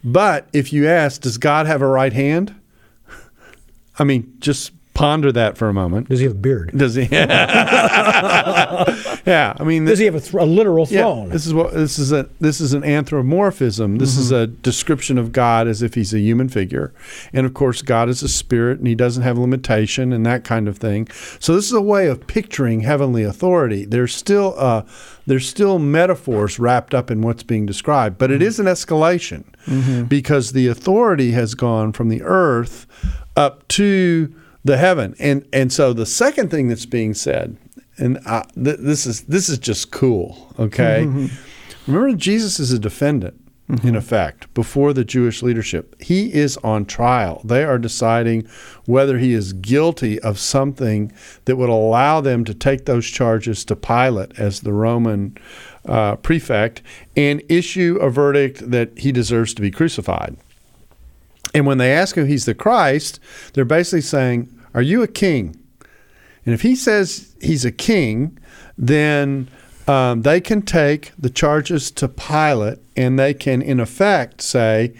But 0.03 0.47
if 0.53 0.71
you 0.71 0.87
ask, 0.87 1.21
does 1.21 1.37
God 1.37 1.65
have 1.65 1.81
a 1.81 1.87
right 1.87 2.13
hand? 2.13 2.55
I 3.99 4.03
mean, 4.03 4.33
just 4.39 4.71
ponder 4.99 5.31
that 5.31 5.57
for 5.57 5.69
a 5.69 5.73
moment. 5.73 6.09
Does 6.09 6.19
he 6.19 6.25
have 6.25 6.35
a 6.35 6.39
beard? 6.39 6.71
Does 6.75 6.95
he? 6.95 7.03
yeah, 7.11 7.23
I 9.57 9.63
mean, 9.63 9.85
Does 9.85 9.99
he 9.99 10.03
have 10.03 10.15
a, 10.15 10.19
th- 10.19 10.33
a 10.33 10.43
literal 10.43 10.85
yeah, 10.89 11.03
throne? 11.03 11.29
this 11.29 11.47
is 11.47 11.53
what 11.53 11.73
this 11.73 11.97
is 11.97 12.11
a 12.11 12.27
this 12.41 12.59
is 12.59 12.73
an 12.73 12.83
anthropomorphism. 12.83 13.97
This 13.97 14.17
is 14.17 14.31
a 14.31 14.47
description 14.47 15.17
of 15.17 15.31
God 15.31 15.69
as 15.69 15.81
if 15.81 15.93
he's 15.93 16.13
a 16.13 16.19
human 16.19 16.49
figure, 16.49 16.93
and 17.31 17.45
of 17.45 17.53
course, 17.53 17.81
God 17.81 18.09
is 18.09 18.21
a 18.23 18.27
spirit, 18.27 18.79
and 18.79 18.87
he 18.87 18.95
doesn't 18.95 19.23
have 19.23 19.37
limitation 19.37 20.11
and 20.11 20.25
that 20.25 20.43
kind 20.43 20.67
of 20.67 20.77
thing. 20.77 21.07
So 21.39 21.55
this 21.55 21.67
is 21.67 21.73
a 21.73 21.81
way 21.81 22.07
of 22.07 22.27
picturing 22.27 22.81
heavenly 22.81 23.23
authority. 23.23 23.85
There's 23.85 24.13
still 24.13 24.53
uh, 24.57 24.83
there's 25.25 25.47
still 25.47 25.79
metaphors 25.79 26.59
wrapped 26.59 26.93
up 26.93 27.09
in 27.09 27.21
what's 27.21 27.43
being 27.43 27.65
described, 27.65 28.17
but 28.17 28.31
it 28.31 28.41
is 28.41 28.59
an 28.59 28.65
escalation 28.65 29.45
because 30.09 30.51
the 30.51 30.67
authority 30.67 31.31
has 31.31 31.55
gone 31.55 31.93
from 31.93 32.09
the 32.09 32.21
earth 32.23 32.85
up 33.37 33.65
to 33.69 34.33
the 34.63 34.77
heaven, 34.77 35.15
and 35.19 35.47
and 35.53 35.71
so 35.71 35.93
the 35.93 36.05
second 36.05 36.51
thing 36.51 36.67
that's 36.67 36.85
being 36.85 37.13
said 37.13 37.57
and 37.99 38.19
uh, 38.25 38.43
th- 38.55 38.77
this 38.79 39.05
is 39.05 39.21
this 39.23 39.49
is 39.49 39.57
just 39.57 39.91
cool. 39.91 40.53
Okay, 40.57 41.05
remember 41.87 42.15
Jesus 42.15 42.59
is 42.59 42.71
a 42.71 42.79
defendant 42.79 43.39
in 43.83 43.95
effect 43.95 44.51
before 44.55 44.93
the 44.93 45.05
Jewish 45.05 45.43
leadership. 45.43 45.95
He 46.01 46.33
is 46.33 46.57
on 46.57 46.85
trial. 46.85 47.41
They 47.43 47.63
are 47.63 47.77
deciding 47.77 48.47
whether 48.85 49.19
he 49.19 49.33
is 49.33 49.53
guilty 49.53 50.19
of 50.21 50.39
something 50.39 51.11
that 51.45 51.57
would 51.57 51.69
allow 51.69 52.19
them 52.19 52.43
to 52.45 52.55
take 52.55 52.85
those 52.85 53.05
charges 53.05 53.63
to 53.65 53.75
Pilate 53.75 54.39
as 54.39 54.61
the 54.61 54.73
Roman 54.73 55.37
uh, 55.85 56.15
prefect 56.15 56.81
and 57.15 57.43
issue 57.47 57.99
a 58.01 58.09
verdict 58.09 58.71
that 58.71 58.97
he 58.97 59.11
deserves 59.11 59.53
to 59.53 59.61
be 59.61 59.69
crucified. 59.69 60.35
And 61.53 61.65
when 61.65 61.77
they 61.77 61.93
ask 61.93 62.15
him 62.15 62.27
he's 62.27 62.45
the 62.45 62.53
Christ, 62.53 63.19
they're 63.53 63.65
basically 63.65 64.01
saying, 64.01 64.49
"Are 64.73 64.81
you 64.81 65.01
a 65.01 65.07
king?" 65.07 65.55
And 66.45 66.53
if 66.53 66.61
he 66.61 66.75
says 66.75 67.35
he's 67.41 67.65
a 67.65 67.71
king, 67.71 68.37
then 68.77 69.49
um, 69.87 70.21
they 70.21 70.39
can 70.39 70.61
take 70.61 71.11
the 71.17 71.29
charges 71.29 71.91
to 71.91 72.07
Pilate 72.07 72.77
and 72.95 73.17
they 73.17 73.33
can, 73.33 73.61
in 73.61 73.79
effect, 73.79 74.41
say, 74.41 74.93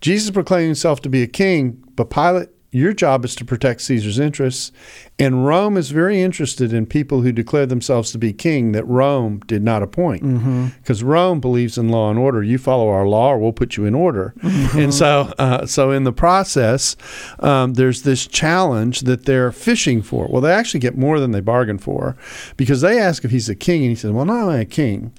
Jesus 0.00 0.30
proclaimed 0.30 0.66
himself 0.66 1.02
to 1.02 1.08
be 1.08 1.22
a 1.22 1.26
king, 1.26 1.82
but 1.96 2.10
Pilate, 2.10 2.48
your 2.72 2.94
job 2.94 3.24
is 3.24 3.34
to 3.36 3.44
protect 3.44 3.82
Caesar's 3.82 4.18
interests. 4.18 4.72
And 5.18 5.46
Rome 5.46 5.76
is 5.76 5.90
very 5.90 6.22
interested 6.22 6.72
in 6.72 6.86
people 6.86 7.20
who 7.20 7.30
declare 7.30 7.66
themselves 7.66 8.10
to 8.12 8.18
be 8.18 8.32
king 8.32 8.72
that 8.72 8.84
Rome 8.88 9.40
did 9.46 9.62
not 9.62 9.82
appoint. 9.82 10.22
Because 10.78 11.02
Rome 11.02 11.38
believes 11.38 11.76
in 11.76 11.90
law 11.90 12.08
and 12.10 12.18
order. 12.18 12.42
You 12.42 12.56
follow 12.56 12.88
our 12.88 13.06
law 13.06 13.32
or 13.32 13.38
we'll 13.38 13.52
put 13.52 13.76
you 13.76 13.84
in 13.84 13.94
order. 13.94 14.34
And 14.74 14.92
so, 14.94 15.32
uh, 15.38 15.66
so 15.66 15.90
in 15.90 16.04
the 16.04 16.12
process, 16.12 16.96
um, 17.40 17.74
there's 17.74 18.02
this 18.02 18.26
challenge 18.26 19.00
that 19.02 19.26
they're 19.26 19.52
fishing 19.52 20.00
for. 20.00 20.26
Well, 20.28 20.40
they 20.40 20.52
actually 20.52 20.80
get 20.80 20.96
more 20.96 21.20
than 21.20 21.32
they 21.32 21.40
bargained 21.40 21.82
for 21.82 22.16
because 22.56 22.80
they 22.80 22.98
ask 22.98 23.22
if 23.24 23.30
he's 23.30 23.50
a 23.50 23.54
king, 23.54 23.82
and 23.82 23.90
he 23.90 23.96
says, 23.96 24.12
Well, 24.12 24.24
not 24.24 24.44
only 24.44 24.60
a 24.62 24.64
king, 24.64 25.12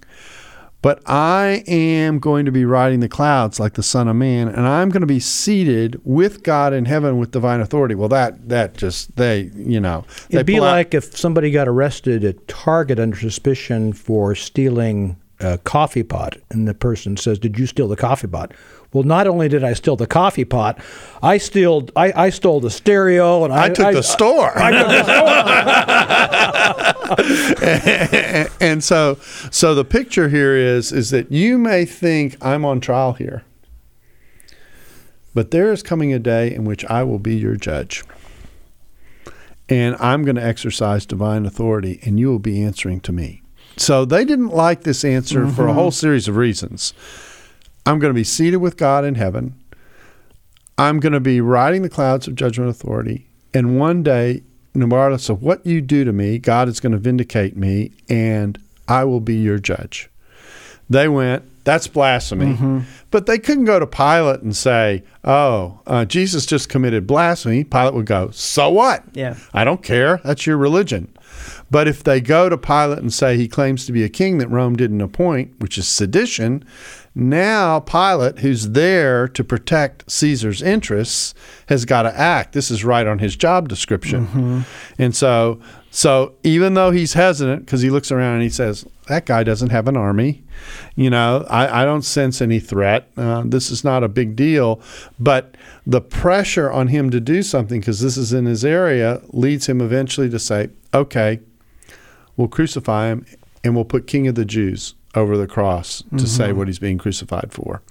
but 0.83 1.01
I 1.07 1.63
am 1.65 2.19
going 2.19 2.45
to 2.45 2.51
be 2.51 2.65
riding 2.65 2.99
the 2.99 3.07
clouds 3.07 3.57
like 3.57 3.73
the 3.73 3.81
Son 3.81 4.09
of 4.09 4.17
Man, 4.17 4.49
and 4.49 4.67
I'm 4.67 4.89
going 4.89 5.01
to 5.01 5.07
be 5.07 5.21
seated 5.21 5.99
with 6.03 6.43
God 6.43 6.73
in 6.73 6.83
heaven 6.85 7.17
with 7.17 7.31
divine 7.31 7.61
authority. 7.61 7.95
Well, 7.95 8.09
that 8.09 8.49
that 8.49 8.75
just 8.75 9.15
they 9.15 9.49
you 9.55 9.79
know 9.79 10.05
they 10.29 10.39
It'd 10.39 10.45
be 10.45 10.59
like 10.59 10.93
if 10.93 11.17
somebody 11.17 11.51
got 11.51 11.69
arrested 11.69 12.25
at 12.25 12.47
Target 12.49 12.99
under 12.99 13.17
suspicion 13.17 13.93
for 13.93 14.35
stealing 14.35 15.15
a 15.39 15.57
coffee 15.57 16.03
pot, 16.03 16.37
and 16.51 16.67
the 16.67 16.73
person 16.73 17.15
says, 17.15 17.39
"Did 17.39 17.57
you 17.57 17.65
steal 17.65 17.87
the 17.87 17.95
coffee 17.95 18.27
pot?" 18.27 18.51
Well, 18.91 19.03
not 19.03 19.25
only 19.25 19.49
did 19.49 19.63
I 19.63 19.73
steal 19.73 19.95
the 19.95 20.05
coffee 20.05 20.45
pot, 20.45 20.79
I 21.21 21.37
stole 21.37 21.87
I, 21.95 22.25
I 22.25 22.29
stole 22.29 22.59
the 22.59 22.69
stereo, 22.69 23.43
and 23.45 23.53
I, 23.53 23.65
I 23.65 23.69
took 23.69 23.93
the 23.93 24.03
store. 24.03 24.51
and 28.61 28.83
so 28.83 29.15
so 29.51 29.75
the 29.75 29.85
picture 29.85 30.29
here 30.29 30.55
is 30.55 30.91
is 30.91 31.09
that 31.09 31.31
you 31.31 31.57
may 31.57 31.85
think 31.85 32.37
I'm 32.43 32.65
on 32.65 32.79
trial 32.79 33.13
here. 33.13 33.43
But 35.33 35.51
there 35.51 35.71
is 35.71 35.81
coming 35.81 36.13
a 36.13 36.19
day 36.19 36.53
in 36.53 36.63
which 36.63 36.85
I 36.85 37.03
will 37.03 37.19
be 37.19 37.35
your 37.35 37.55
judge. 37.55 38.03
And 39.67 39.95
I'm 39.99 40.23
going 40.23 40.35
to 40.35 40.43
exercise 40.43 41.05
divine 41.05 41.45
authority 41.45 41.99
and 42.03 42.19
you 42.19 42.29
will 42.29 42.39
be 42.39 42.61
answering 42.61 42.99
to 43.01 43.11
me. 43.11 43.41
So 43.77 44.05
they 44.05 44.23
didn't 44.23 44.49
like 44.49 44.83
this 44.83 45.03
answer 45.03 45.47
for 45.47 45.63
a 45.63 45.67
mm-hmm. 45.69 45.75
whole 45.75 45.91
series 45.91 46.27
of 46.27 46.35
reasons. 46.35 46.93
I'm 47.85 47.97
going 47.97 48.11
to 48.11 48.17
be 48.17 48.23
seated 48.23 48.57
with 48.57 48.77
God 48.77 49.03
in 49.03 49.15
heaven. 49.15 49.59
I'm 50.77 50.99
going 50.99 51.13
to 51.13 51.19
be 51.19 51.41
riding 51.41 51.81
the 51.81 51.89
clouds 51.89 52.27
of 52.27 52.35
judgment 52.35 52.69
authority. 52.69 53.27
And 53.53 53.79
one 53.79 54.03
day, 54.03 54.43
regardless 54.75 55.29
of 55.29 55.43
what 55.43 55.65
you 55.65 55.81
do 55.81 56.03
to 56.03 56.13
me, 56.13 56.39
God 56.39 56.67
is 56.67 56.79
going 56.79 56.93
to 56.93 56.97
vindicate 56.97 57.55
me 57.55 57.91
and 58.09 58.59
I 58.87 59.03
will 59.03 59.19
be 59.21 59.35
your 59.35 59.59
judge. 59.59 60.09
They 60.89 61.07
went, 61.07 61.43
that's 61.63 61.87
blasphemy. 61.87 62.83
But 63.09 63.25
they 63.25 63.37
couldn't 63.39 63.65
go 63.65 63.79
to 63.79 63.87
Pilate 63.87 64.41
and 64.41 64.55
say, 64.55 65.03
oh, 65.23 65.79
uh, 65.87 66.03
Jesus 66.05 66.45
just 66.45 66.67
committed 66.67 67.07
blasphemy. 67.07 67.63
Pilate 67.63 67.93
would 67.93 68.05
go, 68.05 68.31
so 68.31 68.69
what? 68.69 69.03
Yeah. 69.13 69.37
I 69.53 69.63
don't 69.63 69.81
care. 69.81 70.19
That's 70.23 70.45
your 70.45 70.57
religion. 70.57 71.15
But 71.71 71.87
if 71.87 72.03
they 72.03 72.19
go 72.21 72.49
to 72.49 72.57
Pilate 72.57 72.99
and 72.99 73.13
say 73.13 73.37
he 73.37 73.47
claims 73.47 73.85
to 73.85 73.91
be 73.91 74.03
a 74.03 74.09
king 74.09 74.37
that 74.39 74.49
Rome 74.49 74.75
didn't 74.75 75.01
appoint, 75.01 75.59
which 75.59 75.77
is 75.77 75.87
sedition, 75.87 76.65
now 77.15 77.79
Pilate, 77.79 78.39
who's 78.39 78.69
there 78.69 79.27
to 79.27 79.43
protect 79.43 80.09
Caesar's 80.09 80.61
interests, 80.61 81.35
has 81.67 81.85
got 81.85 82.03
to 82.03 82.19
act. 82.19 82.53
This 82.53 82.71
is 82.71 82.83
right 82.83 83.05
on 83.05 83.19
his 83.19 83.35
job 83.35 83.69
description. 83.69 84.25
And 84.97 85.15
so, 85.15 85.59
so 85.91 86.33
even 86.43 86.73
though 86.73 86.89
he's 86.89 87.13
hesitant 87.13 87.65
because 87.65 87.81
he 87.81 87.91
looks 87.91 88.11
around 88.11 88.35
and 88.35 88.43
he 88.43 88.49
says, 88.49 88.85
"That 89.09 89.27
guy 89.27 89.43
doesn't 89.43 89.69
have 89.69 89.87
an 89.87 89.95
army," 89.95 90.43
you 90.95 91.11
know, 91.11 91.45
I, 91.49 91.83
I 91.83 91.85
don't 91.85 92.01
sense 92.01 92.41
any 92.41 92.59
threat. 92.59 93.09
Uh, 93.15 93.43
this 93.45 93.69
is 93.69 93.83
not 93.83 94.03
a 94.03 94.07
big 94.07 94.35
deal. 94.35 94.81
But 95.19 95.55
the 95.85 96.01
pressure 96.01 96.71
on 96.71 96.87
him 96.87 97.11
to 97.11 97.19
do 97.19 97.43
something 97.43 97.79
because 97.79 98.01
this 98.01 98.17
is 98.17 98.33
in 98.33 98.45
his 98.45 98.65
area 98.65 99.21
leads 99.27 99.69
him 99.69 99.81
eventually 99.81 100.31
to 100.31 100.39
say, 100.39 100.69
"Okay, 100.95 101.41
we'll 102.37 102.47
crucify 102.47 103.09
him 103.09 103.25
and 103.63 103.75
we'll 103.75 103.85
put 103.85 104.07
King 104.07 104.27
of 104.27 104.33
the 104.33 104.45
Jews 104.45 104.95
over 105.15 105.37
the 105.37 105.47
cross 105.47 106.01
to 106.01 106.15
mm-hmm. 106.15 106.25
say 106.25 106.53
what 106.53 106.67
he's 106.67 106.79
being 106.79 106.97
crucified 106.97 107.51
for. 107.51 107.81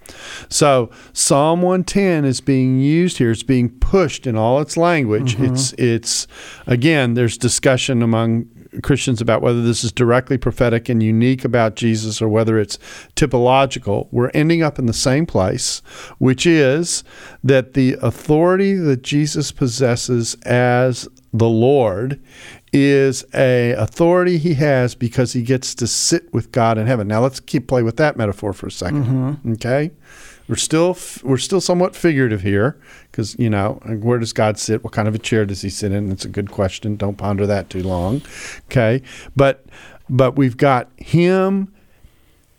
So 0.49 0.89
Psalm 1.13 1.61
110 1.61 2.25
is 2.25 2.41
being 2.41 2.79
used 2.79 3.17
here. 3.17 3.31
It's 3.31 3.43
being 3.43 3.69
pushed 3.69 4.27
in 4.27 4.35
all 4.35 4.59
its 4.59 4.75
language. 4.75 5.35
Mm-hmm. 5.35 5.53
It's 5.53 5.73
it's 5.73 6.27
again, 6.67 7.13
there's 7.13 7.37
discussion 7.37 8.01
among 8.01 8.49
Christians 8.81 9.21
about 9.21 9.41
whether 9.41 9.61
this 9.61 9.83
is 9.83 9.91
directly 9.91 10.37
prophetic 10.37 10.89
and 10.89 11.03
unique 11.03 11.45
about 11.45 11.75
Jesus 11.75 12.21
or 12.21 12.27
whether 12.27 12.57
it's 12.57 12.79
typological. 13.15 14.07
We're 14.11 14.31
ending 14.33 14.63
up 14.63 14.79
in 14.79 14.87
the 14.87 14.93
same 14.93 15.25
place, 15.25 15.81
which 16.17 16.45
is 16.45 17.03
that 17.43 17.73
the 17.73 17.97
authority 18.01 18.73
that 18.73 19.03
Jesus 19.03 19.51
possesses 19.51 20.35
as 20.45 21.07
the 21.33 21.49
Lord 21.49 22.21
is 22.71 23.25
a 23.33 23.71
authority 23.71 24.37
he 24.37 24.53
has 24.55 24.93
because 24.93 25.33
he 25.33 25.41
gets 25.41 25.73
to 25.75 25.87
sit 25.87 26.31
with 26.31 26.51
God 26.51 26.77
in 26.77 26.85
heaven. 26.85 27.07
Now 27.07 27.21
let's 27.21 27.39
keep 27.39 27.67
play 27.67 27.81
with 27.83 27.97
that 27.97 28.15
metaphor 28.17 28.53
for 28.53 28.67
a 28.67 28.69
2nd 28.69 29.05
mm-hmm. 29.05 29.51
Okay, 29.53 29.91
we're 30.47 30.55
still 30.55 30.95
we're 31.23 31.37
still 31.37 31.59
somewhat 31.59 31.95
figurative 31.95 32.41
here 32.41 32.79
because 33.11 33.35
you 33.39 33.49
know 33.49 33.79
where 34.01 34.19
does 34.19 34.31
God 34.31 34.59
sit? 34.59 34.83
What 34.83 34.93
kind 34.93 35.07
of 35.07 35.15
a 35.15 35.19
chair 35.19 35.45
does 35.45 35.61
he 35.61 35.69
sit 35.69 35.91
in? 35.91 36.11
It's 36.11 36.25
a 36.25 36.29
good 36.29 36.51
question. 36.51 36.95
Don't 36.95 37.17
ponder 37.17 37.47
that 37.47 37.69
too 37.69 37.83
long. 37.83 38.21
Okay, 38.65 39.01
but 39.35 39.65
but 40.09 40.35
we've 40.35 40.57
got 40.57 40.91
him 40.97 41.73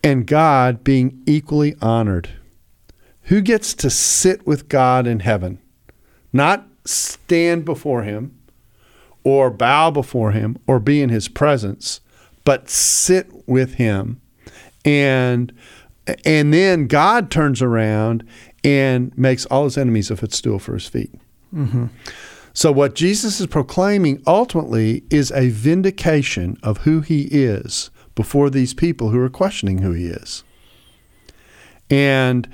and 0.02 0.26
God 0.26 0.82
being 0.82 1.22
equally 1.26 1.76
honored. 1.80 2.28
Who 3.28 3.40
gets 3.40 3.72
to 3.74 3.88
sit 3.88 4.46
with 4.46 4.68
God 4.68 5.06
in 5.06 5.20
heaven? 5.20 5.60
Not 6.32 6.66
stand 6.84 7.64
before 7.64 8.02
him 8.02 8.36
or 9.24 9.50
bow 9.50 9.90
before 9.90 10.32
him 10.32 10.56
or 10.66 10.78
be 10.78 11.02
in 11.02 11.08
his 11.08 11.28
presence, 11.28 12.00
but 12.44 12.68
sit 12.68 13.30
with 13.48 13.74
him. 13.74 14.20
And 14.84 15.52
and 16.24 16.52
then 16.52 16.86
God 16.86 17.30
turns 17.30 17.62
around 17.62 18.24
and 18.62 19.16
makes 19.16 19.46
all 19.46 19.64
his 19.64 19.78
enemies 19.78 20.10
a 20.10 20.16
footstool 20.16 20.58
for 20.58 20.74
his 20.74 20.86
feet. 20.86 21.10
Mm-hmm. 21.54 21.86
So 22.52 22.70
what 22.70 22.94
Jesus 22.94 23.40
is 23.40 23.46
proclaiming 23.46 24.22
ultimately 24.26 25.02
is 25.10 25.32
a 25.32 25.48
vindication 25.48 26.56
of 26.62 26.78
who 26.78 27.00
he 27.00 27.22
is 27.22 27.90
before 28.14 28.48
these 28.48 28.74
people 28.74 29.08
who 29.08 29.20
are 29.20 29.30
questioning 29.30 29.78
who 29.78 29.92
he 29.92 30.06
is. 30.06 30.44
And 31.90 32.48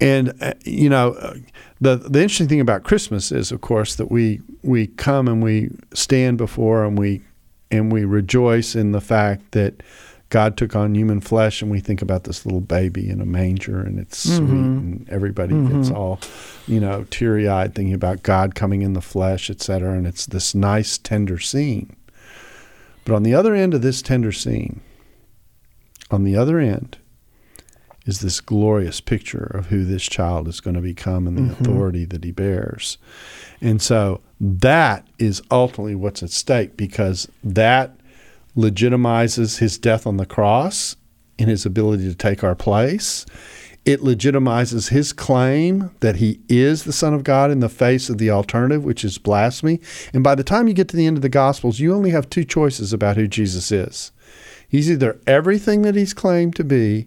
and 0.00 0.32
uh, 0.40 0.54
you 0.64 0.88
know, 0.88 1.12
uh, 1.14 1.34
the 1.80 1.96
the 1.96 2.22
interesting 2.22 2.48
thing 2.48 2.60
about 2.60 2.84
Christmas 2.84 3.32
is, 3.32 3.52
of 3.52 3.60
course, 3.60 3.96
that 3.96 4.10
we 4.10 4.40
we 4.62 4.88
come 4.88 5.28
and 5.28 5.42
we 5.42 5.70
stand 5.94 6.38
before 6.38 6.84
and 6.84 6.98
we 6.98 7.22
and 7.70 7.92
we 7.92 8.04
rejoice 8.04 8.74
in 8.74 8.92
the 8.92 9.00
fact 9.00 9.52
that 9.52 9.82
God 10.28 10.56
took 10.56 10.74
on 10.74 10.94
human 10.94 11.20
flesh, 11.20 11.62
and 11.62 11.70
we 11.70 11.78
think 11.78 12.02
about 12.02 12.24
this 12.24 12.44
little 12.44 12.60
baby 12.60 13.08
in 13.08 13.20
a 13.20 13.24
manger, 13.26 13.80
and 13.80 13.98
it's 13.98 14.26
mm-hmm. 14.26 14.46
sweet, 14.46 14.58
and 14.58 15.08
everybody 15.08 15.54
mm-hmm. 15.54 15.78
gets 15.78 15.90
all, 15.90 16.18
you 16.66 16.80
know, 16.80 17.06
teary 17.10 17.48
eyed 17.48 17.74
thinking 17.74 17.94
about 17.94 18.24
God 18.24 18.54
coming 18.56 18.82
in 18.82 18.94
the 18.94 19.00
flesh, 19.00 19.50
et 19.50 19.60
cetera, 19.60 19.92
and 19.92 20.06
it's 20.06 20.26
this 20.26 20.54
nice, 20.54 20.98
tender 20.98 21.38
scene. 21.38 21.94
But 23.04 23.14
on 23.14 23.22
the 23.22 23.34
other 23.34 23.54
end 23.54 23.72
of 23.72 23.82
this 23.82 24.02
tender 24.02 24.32
scene, 24.32 24.80
on 26.10 26.24
the 26.24 26.36
other 26.36 26.58
end, 26.58 26.98
is 28.06 28.20
this 28.20 28.40
glorious 28.40 29.00
picture 29.00 29.50
of 29.54 29.66
who 29.66 29.84
this 29.84 30.04
child 30.04 30.48
is 30.48 30.60
going 30.60 30.74
to 30.74 30.80
become 30.80 31.26
and 31.26 31.36
the 31.36 31.42
mm-hmm. 31.42 31.62
authority 31.62 32.04
that 32.06 32.24
he 32.24 32.30
bears. 32.30 32.98
And 33.60 33.82
so 33.82 34.20
that 34.40 35.06
is 35.18 35.42
ultimately 35.50 35.96
what's 35.96 36.22
at 36.22 36.30
stake 36.30 36.76
because 36.76 37.28
that 37.42 37.98
legitimizes 38.56 39.58
his 39.58 39.76
death 39.76 40.06
on 40.06 40.16
the 40.16 40.26
cross 40.26 40.96
and 41.38 41.50
his 41.50 41.66
ability 41.66 42.08
to 42.08 42.14
take 42.14 42.42
our 42.42 42.54
place. 42.54 43.26
It 43.84 44.00
legitimizes 44.00 44.88
his 44.88 45.12
claim 45.12 45.90
that 46.00 46.16
he 46.16 46.40
is 46.48 46.84
the 46.84 46.92
Son 46.92 47.14
of 47.14 47.22
God 47.22 47.50
in 47.50 47.60
the 47.60 47.68
face 47.68 48.08
of 48.08 48.18
the 48.18 48.30
alternative, 48.30 48.84
which 48.84 49.04
is 49.04 49.18
blasphemy. 49.18 49.80
And 50.12 50.24
by 50.24 50.34
the 50.34 50.42
time 50.42 50.66
you 50.66 50.74
get 50.74 50.88
to 50.88 50.96
the 50.96 51.06
end 51.06 51.18
of 51.18 51.22
the 51.22 51.28
Gospels, 51.28 51.78
you 51.78 51.94
only 51.94 52.10
have 52.10 52.28
two 52.28 52.44
choices 52.44 52.92
about 52.92 53.16
who 53.16 53.28
Jesus 53.28 53.70
is. 53.70 54.10
He's 54.68 54.90
either 54.90 55.20
everything 55.26 55.82
that 55.82 55.94
he's 55.94 56.14
claimed 56.14 56.56
to 56.56 56.64
be, 56.64 57.06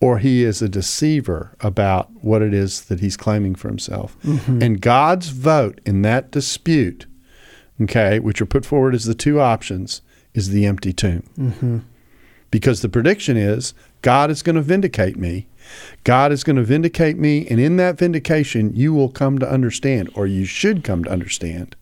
or 0.00 0.18
he 0.18 0.44
is 0.44 0.60
a 0.60 0.68
deceiver 0.68 1.56
about 1.60 2.10
what 2.22 2.42
it 2.42 2.52
is 2.52 2.84
that 2.84 3.00
he's 3.00 3.16
claiming 3.16 3.54
for 3.54 3.68
himself. 3.68 4.16
Mm-hmm. 4.22 4.62
And 4.62 4.80
God's 4.80 5.28
vote 5.28 5.80
in 5.86 6.02
that 6.02 6.30
dispute, 6.30 7.06
okay, 7.80 8.18
which 8.18 8.40
are 8.42 8.46
put 8.46 8.66
forward 8.66 8.94
as 8.94 9.04
the 9.04 9.14
two 9.14 9.40
options, 9.40 10.02
is 10.34 10.50
the 10.50 10.66
empty 10.66 10.92
tomb. 10.92 11.22
Mm-hmm. 11.38 11.78
Because 12.50 12.82
the 12.82 12.88
prediction 12.88 13.36
is 13.36 13.74
God 14.02 14.30
is 14.30 14.42
going 14.42 14.56
to 14.56 14.62
vindicate 14.62 15.16
me. 15.16 15.46
God 16.04 16.30
is 16.30 16.44
going 16.44 16.56
to 16.56 16.62
vindicate 16.62 17.18
me, 17.18 17.46
and 17.48 17.58
in 17.58 17.76
that 17.78 17.98
vindication, 17.98 18.72
you 18.76 18.94
will 18.94 19.08
come 19.08 19.38
to 19.40 19.50
understand, 19.50 20.10
or 20.14 20.26
you 20.26 20.44
should 20.44 20.84
come 20.84 21.02
to 21.04 21.10
understand, 21.10 21.74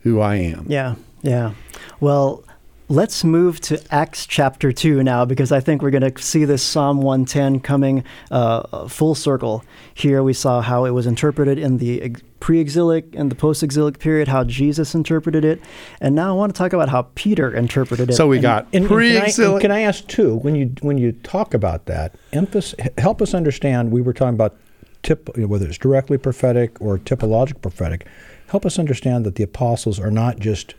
who 0.00 0.20
I 0.20 0.36
am. 0.36 0.66
Yeah, 0.68 0.94
yeah. 1.22 1.54
Well, 1.98 2.44
Let's 2.92 3.24
move 3.24 3.58
to 3.62 3.82
Acts 3.90 4.26
chapter 4.26 4.70
2 4.70 5.02
now 5.02 5.24
because 5.24 5.50
I 5.50 5.60
think 5.60 5.80
we're 5.80 5.88
going 5.88 6.12
to 6.12 6.22
see 6.22 6.44
this 6.44 6.62
Psalm 6.62 6.98
110 6.98 7.60
coming 7.60 8.04
uh, 8.30 8.86
full 8.86 9.14
circle. 9.14 9.64
Here 9.94 10.22
we 10.22 10.34
saw 10.34 10.60
how 10.60 10.84
it 10.84 10.90
was 10.90 11.06
interpreted 11.06 11.58
in 11.58 11.78
the 11.78 12.14
pre 12.38 12.60
exilic 12.60 13.14
and 13.14 13.30
the 13.30 13.34
post 13.34 13.62
exilic 13.62 13.98
period, 13.98 14.28
how 14.28 14.44
Jesus 14.44 14.94
interpreted 14.94 15.42
it. 15.42 15.62
And 16.02 16.14
now 16.14 16.28
I 16.28 16.36
want 16.36 16.54
to 16.54 16.58
talk 16.58 16.74
about 16.74 16.90
how 16.90 17.08
Peter 17.14 17.50
interpreted 17.54 18.10
it. 18.10 18.12
So 18.12 18.28
we 18.28 18.40
got 18.40 18.70
pre 18.70 19.16
exilic. 19.16 19.62
Can, 19.62 19.70
I 19.70 19.80
ask 19.80 20.06
too, 20.06 20.36
when 20.36 20.54
you, 20.54 20.74
when 20.82 20.98
you 20.98 21.12
talk 21.12 21.54
about 21.54 21.86
that, 21.86 22.14
emphasis, 22.34 22.74
help 22.98 23.22
us 23.22 23.32
understand, 23.32 23.90
we 23.90 24.02
were 24.02 24.12
talking 24.12 24.34
about 24.34 24.54
tip, 25.02 25.34
whether 25.38 25.66
it's 25.66 25.78
directly 25.78 26.18
prophetic 26.18 26.78
or 26.78 26.98
typological 26.98 27.62
prophetic, 27.62 28.06
help 28.48 28.66
us 28.66 28.78
understand 28.78 29.24
that 29.24 29.36
the 29.36 29.44
apostles 29.44 29.98
are 29.98 30.10
not 30.10 30.38
just 30.38 30.74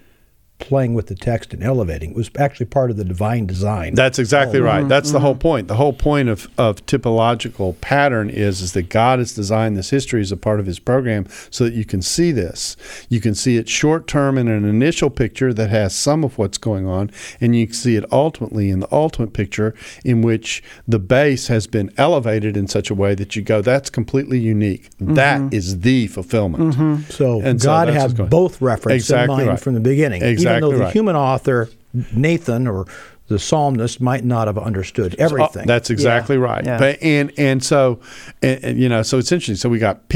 playing 0.60 0.94
with 0.94 1.08
the 1.08 1.16
text 1.16 1.54
and 1.54 1.62
elevating. 1.62 2.12
It 2.12 2.16
was 2.16 2.32
actually 2.38 2.68
part 2.68 2.90
of 2.90 2.98
the 2.98 3.04
divine 3.04 3.46
design. 3.46 3.96
That's 3.96 4.18
exactly 4.18 4.60
oh, 4.60 4.64
right. 4.64 4.80
Mm-hmm. 4.80 4.88
That's 4.88 5.12
the 5.12 5.20
whole 5.20 5.36
point. 5.36 5.68
The 5.68 5.76
whole 5.76 5.94
point 5.94 6.30
of, 6.30 6.48
of 6.58 6.86
typological 6.86 7.80
pattern 7.82 8.30
is, 8.30 8.62
is 8.62 8.72
that 8.74 8.90
God 8.90 9.20
has 9.20 9.34
designed 9.34 9.76
this 9.76 9.90
history 9.90 10.22
as 10.22 10.32
a 10.32 10.38
part 10.38 10.60
of 10.60 10.66
his 10.66 10.80
program 10.80 11.28
so 11.50 11.66
that 11.66 11.74
you 11.74 11.84
can 11.84 12.02
see 12.02 12.32
this. 12.32 12.78
You 13.10 13.20
can 13.20 13.36
see 13.36 13.58
it 13.58 13.68
short 13.68 14.08
term 14.08 14.38
in 14.38 14.48
an 14.48 14.64
initial 14.64 15.10
picture 15.10 15.54
that 15.54 15.70
has 15.70 15.96
some 15.96 16.24
of 16.24 16.38
what's 16.38 16.58
going 16.58 16.88
on, 16.88 17.12
and 17.42 17.56
you 17.56 17.68
can 17.68 17.76
see 17.76 17.96
it 17.96 18.06
ultimately 18.12 18.70
in 18.70 18.80
the 18.80 18.88
ultimate 18.92 19.34
picture 19.34 19.76
in 20.06 20.22
which 20.22 20.64
the 20.88 21.00
base 21.00 21.48
has 21.48 21.68
been 21.68 21.92
elevated 21.98 22.56
in 22.56 22.68
such 22.68 22.90
a 22.90 22.96
way 22.96 23.16
that 23.16 23.36
you 23.36 23.42
go, 23.42 23.62
that's 23.62 23.90
completely 23.90 24.40
unique. 24.40 24.90
Mm-hmm. 24.98 25.16
That 25.16 25.54
is 25.54 25.82
the 25.82 26.08
fulfillment. 26.08 26.76
Mm-hmm. 26.76 27.12
So 27.12 27.42
and 27.42 27.60
God 27.60 27.88
so 27.90 27.94
had 27.94 28.30
both 28.30 28.62
references 28.62 29.10
exactly 29.10 29.34
in 29.34 29.38
mind 29.40 29.50
right. 29.50 29.60
from 29.60 29.74
the 29.74 29.80
beginning. 29.80 30.22
Exactly 30.22 30.43
even 30.44 30.62
though 30.62 30.72
the 30.72 30.84
right. 30.86 30.94
human 30.94 31.16
author, 31.16 31.70
Nathan 32.14 32.68
or 32.68 32.86
the 33.28 33.40
psalmist, 33.40 34.02
might 34.02 34.24
not 34.24 34.48
have 34.48 34.58
understood 34.58 35.16
everything. 35.16 35.64
So, 35.64 35.68
that's 35.68 35.90
exactly 35.90 36.36
yeah. 36.36 36.42
right. 36.42 36.66
Yeah. 36.66 36.78
But, 36.78 37.02
and 37.02 37.32
and 37.38 37.64
so, 37.64 38.00
and, 38.42 38.64
and, 38.64 38.80
you 38.80 38.90
know, 38.90 39.04
so 39.04 39.18
it's 39.18 39.32
interesting. 39.32 39.56
So 39.56 39.70
we 39.70 39.80
got 39.80 40.10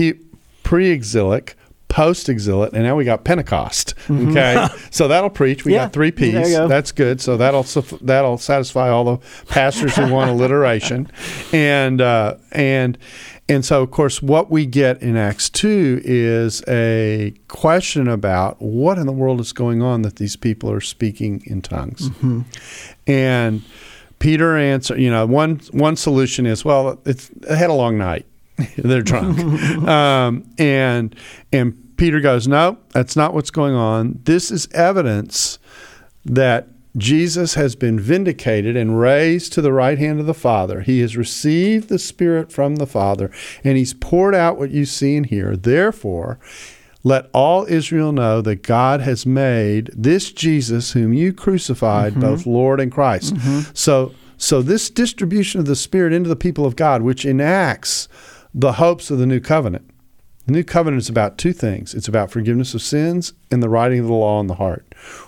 pre-exilic, 0.64 1.56
post-exilic, 1.88 2.74
and 2.74 2.84
now 2.84 2.96
we 2.96 3.06
got 3.06 3.24
Pentecost. 3.24 3.96
Mm-hmm. 4.08 4.32
Okay, 4.32 4.68
so 4.92 5.08
that'll 5.08 5.30
preach. 5.30 5.66
We 5.66 5.74
yeah. 5.74 5.86
got 5.86 5.94
three 5.94 6.12
P's. 6.12 6.52
Go. 6.52 6.68
That's 6.68 6.92
good. 6.92 7.22
So 7.22 7.38
that'll 7.38 7.64
that'll 8.02 8.38
satisfy 8.38 8.90
all 8.90 9.04
the 9.04 9.18
pastors 9.48 9.96
who 9.96 10.12
want 10.12 10.30
alliteration, 10.32 11.10
and 11.54 12.02
uh, 12.02 12.36
and 12.52 12.98
and 13.50 13.64
so, 13.64 13.82
of 13.82 13.92
course, 13.92 14.22
what 14.22 14.52
we 14.52 14.66
get 14.66 15.02
in 15.02 15.16
Acts 15.16 15.50
2 15.50 16.02
is 16.04 16.62
a 16.68 17.34
question 17.48 18.08
about 18.08 18.62
what 18.62 18.98
in 18.98 19.06
the 19.06 19.14
world 19.14 19.40
is 19.40 19.54
going 19.54 19.82
on 19.82 20.02
that 20.02 20.18
these 20.18 20.36
people 20.36 20.70
are 20.70 20.82
speaking 20.82 21.42
in 21.46 21.62
tongues. 21.62 22.10
Mm-hmm. 22.10 22.42
And 23.08 23.64
Peter 24.20 24.58
answer, 24.58 24.98
you 24.98 25.10
know, 25.10 25.26
one 25.26 25.62
one 25.72 25.96
solution 25.96 26.46
is, 26.46 26.66
well, 26.66 27.00
it's 27.06 27.30
they 27.30 27.56
had 27.56 27.70
a 27.70 27.74
long 27.74 27.98
night. 27.98 28.26
They're 28.78 29.02
drunk. 29.02 29.40
um, 29.88 30.44
and 30.58 31.16
and 31.54 31.98
Peter 31.98 32.20
goes, 32.20 32.48
no, 32.48 32.78
that's 32.90 33.16
not 33.16 33.34
what's 33.34 33.52
going 33.52 33.76
on. 33.76 34.20
This 34.24 34.52
is 34.52 34.68
evidence 34.74 35.58
that 36.26 36.68
Jesus 36.98 37.54
has 37.54 37.76
been 37.76 38.00
vindicated 38.00 38.76
and 38.76 39.00
raised 39.00 39.54
to 39.54 39.62
the 39.62 39.74
right 39.74 39.98
hand 39.98 40.20
of 40.20 40.26
the 40.26 40.34
Father. 40.34 40.82
He 40.82 41.00
has 41.02 41.16
received 41.16 41.90
the 41.90 42.00
Spirit 42.00 42.52
from 42.52 42.78
the 42.78 42.88
Father, 42.88 43.32
and 43.64 43.78
he's 43.78 43.94
poured 43.94 44.34
out 44.34 44.58
what 44.58 44.72
you 44.72 44.86
see 44.86 45.16
and 45.16 45.26
hear. 45.26 45.56
Therefore, 45.56 46.40
let 47.04 47.30
all 47.34 47.66
Israel 47.68 48.12
know 48.12 48.42
that 48.42 48.64
God 48.64 49.02
has 49.02 49.26
made 49.26 49.92
this 49.96 50.32
Jesus, 50.32 50.92
whom 50.94 51.14
you 51.14 51.32
crucified, 51.34 52.14
mm-hmm. 52.14 52.22
both 52.22 52.46
Lord 52.46 52.80
and 52.80 52.92
Christ. 52.92 53.36
Mm-hmm. 53.36 53.72
So, 53.74 54.14
so 54.38 54.62
this 54.62 54.90
distribution 54.90 55.60
of 55.60 55.68
the 55.68 55.76
Spirit 55.76 56.14
into 56.14 56.30
the 56.30 56.36
people 56.36 56.66
of 56.66 56.76
God, 56.76 57.04
which 57.04 57.26
enacts 57.26 58.08
the 58.54 58.74
hopes 58.74 59.12
of 59.12 59.20
the 59.20 59.26
new 59.26 59.40
covenant, 59.40 59.90
the 60.48 60.54
new 60.54 60.64
covenant 60.64 61.02
is 61.02 61.10
about 61.10 61.38
two 61.38 61.52
things 61.52 61.94
it's 61.94 62.08
about 62.08 62.32
forgiveness 62.32 62.74
of 62.74 62.82
sins 62.82 63.34
and 63.52 63.62
the 63.62 63.68
writing 63.68 64.00
of 64.00 64.08
the 64.08 64.14
law 64.14 64.40
in 64.40 64.48
the 64.48 64.56
heart, 64.56 64.86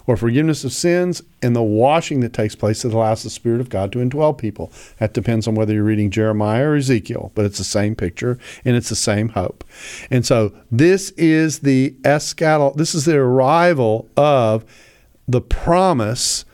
or 0.07 0.15
forgiveness 0.15 0.63
of 0.63 0.71
sins 0.71 1.21
and 1.41 1.53
the 1.53 1.61
washing 1.61 2.21
that 2.21 2.31
takes 2.31 2.55
place 2.55 2.81
that 2.81 2.93
allows 2.93 3.23
the 3.23 3.29
Spirit 3.29 3.59
of 3.59 3.69
God 3.69 3.91
to 3.91 3.99
indwell 3.99 4.37
people. 4.37 4.71
That 4.97 5.13
depends 5.13 5.45
on 5.47 5.55
whether 5.55 5.73
you're 5.73 5.83
reading 5.83 6.09
Jeremiah 6.09 6.69
or 6.69 6.75
Ezekiel, 6.75 7.33
but 7.35 7.43
it's 7.43 7.57
the 7.57 7.65
same 7.65 7.95
picture 7.95 8.39
and 8.63 8.77
it's 8.77 8.89
the 8.89 8.95
same 8.95 9.29
hope. 9.29 9.65
And 10.09 10.25
so 10.25 10.53
this 10.71 11.11
is 11.11 11.59
the 11.59 11.91
eschatal, 12.03 12.75
this 12.75 12.95
is 12.95 13.03
the 13.03 13.17
arrival 13.17 14.07
of 14.15 14.63
the 15.27 15.41
promise 15.41 16.45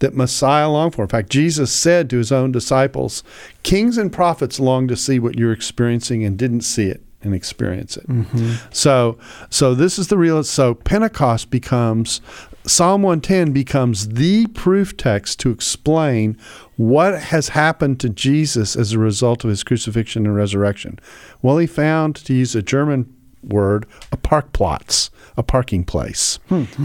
that 0.00 0.14
Messiah 0.14 0.68
longed 0.68 0.94
for. 0.94 1.02
In 1.02 1.08
fact, 1.08 1.30
Jesus 1.30 1.72
said 1.72 2.10
to 2.10 2.18
his 2.18 2.32
own 2.32 2.52
disciples, 2.52 3.22
Kings 3.62 3.96
and 3.96 4.12
prophets 4.12 4.60
long 4.60 4.88
to 4.88 4.96
see 4.96 5.18
what 5.18 5.38
you're 5.38 5.52
experiencing 5.52 6.22
and 6.22 6.38
didn't 6.38 6.62
see 6.62 6.86
it 6.86 7.02
and 7.22 7.34
experience 7.34 7.96
it. 7.96 8.06
Mm-hmm. 8.08 8.54
So 8.70 9.18
so 9.50 9.74
this 9.74 9.98
is 9.98 10.08
the 10.08 10.18
real 10.18 10.42
so 10.44 10.74
Pentecost 10.74 11.50
becomes 11.50 12.20
Psalm 12.66 13.02
110 13.02 13.52
becomes 13.52 14.08
the 14.08 14.46
proof 14.48 14.96
text 14.96 15.40
to 15.40 15.50
explain 15.50 16.36
what 16.76 17.18
has 17.18 17.50
happened 17.50 17.98
to 18.00 18.08
Jesus 18.10 18.76
as 18.76 18.92
a 18.92 18.98
result 18.98 19.44
of 19.44 19.50
his 19.50 19.62
crucifixion 19.64 20.26
and 20.26 20.36
resurrection. 20.36 20.98
Well, 21.40 21.56
he 21.56 21.66
found, 21.66 22.16
to 22.16 22.34
use 22.34 22.54
a 22.54 22.62
German 22.62 23.14
word, 23.42 23.86
a 24.12 24.16
Parkplatz, 24.16 25.10
a 25.36 25.42
parking 25.42 25.84
place. 25.84 26.38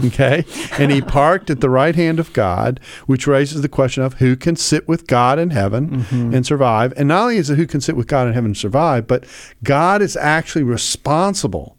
Okay? 0.06 0.44
And 0.78 0.90
he 0.90 1.00
parked 1.00 1.50
at 1.50 1.60
the 1.60 1.70
right 1.70 1.94
hand 1.94 2.18
of 2.18 2.32
God, 2.32 2.80
which 3.06 3.26
raises 3.26 3.62
the 3.62 3.68
question 3.68 4.02
of 4.02 4.14
who 4.14 4.36
can 4.36 4.56
sit 4.56 4.88
with 4.88 5.06
God 5.06 5.38
in 5.38 5.50
heaven 5.50 6.02
mm-hmm. 6.02 6.34
and 6.34 6.46
survive. 6.46 6.92
And 6.96 7.08
not 7.08 7.22
only 7.22 7.36
is 7.36 7.50
it 7.50 7.56
who 7.56 7.66
can 7.66 7.80
sit 7.80 7.96
with 7.96 8.06
God 8.06 8.28
in 8.28 8.34
heaven 8.34 8.50
and 8.50 8.56
survive, 8.56 9.06
but 9.06 9.24
God 9.62 10.02
is 10.02 10.16
actually 10.16 10.64
responsible 10.64 11.76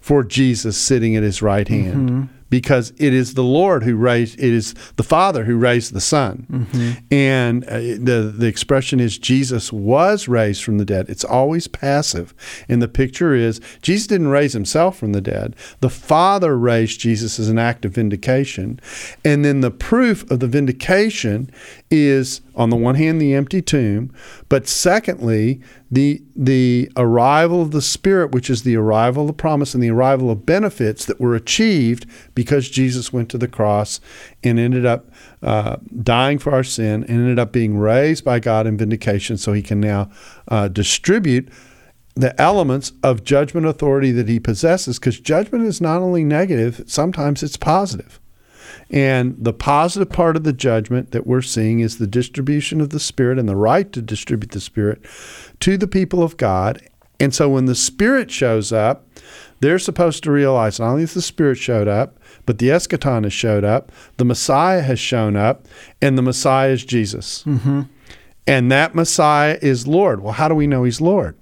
for 0.00 0.24
Jesus 0.24 0.76
sitting 0.76 1.14
at 1.16 1.22
his 1.22 1.42
right 1.42 1.68
hand. 1.68 2.10
Mm-hmm. 2.10 2.39
Because 2.50 2.92
it 2.98 3.14
is 3.14 3.34
the 3.34 3.44
Lord 3.44 3.84
who 3.84 3.96
raised, 3.96 4.38
it 4.38 4.52
is 4.52 4.74
the 4.96 5.02
Father 5.02 5.44
who 5.44 5.56
raised 5.56 5.94
the 5.94 6.00
Son. 6.00 6.66
And 7.10 7.64
uh, 7.64 7.78
the, 7.78 8.34
the 8.36 8.46
expression 8.46 9.00
is 9.00 9.16
Jesus 9.18 9.72
was 9.72 10.28
raised 10.28 10.62
from 10.62 10.78
the 10.78 10.84
dead. 10.84 11.08
It's 11.08 11.24
always 11.24 11.68
passive. 11.68 12.34
And 12.68 12.82
the 12.82 12.88
picture 12.88 13.34
is 13.34 13.60
Jesus 13.82 14.08
didn't 14.08 14.28
raise 14.28 14.52
himself 14.52 14.98
from 14.98 15.12
the 15.12 15.20
dead. 15.20 15.54
The 15.80 15.90
Father 15.90 16.58
raised 16.58 17.00
Jesus 17.00 17.38
as 17.38 17.48
an 17.48 17.58
act 17.58 17.84
of 17.84 17.92
vindication. 17.92 18.80
And 19.24 19.44
then 19.44 19.60
the 19.60 19.70
proof 19.70 20.28
of 20.30 20.40
the 20.40 20.48
vindication 20.48 21.50
is, 21.90 22.40
on 22.54 22.70
the 22.70 22.76
one 22.76 22.94
hand, 22.94 23.20
the 23.20 23.34
empty 23.34 23.60
tomb, 23.60 24.12
but 24.48 24.68
secondly, 24.68 25.60
the 25.90 26.22
the 26.36 26.90
arrival 26.96 27.60
of 27.60 27.72
the 27.72 27.82
Spirit, 27.82 28.30
which 28.30 28.48
is 28.48 28.62
the 28.62 28.76
arrival 28.76 29.24
of 29.24 29.26
the 29.26 29.32
promise 29.32 29.74
and 29.74 29.82
the 29.82 29.90
arrival 29.90 30.30
of 30.30 30.46
benefits 30.46 31.04
that 31.04 31.20
were 31.20 31.34
achieved 31.34 32.06
because 32.34 32.70
Jesus 32.70 33.12
went 33.12 33.28
to 33.30 33.38
the 33.38 33.48
cross 33.48 34.00
and 34.44 34.58
ended 34.58 34.86
up 34.86 35.10
uh, 35.42 35.76
dying 36.02 36.38
for 36.38 36.52
our 36.52 36.64
sin 36.64 37.02
and 37.04 37.10
ended 37.10 37.38
up 37.40 37.52
being 37.52 37.76
raised 37.76 38.24
by 38.24 38.38
God 38.38 38.66
in 38.66 38.76
vindication, 38.76 39.36
so 39.36 39.52
He 39.52 39.62
can 39.62 39.80
now 39.80 40.10
uh, 40.46 40.68
distribute 40.68 41.48
the 42.14 42.38
elements 42.40 42.92
of 43.02 43.24
judgment 43.24 43.66
authority 43.66 44.12
that 44.12 44.28
He 44.28 44.38
possesses. 44.38 45.00
Because 45.00 45.18
judgment 45.18 45.64
is 45.64 45.80
not 45.80 46.00
only 46.02 46.22
negative; 46.22 46.84
sometimes 46.86 47.42
it's 47.42 47.56
positive. 47.56 48.19
And 48.90 49.36
the 49.38 49.52
positive 49.52 50.10
part 50.10 50.36
of 50.36 50.44
the 50.44 50.52
judgment 50.52 51.12
that 51.12 51.26
we're 51.26 51.42
seeing 51.42 51.80
is 51.80 51.98
the 51.98 52.06
distribution 52.06 52.80
of 52.80 52.90
the 52.90 53.00
Spirit 53.00 53.38
and 53.38 53.48
the 53.48 53.56
right 53.56 53.90
to 53.92 54.02
distribute 54.02 54.52
the 54.52 54.60
Spirit 54.60 55.00
to 55.60 55.76
the 55.76 55.88
people 55.88 56.22
of 56.22 56.36
God. 56.36 56.82
And 57.18 57.34
so 57.34 57.48
when 57.48 57.66
the 57.66 57.74
Spirit 57.74 58.30
shows 58.30 58.72
up, 58.72 59.06
they're 59.60 59.78
supposed 59.78 60.24
to 60.24 60.32
realize 60.32 60.80
not 60.80 60.90
only 60.90 61.02
has 61.02 61.14
the 61.14 61.22
Spirit 61.22 61.58
showed 61.58 61.86
up, 61.86 62.18
but 62.46 62.58
the 62.58 62.68
eschaton 62.68 63.24
has 63.24 63.32
showed 63.32 63.62
up, 63.62 63.92
the 64.16 64.24
Messiah 64.24 64.80
has 64.80 64.98
shown 64.98 65.36
up, 65.36 65.68
and 66.00 66.16
the 66.16 66.22
Messiah 66.22 66.70
is 66.70 66.84
Jesus. 66.84 67.44
Mm-hmm. 67.44 67.82
And 68.46 68.72
that 68.72 68.94
Messiah 68.94 69.58
is 69.60 69.86
Lord. 69.86 70.22
Well, 70.22 70.32
how 70.32 70.48
do 70.48 70.54
we 70.54 70.66
know 70.66 70.84
he's 70.84 71.00
Lord? 71.00 71.36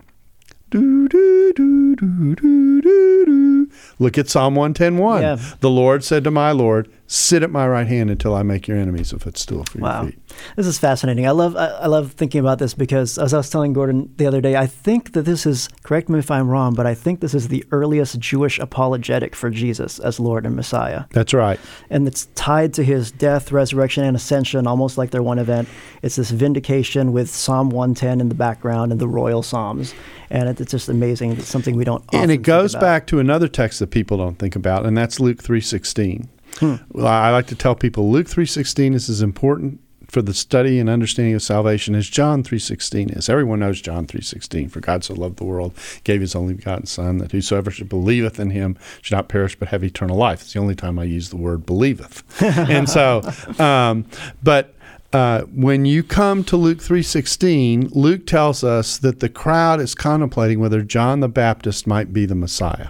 Do, 0.70 1.08
do, 1.08 1.52
do, 1.54 1.96
do, 1.96 2.34
do, 2.34 2.80
do, 2.82 3.24
do. 3.24 3.70
Look 3.98 4.18
at 4.18 4.28
Psalm 4.28 4.54
110.1. 4.54 5.20
Yeah. 5.22 5.54
The 5.60 5.70
Lord 5.70 6.04
said 6.04 6.24
to 6.24 6.30
my 6.30 6.52
Lord, 6.52 6.92
Sit 7.10 7.42
at 7.42 7.50
my 7.50 7.66
right 7.66 7.86
hand 7.86 8.10
until 8.10 8.34
I 8.34 8.42
make 8.42 8.68
your 8.68 8.76
enemies 8.76 9.14
a 9.14 9.18
footstool 9.18 9.64
for 9.64 9.78
your 9.78 9.84
Wow, 9.88 10.04
feet. 10.04 10.18
this 10.56 10.66
is 10.66 10.78
fascinating. 10.78 11.26
I 11.26 11.30
love 11.30 11.56
I, 11.56 11.68
I 11.68 11.86
love 11.86 12.12
thinking 12.12 12.38
about 12.40 12.58
this 12.58 12.74
because 12.74 13.16
as 13.16 13.32
I 13.32 13.38
was 13.38 13.48
telling 13.48 13.72
Gordon 13.72 14.12
the 14.18 14.26
other 14.26 14.42
day, 14.42 14.56
I 14.56 14.66
think 14.66 15.14
that 15.14 15.22
this 15.22 15.46
is 15.46 15.70
correct 15.84 16.10
me 16.10 16.18
if 16.18 16.30
I'm 16.30 16.48
wrong, 16.48 16.74
but 16.74 16.86
I 16.86 16.92
think 16.92 17.20
this 17.20 17.32
is 17.32 17.48
the 17.48 17.64
earliest 17.72 18.18
Jewish 18.18 18.58
apologetic 18.58 19.34
for 19.34 19.48
Jesus 19.48 19.98
as 19.98 20.20
Lord 20.20 20.44
and 20.44 20.54
Messiah, 20.54 21.04
That's 21.12 21.32
right. 21.32 21.58
and 21.88 22.06
it's 22.06 22.26
tied 22.34 22.74
to 22.74 22.84
his 22.84 23.10
death, 23.10 23.52
resurrection, 23.52 24.04
and 24.04 24.14
ascension, 24.14 24.66
almost 24.66 24.98
like 24.98 25.10
they're 25.10 25.22
one 25.22 25.38
event. 25.38 25.66
It's 26.02 26.16
this 26.16 26.30
vindication 26.30 27.12
with 27.14 27.30
Psalm 27.30 27.70
110 27.70 28.20
in 28.20 28.28
the 28.28 28.34
background 28.34 28.92
and 28.92 29.00
the 29.00 29.08
royal 29.08 29.42
psalms, 29.42 29.94
and 30.28 30.50
it, 30.50 30.60
it's 30.60 30.72
just 30.72 30.90
amazing. 30.90 31.32
It's 31.32 31.46
something 31.48 31.74
we 31.74 31.84
don't. 31.84 32.04
and 32.12 32.30
it 32.30 32.42
goes 32.42 32.74
back 32.74 33.06
to 33.06 33.18
another 33.18 33.48
text 33.48 33.78
that 33.78 33.86
people 33.90 34.18
don't 34.18 34.38
think 34.38 34.54
about, 34.54 34.84
and 34.84 34.94
that's 34.94 35.18
Luke 35.18 35.42
three 35.42 35.62
sixteen. 35.62 36.28
Hmm. 36.58 36.76
Well, 36.90 37.06
I 37.06 37.30
like 37.30 37.46
to 37.48 37.54
tell 37.54 37.74
people 37.74 38.10
Luke 38.10 38.28
three 38.28 38.46
sixteen 38.46 38.94
is 38.94 39.08
as 39.08 39.22
important 39.22 39.80
for 40.08 40.22
the 40.22 40.32
study 40.32 40.78
and 40.78 40.88
understanding 40.88 41.34
of 41.34 41.42
salvation 41.42 41.94
as 41.94 42.08
John 42.08 42.42
three 42.42 42.58
sixteen 42.58 43.10
is. 43.10 43.28
Everyone 43.28 43.60
knows 43.60 43.80
John 43.80 44.06
three 44.06 44.22
sixteen. 44.22 44.68
For 44.68 44.80
God 44.80 45.04
so 45.04 45.14
loved 45.14 45.36
the 45.36 45.44
world, 45.44 45.74
gave 46.04 46.20
His 46.20 46.34
only 46.34 46.54
begotten 46.54 46.86
Son, 46.86 47.18
that 47.18 47.32
whosoever 47.32 47.70
should 47.70 47.88
believeth 47.88 48.40
in 48.40 48.50
Him 48.50 48.76
should 49.02 49.14
not 49.14 49.28
perish 49.28 49.56
but 49.56 49.68
have 49.68 49.84
eternal 49.84 50.16
life. 50.16 50.42
It's 50.42 50.52
the 50.52 50.60
only 50.60 50.74
time 50.74 50.98
I 50.98 51.04
use 51.04 51.28
the 51.28 51.36
word 51.36 51.66
believeth, 51.66 52.24
and 52.42 52.88
so, 52.88 53.22
um, 53.58 54.06
but. 54.42 54.74
Uh, 55.10 55.40
when 55.54 55.86
you 55.86 56.02
come 56.02 56.44
to 56.44 56.54
Luke 56.54 56.80
3:16, 56.80 57.92
Luke 57.94 58.26
tells 58.26 58.62
us 58.62 58.98
that 58.98 59.20
the 59.20 59.30
crowd 59.30 59.80
is 59.80 59.94
contemplating 59.94 60.60
whether 60.60 60.82
John 60.82 61.20
the 61.20 61.30
Baptist 61.30 61.86
might 61.86 62.12
be 62.12 62.26
the 62.26 62.34
Messiah. 62.34 62.88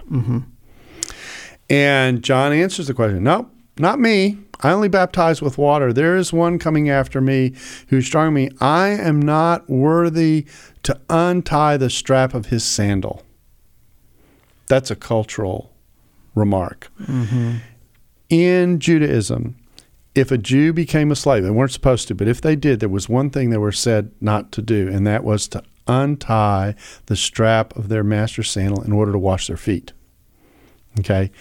And 1.69 2.21
John 2.21 2.51
answers 2.51 2.87
the 2.87 2.93
question, 2.93 3.23
"No, 3.23 3.49
not 3.79 3.99
me. 3.99 4.37
I 4.61 4.71
only 4.71 4.89
baptize 4.89 5.41
with 5.41 5.57
water. 5.57 5.93
There 5.93 6.17
is 6.17 6.33
one 6.33 6.59
coming 6.59 6.89
after 6.89 7.21
me 7.21 7.53
who's 7.87 8.05
stronger 8.05 8.27
than 8.27 8.49
me. 8.49 8.57
I 8.59 8.89
am 8.89 9.21
not 9.21 9.69
worthy 9.69 10.45
to 10.83 10.99
untie 11.09 11.77
the 11.77 11.89
strap 11.89 12.33
of 12.33 12.47
his 12.47 12.63
sandal." 12.63 13.23
That's 14.67 14.91
a 14.91 14.95
cultural 14.95 15.71
remark. 16.35 16.91
Mm-hmm. 17.01 17.55
In 18.29 18.79
Judaism, 18.79 19.55
if 20.13 20.31
a 20.31 20.37
Jew 20.37 20.73
became 20.73 21.11
a 21.11 21.15
slave, 21.15 21.43
they 21.43 21.49
weren't 21.49 21.71
supposed 21.71 22.07
to, 22.07 22.15
but 22.15 22.27
if 22.27 22.41
they 22.41 22.55
did, 22.55 22.79
there 22.79 22.89
was 22.89 23.09
one 23.09 23.29
thing 23.29 23.49
they 23.49 23.57
were 23.57 23.71
said 23.71 24.11
not 24.21 24.51
to 24.53 24.61
do, 24.61 24.87
and 24.87 25.07
that 25.07 25.23
was 25.23 25.47
to 25.49 25.63
untie 25.87 26.75
the 27.07 27.15
strap 27.15 27.75
of 27.75 27.89
their 27.89 28.03
master's 28.03 28.51
sandal 28.51 28.83
in 28.83 28.91
order 28.91 29.11
to 29.11 29.17
wash 29.17 29.47
their 29.47 29.57
feet. 29.57 29.93
Okay? 30.99 31.31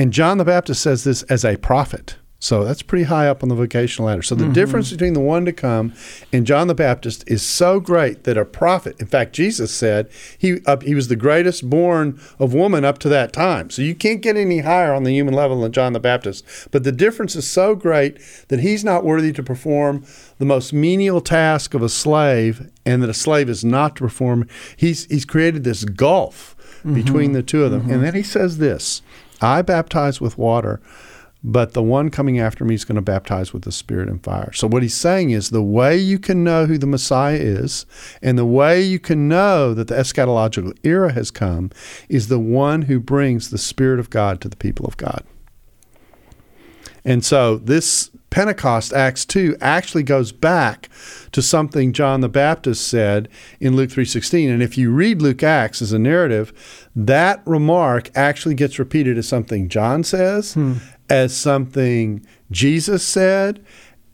And 0.00 0.14
John 0.14 0.38
the 0.38 0.46
Baptist 0.46 0.80
says 0.80 1.04
this 1.04 1.24
as 1.24 1.44
a 1.44 1.58
prophet. 1.58 2.16
So 2.38 2.64
that's 2.64 2.80
pretty 2.80 3.04
high 3.04 3.28
up 3.28 3.42
on 3.42 3.50
the 3.50 3.54
vocational 3.54 4.06
ladder. 4.06 4.22
So 4.22 4.34
the 4.34 4.44
mm-hmm. 4.44 4.54
difference 4.54 4.90
between 4.90 5.12
the 5.12 5.20
one 5.20 5.44
to 5.44 5.52
come 5.52 5.92
and 6.32 6.46
John 6.46 6.68
the 6.68 6.74
Baptist 6.74 7.22
is 7.26 7.42
so 7.42 7.80
great 7.80 8.24
that 8.24 8.38
a 8.38 8.46
prophet, 8.46 8.98
in 8.98 9.08
fact, 9.08 9.34
Jesus 9.34 9.70
said 9.70 10.08
he 10.38 10.60
uh, 10.64 10.78
he 10.80 10.94
was 10.94 11.08
the 11.08 11.16
greatest 11.16 11.68
born 11.68 12.18
of 12.38 12.54
woman 12.54 12.82
up 12.82 12.96
to 13.00 13.10
that 13.10 13.34
time. 13.34 13.68
So 13.68 13.82
you 13.82 13.94
can't 13.94 14.22
get 14.22 14.38
any 14.38 14.60
higher 14.60 14.94
on 14.94 15.02
the 15.02 15.12
human 15.12 15.34
level 15.34 15.60
than 15.60 15.70
John 15.70 15.92
the 15.92 16.00
Baptist. 16.00 16.46
But 16.70 16.82
the 16.82 16.92
difference 16.92 17.36
is 17.36 17.46
so 17.46 17.74
great 17.74 18.18
that 18.48 18.60
he's 18.60 18.82
not 18.82 19.04
worthy 19.04 19.34
to 19.34 19.42
perform 19.42 20.06
the 20.38 20.46
most 20.46 20.72
menial 20.72 21.20
task 21.20 21.74
of 21.74 21.82
a 21.82 21.90
slave, 21.90 22.70
and 22.86 23.02
that 23.02 23.10
a 23.10 23.14
slave 23.14 23.50
is 23.50 23.66
not 23.66 23.96
to 23.96 24.04
perform. 24.04 24.48
He's 24.78 25.04
he's 25.10 25.26
created 25.26 25.64
this 25.64 25.84
gulf 25.84 26.56
mm-hmm. 26.78 26.94
between 26.94 27.32
the 27.32 27.42
two 27.42 27.64
of 27.64 27.70
them, 27.70 27.82
and 27.82 27.90
mm-hmm. 27.90 28.02
then 28.02 28.14
he 28.14 28.22
says 28.22 28.56
this: 28.56 29.02
"I 29.40 29.62
baptize 29.62 30.20
with 30.20 30.38
water." 30.38 30.80
but 31.42 31.72
the 31.72 31.82
one 31.82 32.10
coming 32.10 32.38
after 32.38 32.64
me 32.64 32.74
is 32.74 32.84
going 32.84 32.96
to 32.96 33.02
baptize 33.02 33.52
with 33.52 33.62
the 33.62 33.72
Spirit 33.72 34.08
and 34.08 34.22
fire. 34.22 34.52
So, 34.52 34.66
what 34.66 34.82
he's 34.82 34.96
saying 34.96 35.30
is 35.30 35.50
the 35.50 35.62
way 35.62 35.96
you 35.96 36.18
can 36.18 36.44
know 36.44 36.66
who 36.66 36.76
the 36.76 36.86
Messiah 36.86 37.38
is 37.38 37.86
and 38.20 38.38
the 38.38 38.44
way 38.44 38.82
you 38.82 38.98
can 38.98 39.28
know 39.28 39.72
that 39.74 39.88
the 39.88 39.94
eschatological 39.94 40.76
era 40.82 41.12
has 41.12 41.30
come 41.30 41.70
is 42.08 42.28
the 42.28 42.38
one 42.38 42.82
who 42.82 43.00
brings 43.00 43.50
the 43.50 43.58
Spirit 43.58 43.98
of 43.98 44.10
God 44.10 44.40
to 44.42 44.48
the 44.48 44.56
people 44.56 44.86
of 44.86 44.96
God. 44.96 45.24
And 47.04 47.24
so, 47.24 47.56
this 47.56 48.10
Pentecost, 48.30 48.92
Acts 48.92 49.24
2, 49.24 49.56
actually 49.60 50.04
goes 50.04 50.32
back 50.32 50.88
to 51.32 51.42
something 51.42 51.92
John 51.92 52.20
the 52.20 52.28
Baptist 52.28 52.86
said 52.86 53.28
in 53.58 53.76
Luke 53.76 53.90
3.16. 53.90 54.50
And 54.50 54.62
if 54.62 54.78
you 54.78 54.90
read 54.90 55.20
Luke 55.20 55.42
Acts 55.42 55.82
as 55.82 55.92
a 55.92 55.98
narrative, 55.98 56.88
that 56.94 57.42
remark 57.44 58.10
actually 58.14 58.54
gets 58.54 58.78
repeated 58.78 59.18
as 59.18 59.28
something 59.28 59.68
John 59.68 60.04
says, 60.04 60.54
hmm. 60.54 60.74
as 61.08 61.36
something 61.36 62.24
Jesus 62.50 63.04
said, 63.04 63.64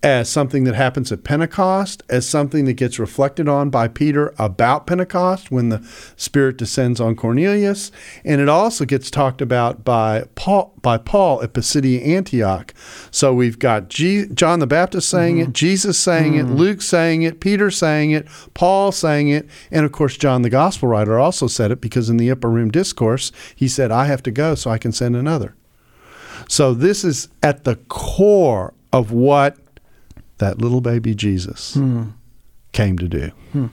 as 0.07 0.29
something 0.29 0.63
that 0.63 0.77
happens 0.77 1.11
at 1.11 1.25
Pentecost, 1.25 2.01
as 2.09 2.29
something 2.29 2.65
that 2.67 2.75
gets 2.75 2.97
reflected 2.97 3.49
on 3.49 3.71
by 3.71 3.89
Peter 3.89 4.33
about 4.39 4.87
Pentecost 4.87 5.51
when 5.51 5.69
the 5.71 5.85
Spirit 6.15 6.57
descends 6.57 7.01
on 7.01 7.17
Cornelius, 7.17 7.91
and 8.25 8.41
it 8.41 8.49
also 8.49 8.85
gets 8.85 9.11
talked 9.11 9.43
about 9.43 9.85
by 9.85 10.25
Paul 10.37 10.73
by 10.81 10.97
Paul 10.97 11.43
at 11.43 11.55
Pisidia 11.55 12.01
Antioch. 12.03 12.73
So 13.11 13.35
we've 13.35 13.59
got 13.59 13.89
G- 13.89 14.27
John 14.33 14.61
the 14.61 14.67
Baptist 14.69 15.09
saying 15.09 15.39
mm-hmm. 15.39 15.51
it, 15.51 15.55
Jesus 15.55 15.99
saying 15.99 16.37
it, 16.37 16.47
mm-hmm. 16.47 16.55
Luke 16.55 16.83
saying 16.83 17.23
it, 17.23 17.41
Peter 17.41 17.69
saying 17.69 18.13
it, 18.13 18.29
Paul 18.55 18.93
saying 18.93 19.27
it, 19.27 19.49
and 19.73 19.85
of 19.85 19.91
course 19.91 20.17
John 20.17 20.43
the 20.43 20.51
Gospel 20.51 20.89
writer 20.89 21.19
also 21.19 21.49
said 21.49 21.73
it 21.73 21.81
because 21.81 22.09
in 22.09 22.17
the 22.17 22.31
upper 22.31 22.49
room 22.49 22.71
discourse 22.71 23.33
he 23.57 23.67
said, 23.67 23.91
"I 23.91 24.05
have 24.05 24.23
to 24.23 24.31
go 24.31 24.55
so 24.55 24.71
I 24.71 24.79
can 24.79 24.93
send 24.93 25.17
another." 25.17 25.57
So 26.49 26.75
this 26.75 27.03
is 27.03 27.27
at 27.43 27.65
the 27.65 27.75
core 27.89 28.73
of 28.93 29.11
what 29.11 29.57
that 30.39 30.59
little 30.59 30.81
baby 30.81 31.15
Jesus 31.15 31.75
hmm. 31.75 32.05
came 32.73 32.99
to 32.99 33.09
do. 33.09 33.31
Hmm. 33.53 33.67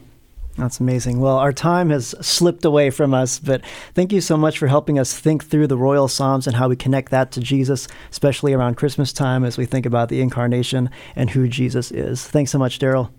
That's 0.58 0.80
amazing. 0.80 1.20
Well, 1.20 1.38
our 1.38 1.52
time 1.52 1.90
has 1.90 2.14
slipped 2.22 2.64
away 2.64 2.92
from 2.92 3.14
us, 3.14 3.40
but 3.40 3.62
thank 3.96 4.12
you 4.12 4.22
so 4.22 4.38
much 4.38 4.60
for 4.60 4.68
helping 4.68 5.00
us 5.00 5.18
think 5.18 5.46
through 5.46 5.68
the 5.68 5.78
royal 5.78 6.08
Psalms 6.08 6.46
and 6.46 6.56
how 6.56 6.70
we 6.70 6.76
connect 6.76 7.10
that 7.10 7.32
to 7.32 7.40
Jesus, 7.40 7.88
especially 8.12 8.54
around 8.54 8.76
Christmas 8.76 9.12
time 9.12 9.44
as 9.44 9.58
we 9.58 9.66
think 9.66 9.86
about 9.86 10.10
the 10.10 10.22
incarnation 10.22 10.92
and 11.16 11.32
who 11.32 11.48
Jesus 11.48 11.92
is. 11.92 12.26
Thanks 12.28 12.52
so 12.52 12.60
much, 12.60 12.78
Darrell. 12.78 13.12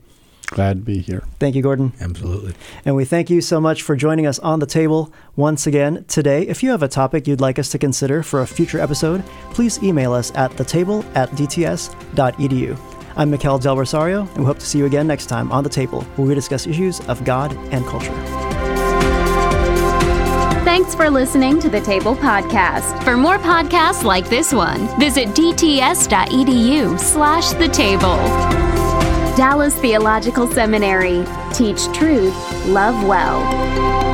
Glad 0.48 0.76
to 0.76 0.82
be 0.82 0.98
here. 0.98 1.24
Thank 1.40 1.56
you, 1.56 1.62
Gordon. 1.62 1.92
Absolutely. 2.00 2.54
And 2.84 2.94
we 2.94 3.04
thank 3.04 3.30
you 3.30 3.40
so 3.40 3.60
much 3.60 3.82
for 3.82 3.96
joining 3.96 4.26
us 4.26 4.38
on 4.38 4.60
the 4.60 4.66
table 4.66 5.12
once 5.36 5.66
again 5.66 6.04
today. 6.06 6.42
If 6.42 6.62
you 6.62 6.70
have 6.70 6.82
a 6.82 6.88
topic 6.88 7.26
you'd 7.26 7.40
like 7.40 7.58
us 7.58 7.70
to 7.70 7.78
consider 7.78 8.22
for 8.22 8.42
a 8.42 8.46
future 8.46 8.78
episode, 8.78 9.24
please 9.50 9.82
email 9.82 10.12
us 10.12 10.30
at 10.36 10.52
thetable 10.52 11.04
at 11.16 11.30
dts.edu. 11.30 12.93
I'm 13.16 13.30
Mikel 13.30 13.58
Del 13.58 13.76
Rosario, 13.76 14.22
and 14.22 14.38
we 14.38 14.44
hope 14.44 14.58
to 14.58 14.66
see 14.66 14.78
you 14.78 14.86
again 14.86 15.06
next 15.06 15.26
time 15.26 15.52
on 15.52 15.62
The 15.62 15.70
Table, 15.70 16.02
where 16.16 16.26
we 16.26 16.34
discuss 16.34 16.66
issues 16.66 17.00
of 17.08 17.24
God 17.24 17.56
and 17.70 17.86
culture. 17.86 18.12
Thanks 20.64 20.94
for 20.96 21.08
listening 21.08 21.60
to 21.60 21.68
the 21.68 21.80
Table 21.80 22.16
Podcast. 22.16 23.04
For 23.04 23.16
more 23.16 23.38
podcasts 23.38 24.02
like 24.02 24.28
this 24.28 24.52
one, 24.52 24.88
visit 24.98 25.28
dts.edu 25.28 26.98
slash 26.98 27.50
the 27.52 27.68
table. 27.68 28.16
Dallas 29.36 29.78
Theological 29.78 30.48
Seminary. 30.48 31.24
Teach 31.52 31.84
truth, 31.96 32.34
love 32.66 33.06
well. 33.06 34.13